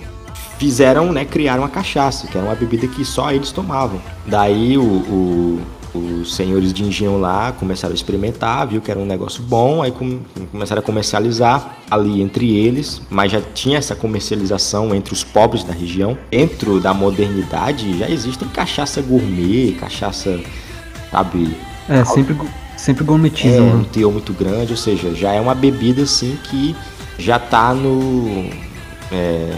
fizeram, 0.59 1.13
né, 1.13 1.25
criaram 1.25 1.65
a 1.65 1.69
cachaça, 1.69 2.27
que 2.27 2.37
era 2.37 2.47
uma 2.47 2.55
bebida 2.55 2.87
que 2.87 3.05
só 3.05 3.31
eles 3.33 3.51
tomavam. 3.53 4.01
Daí 4.27 4.77
o, 4.79 4.83
o- 4.83 5.61
os 5.95 6.35
senhores 6.35 6.73
de 6.73 6.85
engenho 6.85 7.19
lá 7.19 7.53
começaram 7.53 7.93
a 7.93 7.95
experimentar, 7.95 8.67
viu 8.67 8.81
que 8.81 8.91
era 8.91 9.01
um 9.01 9.07
negócio 9.07 9.43
bom, 9.43 9.83
aí 9.83 9.91
com- 9.91 10.21
começaram 10.53 10.81
a 10.81 10.83
comercializar 10.85 11.79
ali 11.91 12.21
entre 12.21 12.57
eles, 12.57 13.01
mas 13.09 13.33
já 13.33 13.41
tinha 13.41 13.79
essa 13.79 13.95
comercialização 13.95 14.95
entre 14.95 15.13
os 15.13 15.25
pobres 15.25 15.65
da 15.65 15.73
região. 15.73 16.17
Dentro 16.31 16.81
da 16.81 16.93
modernidade 16.93 17.99
já 17.99 18.09
existem 18.11 18.47
cachaça 18.49 19.01
gourmet, 19.01 19.73
cachaça, 19.81 20.39
sabe, 21.11 21.57
É, 21.89 22.05
sempre, 22.05 22.37
sempre 22.77 23.03
é, 23.05 23.07
gourmetizam. 23.07 23.65
um 23.67 23.79
né? 23.79 23.87
teor 23.93 24.13
muito 24.13 24.33
grande, 24.33 24.73
ou 24.73 24.77
seja, 24.77 25.15
já 25.15 25.33
é 25.33 25.41
uma 25.41 25.55
bebida 25.55 26.03
assim 26.03 26.37
que 26.45 26.77
já 27.19 27.39
tá 27.39 27.73
no, 27.75 28.49
é, 29.11 29.51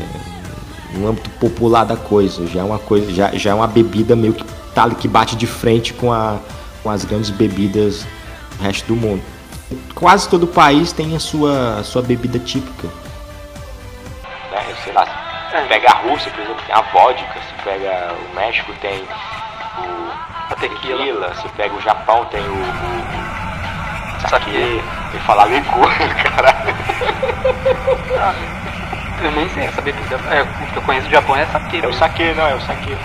no 0.94 1.08
âmbito 1.08 1.28
popular 1.40 1.84
da 1.84 1.96
coisa, 1.96 2.46
já 2.46 2.60
é 2.60 2.64
uma 2.64 2.78
coisa, 2.78 3.12
já, 3.12 3.32
já 3.32 3.50
é 3.50 3.54
uma 3.54 3.66
bebida 3.66 4.14
meio 4.16 4.32
que 4.32 4.44
tá 4.88 4.94
que 4.94 5.08
bate 5.08 5.36
de 5.36 5.46
frente 5.46 5.92
com, 5.92 6.12
a, 6.12 6.38
com 6.82 6.90
as 6.90 7.04
grandes 7.04 7.30
bebidas 7.30 8.06
do 8.56 8.64
resto 8.64 8.86
do 8.86 8.96
mundo. 8.96 9.22
Quase 9.94 10.28
todo 10.28 10.46
país 10.46 10.92
tem 10.92 11.14
a 11.14 11.20
sua, 11.20 11.78
a 11.78 11.84
sua 11.84 12.02
bebida 12.02 12.38
típica. 12.38 12.88
Né, 14.50 14.74
sei 14.82 14.92
lá, 14.92 15.06
É. 15.52 15.60
pega 15.66 15.90
a 15.90 15.94
Rússia, 15.98 16.30
por 16.30 16.40
exemplo, 16.40 16.62
tem 16.66 16.74
a 16.74 16.80
vodka, 16.80 17.34
se 17.34 17.64
pega 17.64 18.14
o 18.14 18.34
México 18.34 18.72
tem 18.80 19.02
o 19.02 20.10
a 20.50 20.54
tequila, 20.56 21.32
se 21.34 21.48
pega 21.50 21.74
o 21.74 21.80
Japão 21.80 22.24
tem 22.24 22.40
o, 22.40 22.52
o 22.54 24.28
saque, 24.28 24.50
e 24.50 25.18
falar 25.20 25.46
licor, 25.46 25.88
caralho. 26.34 26.74
Eu 29.22 29.30
nem 29.32 29.48
sei 29.50 29.64
essa 29.64 29.80
bebida. 29.82 30.16
É, 30.30 30.42
o 30.42 30.72
que 30.72 30.76
eu 30.76 30.82
conheço 30.82 31.06
do 31.06 31.12
Japão 31.12 31.36
é 31.36 31.46
saque. 31.46 31.80
É 31.82 31.86
o 31.86 31.92
saque, 31.92 32.34
não, 32.34 32.46
é 32.46 32.54
o 32.54 32.60
saque. 32.62 32.96